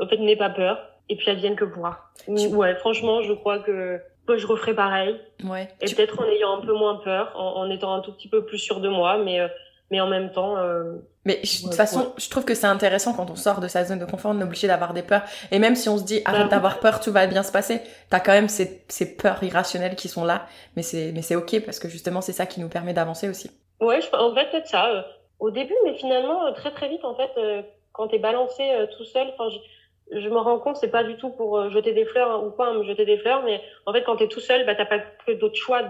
en 0.00 0.06
fait 0.08 0.18
n'aie 0.18 0.36
pas 0.36 0.50
peur. 0.50 0.78
Et 1.08 1.16
puis 1.16 1.34
vienne 1.36 1.56
que 1.56 1.64
pourra 1.64 2.10
ouais 2.28 2.74
franchement 2.76 3.22
je 3.22 3.32
crois 3.32 3.58
que 3.60 4.00
je 4.28 4.46
referai 4.46 4.74
pareil. 4.74 5.20
Ouais. 5.44 5.68
Et 5.80 5.92
peut-être 5.94 6.20
en 6.20 6.24
ayant 6.26 6.58
un 6.58 6.66
peu 6.66 6.72
moins 6.72 6.96
peur 6.96 7.32
en, 7.34 7.62
en, 7.62 7.70
étant 7.70 7.94
un 7.94 8.00
tout 8.00 8.12
petit 8.12 8.28
peu 8.28 8.44
plus 8.44 8.58
sûr 8.58 8.80
de 8.80 8.88
moi 8.88 9.18
mais 9.18 9.40
euh, 9.40 9.48
mais 9.90 10.00
en 10.00 10.08
même 10.08 10.30
temps. 10.32 10.56
Euh, 10.56 10.96
mais 11.24 11.36
de 11.36 11.62
toute 11.62 11.74
façon, 11.74 12.12
je 12.16 12.28
trouve 12.30 12.44
que 12.44 12.54
c'est 12.54 12.66
intéressant 12.66 13.12
quand 13.12 13.30
on 13.30 13.36
sort 13.36 13.60
de 13.60 13.68
sa 13.68 13.84
zone 13.84 13.98
de 13.98 14.04
confort, 14.04 14.32
on 14.34 14.40
est 14.40 14.44
obligé 14.44 14.66
d'avoir 14.66 14.94
des 14.94 15.02
peurs. 15.02 15.22
Et 15.50 15.58
même 15.58 15.76
si 15.76 15.88
on 15.88 15.98
se 15.98 16.04
dit 16.04 16.22
arrête 16.24 16.44
bah 16.44 16.48
d'avoir 16.48 16.80
peur, 16.80 17.00
tout 17.00 17.12
va 17.12 17.26
bien 17.26 17.42
se 17.42 17.52
passer, 17.52 17.80
t'as 18.10 18.20
quand 18.20 18.32
même 18.32 18.48
ces, 18.48 18.82
ces 18.88 19.16
peurs 19.16 19.42
irrationnelles 19.42 19.96
qui 19.96 20.08
sont 20.08 20.24
là. 20.24 20.46
Mais 20.76 20.82
c'est 20.82 21.12
mais 21.12 21.22
c'est 21.22 21.36
ok 21.36 21.64
parce 21.64 21.78
que 21.78 21.88
justement 21.88 22.20
c'est 22.20 22.32
ça 22.32 22.46
qui 22.46 22.60
nous 22.60 22.68
permet 22.68 22.94
d'avancer 22.94 23.28
aussi. 23.28 23.50
Ouais, 23.80 24.00
je, 24.00 24.08
en 24.16 24.34
fait 24.34 24.50
peut-être 24.50 24.68
ça. 24.68 24.88
Euh, 24.88 25.02
au 25.38 25.50
début, 25.50 25.76
mais 25.84 25.94
finalement 25.94 26.46
euh, 26.46 26.52
très 26.52 26.72
très 26.72 26.88
vite 26.88 27.04
en 27.04 27.14
fait, 27.14 27.30
euh, 27.36 27.62
quand 27.92 28.08
t'es 28.08 28.18
balancé 28.18 28.62
tout 28.96 29.04
seul, 29.04 29.28
enfin 29.34 29.48
je, 29.50 30.18
je 30.20 30.28
me 30.28 30.38
rends 30.38 30.58
compte, 30.58 30.76
c'est 30.76 30.90
pas 30.90 31.04
du 31.04 31.16
tout 31.16 31.30
pour 31.30 31.70
jeter 31.70 31.92
des 31.92 32.04
fleurs 32.04 32.30
hein, 32.30 32.42
ou 32.44 32.50
pas 32.50 32.72
me 32.72 32.84
jeter 32.84 33.04
des 33.04 33.18
fleurs, 33.18 33.42
mais 33.44 33.60
en 33.86 33.92
fait 33.92 34.02
quand 34.02 34.16
t'es 34.16 34.28
tout 34.28 34.40
seul, 34.40 34.64
bah 34.66 34.74
t'as 34.74 34.86
pas 34.86 34.98
que 34.98 35.32
d'autres 35.32 35.56
choix 35.56 35.82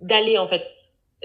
d'aller 0.00 0.38
en 0.38 0.48
fait 0.48 0.62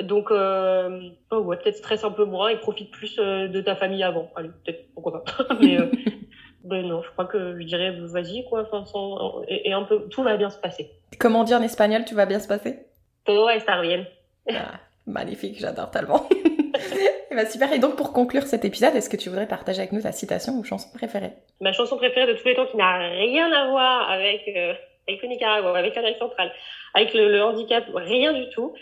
donc, 0.02 0.32
euh, 0.32 1.10
oh 1.32 1.38
ouais, 1.38 1.58
peut-être 1.58 1.78
stresse 1.78 2.04
un 2.04 2.12
peu 2.12 2.26
moins 2.26 2.50
et 2.50 2.58
profite 2.58 2.90
plus 2.92 3.20
euh, 3.20 3.48
de 3.48 3.62
ta 3.62 3.76
famille 3.76 4.04
avant. 4.04 4.32
Allez, 4.36 4.50
peut-être, 4.64 4.92
pourquoi 4.94 5.24
pas. 5.24 5.48
mais, 5.62 5.80
euh, 5.80 5.92
Ben 6.64 6.88
non, 6.88 7.02
je 7.04 7.10
crois 7.12 7.26
que 7.26 7.60
je 7.60 7.66
dirais 7.66 7.92
vas-y 8.00 8.46
quoi, 8.46 8.66
enfin, 8.72 9.44
et, 9.50 9.74
un 9.74 9.84
peu 9.84 10.08
tout 10.08 10.24
va 10.24 10.38
bien 10.38 10.50
se 10.50 10.58
passer. 10.58 10.92
Comment 11.20 11.42
on 11.42 11.44
dit 11.44 11.54
en 11.54 11.62
espagnol, 11.62 12.06
tu 12.06 12.16
vas 12.16 12.26
bien 12.26 12.40
se 12.40 12.48
passer? 12.48 12.86
Todo 13.26 13.46
va 13.46 13.58
estar 13.58 13.82
bien. 13.82 14.06
Ah, 14.50 14.80
magnifique, 15.06 15.60
j'adore 15.60 15.92
tellement. 15.92 16.26
et 17.32 17.36
bah 17.36 17.46
super. 17.46 17.74
Et 17.74 17.80
donc 17.80 17.98
pour 17.98 18.14
conclure 18.14 18.44
cet 18.44 18.64
épisode, 18.64 18.96
est-ce 18.96 19.10
que 19.10 19.18
tu 19.18 19.28
voudrais 19.28 19.48
partager 19.48 19.80
avec 19.80 19.92
nous 19.92 20.04
ta 20.04 20.14
citation 20.14 20.54
ou 20.54 20.64
chanson 20.64 20.88
préférée? 20.94 21.34
Ma 21.60 21.74
chanson 21.74 21.98
préférée 21.98 22.28
de 22.28 22.40
tous 22.40 22.48
les 22.48 22.56
temps 22.56 22.66
qui 22.66 22.78
n'a 22.78 23.10
rien 23.10 23.52
à 23.52 23.68
voir 23.68 24.10
avec 24.10 24.48
euh, 24.48 24.74
avec 25.08 25.22
le 25.22 25.28
Nicaragua, 25.30 25.78
avec 25.78 25.96
l'Amérique 25.96 26.18
centrale, 26.18 26.52
avec 26.94 27.14
le, 27.14 27.42
handicap, 27.44 27.84
rien 27.94 28.34
du 28.34 28.50
tout. 28.50 28.74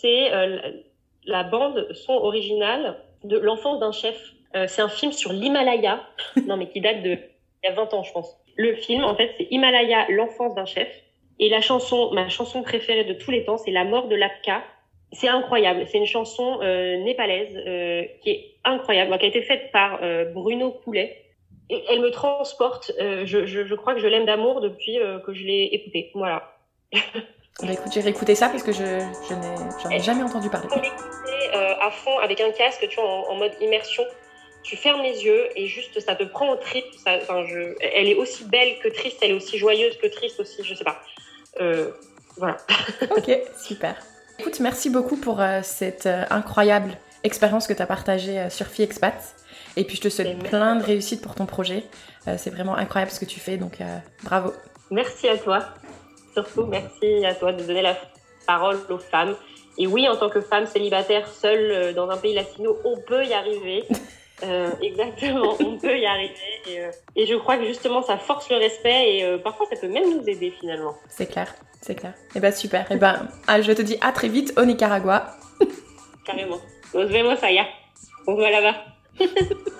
C'est 0.00 0.32
euh, 0.32 0.58
la 1.24 1.42
bande 1.42 1.88
son 1.92 2.14
originale 2.14 2.96
de 3.24 3.38
L'enfance 3.38 3.80
d'un 3.80 3.92
chef. 3.92 4.18
Euh, 4.56 4.66
c'est 4.66 4.82
un 4.82 4.88
film 4.88 5.12
sur 5.12 5.32
l'Himalaya, 5.32 6.00
non 6.46 6.56
mais 6.56 6.68
qui 6.68 6.80
date 6.80 7.02
de 7.02 7.18
il 7.62 7.68
y 7.68 7.72
a 7.72 7.74
20 7.74 7.94
ans, 7.94 8.02
je 8.02 8.12
pense. 8.12 8.36
Le 8.56 8.74
film, 8.74 9.04
en 9.04 9.14
fait, 9.14 9.34
c'est 9.36 9.46
Himalaya, 9.50 10.06
l'enfance 10.08 10.54
d'un 10.54 10.64
chef. 10.64 10.88
Et 11.38 11.48
la 11.48 11.60
chanson, 11.60 12.10
ma 12.12 12.28
chanson 12.28 12.62
préférée 12.62 13.04
de 13.04 13.14
tous 13.14 13.30
les 13.30 13.44
temps, 13.44 13.58
c'est 13.58 13.70
La 13.70 13.84
mort 13.84 14.08
de 14.08 14.16
l'Apka. 14.16 14.62
C'est 15.12 15.28
incroyable. 15.28 15.84
C'est 15.86 15.98
une 15.98 16.06
chanson 16.06 16.60
euh, 16.62 16.96
népalaise 16.98 17.56
euh, 17.66 18.04
qui 18.22 18.30
est 18.30 18.54
incroyable, 18.64 19.16
qui 19.18 19.24
a 19.24 19.28
été 19.28 19.42
faite 19.42 19.72
par 19.72 20.00
euh, 20.02 20.26
Bruno 20.26 20.70
Coulet. 20.70 21.24
Et 21.68 21.82
elle 21.88 22.00
me 22.00 22.10
transporte. 22.10 22.92
Je, 22.98 23.46
je, 23.46 23.64
je, 23.64 23.74
crois 23.74 23.94
que 23.94 24.00
je 24.00 24.08
l'aime 24.08 24.26
d'amour 24.26 24.60
depuis 24.60 24.98
que 25.24 25.32
je 25.32 25.44
l'ai 25.44 25.68
écoutée. 25.72 26.10
Voilà. 26.14 26.56
Bah 27.62 27.72
écoute, 27.72 27.92
j'ai 27.92 28.00
réécouté 28.00 28.34
ça 28.34 28.48
parce 28.48 28.62
que 28.62 28.72
je, 28.72 28.84
je 29.28 29.34
n'en 29.34 29.90
ai, 29.90 29.96
ai, 29.96 30.00
jamais 30.00 30.22
entendu 30.22 30.48
parler. 30.48 30.68
L'écouter 30.74 31.50
à 31.52 31.90
fond 31.90 32.18
avec 32.18 32.40
un 32.40 32.50
casque, 32.52 32.86
tu 32.88 32.96
vois, 32.96 33.08
en, 33.08 33.30
en 33.30 33.34
mode 33.36 33.52
immersion 33.60 34.04
tu 34.62 34.76
fermes 34.76 35.02
les 35.02 35.24
yeux 35.24 35.48
et 35.56 35.66
juste 35.66 35.98
ça 36.00 36.14
te 36.14 36.24
prend 36.24 36.50
au 36.50 36.56
trip. 36.56 36.84
Ça, 37.04 37.18
je, 37.46 37.74
elle 37.94 38.08
est 38.08 38.14
aussi 38.14 38.44
belle 38.44 38.78
que 38.82 38.88
triste, 38.88 39.18
elle 39.22 39.30
est 39.30 39.34
aussi 39.34 39.58
joyeuse 39.58 39.96
que 39.98 40.06
triste 40.06 40.40
aussi, 40.40 40.62
je 40.62 40.74
sais 40.74 40.84
pas. 40.84 41.00
Euh, 41.60 41.90
voilà. 42.36 42.58
ok, 43.10 43.30
super. 43.62 43.96
Écoute, 44.38 44.60
merci 44.60 44.90
beaucoup 44.90 45.16
pour 45.16 45.40
euh, 45.40 45.60
cette 45.62 46.06
euh, 46.06 46.24
incroyable 46.30 46.96
expérience 47.22 47.66
que 47.66 47.72
tu 47.72 47.82
as 47.82 47.86
partagée 47.86 48.48
sur 48.50 48.66
Fille 48.66 48.84
Expat. 48.84 49.14
Et 49.76 49.84
puis 49.84 49.96
je 49.96 50.02
te 50.02 50.08
souhaite 50.08 50.38
plein 50.38 50.76
de 50.76 50.82
réussite 50.82 51.22
pour 51.22 51.34
ton 51.34 51.46
projet. 51.46 51.84
c'est 52.38 52.50
vraiment 52.50 52.74
incroyable 52.76 53.12
ce 53.12 53.20
que 53.20 53.24
tu 53.26 53.38
fais, 53.38 53.56
donc 53.56 53.78
bravo. 54.24 54.52
Merci 54.90 55.28
à 55.28 55.36
toi. 55.36 55.66
Surtout, 56.32 56.66
merci 56.66 57.24
à 57.24 57.34
toi 57.34 57.52
de 57.52 57.62
donner 57.62 57.82
la 57.82 57.96
parole 58.46 58.78
aux 58.88 58.98
femmes. 58.98 59.36
Et 59.78 59.86
oui, 59.86 60.08
en 60.08 60.16
tant 60.16 60.28
que 60.28 60.40
femme 60.40 60.66
célibataire 60.66 61.28
seule 61.28 61.94
dans 61.94 62.10
un 62.10 62.16
pays 62.16 62.34
latino, 62.34 62.76
on 62.84 62.98
peut 63.00 63.24
y 63.24 63.32
arriver. 63.32 63.84
Euh, 64.42 64.70
exactement, 64.82 65.54
on 65.60 65.76
peut 65.76 65.98
y 65.98 66.06
arriver. 66.06 66.34
Euh, 66.68 66.90
et, 67.16 67.26
je 67.26 67.34
crois 67.34 67.58
que 67.58 67.66
justement, 67.66 68.02
ça 68.02 68.16
force 68.16 68.48
le 68.50 68.56
respect 68.56 69.16
et 69.16 69.24
euh, 69.24 69.38
parfois, 69.38 69.66
ça 69.66 69.76
peut 69.76 69.88
même 69.88 70.18
nous 70.18 70.28
aider 70.28 70.50
finalement. 70.58 70.94
C'est 71.08 71.26
clair, 71.26 71.54
c'est 71.80 71.94
clair. 71.94 72.14
Et 72.16 72.22
eh 72.36 72.40
bah 72.40 72.48
ben, 72.48 72.56
super. 72.56 72.90
Et 72.90 72.94
eh 72.94 72.96
ben, 72.96 73.28
ah, 73.46 73.60
je 73.60 73.72
te 73.72 73.82
dis 73.82 73.98
à 74.00 74.12
très 74.12 74.28
vite 74.28 74.54
au 74.56 74.64
Nicaragua. 74.64 75.26
Carrément. 76.24 76.60
Nos 76.94 77.06
vemos 77.06 77.42
allá. 77.42 77.66
On 78.26 78.34
va 78.34 78.50
là-bas. 78.50 78.76